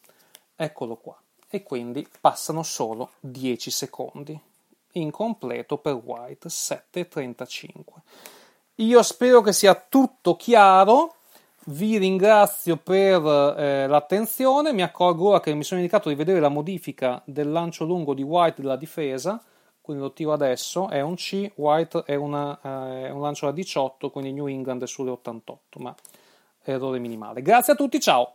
Eccolo 0.56 0.98
qua. 0.98 1.20
E 1.50 1.64
quindi 1.64 2.08
passano 2.22 2.62
solo 2.62 3.14
10 3.22 3.72
secondi 3.72 4.40
incompleto 4.96 5.78
per 5.78 5.94
White 5.94 6.50
7.35. 6.50 7.82
Io 8.76 9.02
spero 9.04 9.42
che 9.42 9.54
sia 9.54 9.74
tutto 9.74 10.36
chiaro. 10.36 11.16
Vi 11.68 11.98
ringrazio 11.98 12.78
per 12.78 13.26
eh, 13.58 13.88
l'attenzione. 13.88 14.74
Mi 14.74 14.84
accorgo 14.84 15.30
ora 15.30 15.40
che 15.40 15.54
mi 15.54 15.64
sono 15.64 15.80
indicato 15.80 16.10
di 16.10 16.16
vedere 16.16 16.40
la 16.40 16.50
modifica 16.50 17.22
del 17.26 17.52
lancio 17.52 17.86
lungo 17.86 18.14
di 18.14 18.22
White 18.22 18.62
della 18.62 18.76
difesa. 18.76 19.42
Quindi 19.82 20.04
lo 20.04 20.14
tiro 20.14 20.34
adesso. 20.34 20.90
È 20.90 21.00
un 21.02 21.16
C. 21.16 21.52
White 21.56 22.04
è, 22.06 22.16
una, 22.16 22.60
eh, 22.62 23.12
un 23.12 23.22
lancio 23.22 23.46
da 23.46 23.52
18, 23.52 24.10
quindi 24.10 24.34
New 24.34 24.48
England 24.48 24.84
è 24.84 24.88
sulle 24.88 25.12
88. 25.12 25.80
Ma 25.80 25.96
errore 26.64 27.00
minimale. 27.00 27.42
Grazie 27.42 27.74
a 27.74 27.76
tutti, 27.76 28.00
ciao! 28.00 28.35